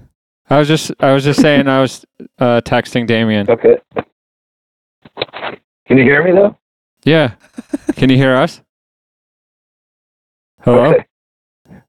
I 0.49 0.60
was 0.60 0.68
just 0.68 0.91
I 0.99 1.12
was 1.14 1.24
just 1.24 1.41
saying 1.41 1.68
I 1.68 1.82
was 1.82 2.06
uh, 2.40 2.62
texting 2.62 3.08
Damian. 3.08 3.49
Okay. 3.49 3.78
Can 5.88 5.98
you 5.98 6.04
hear 6.04 6.24
me 6.24 6.32
though? 6.32 6.58
Yeah. 7.04 7.34
Can 7.95 8.10
you 8.10 8.18
hear 8.18 8.36
us? 8.36 8.62
Hello? 10.62 10.94
Okay. 10.94 11.06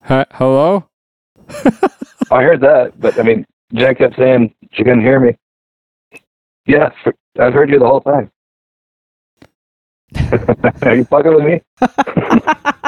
Hi- 0.03 0.27
hello? 0.33 0.89
I 2.31 2.43
heard 2.43 2.61
that, 2.61 2.93
but 3.01 3.19
I 3.19 3.23
mean, 3.23 3.45
Jen 3.75 3.95
kept 3.95 4.17
saying 4.17 4.55
she 4.73 4.85
couldn't 4.85 5.01
hear 5.03 5.19
me. 5.21 5.37
Yeah, 6.67 6.91
I've 7.39 7.55
heard 7.55 7.71
you 7.71 7.79
the 7.79 7.87
whole 7.87 8.01
time. 8.03 8.31
Are 10.83 10.95
you 10.95 11.05
fucking 11.05 11.35
with 11.35 11.45
me? 11.45 11.61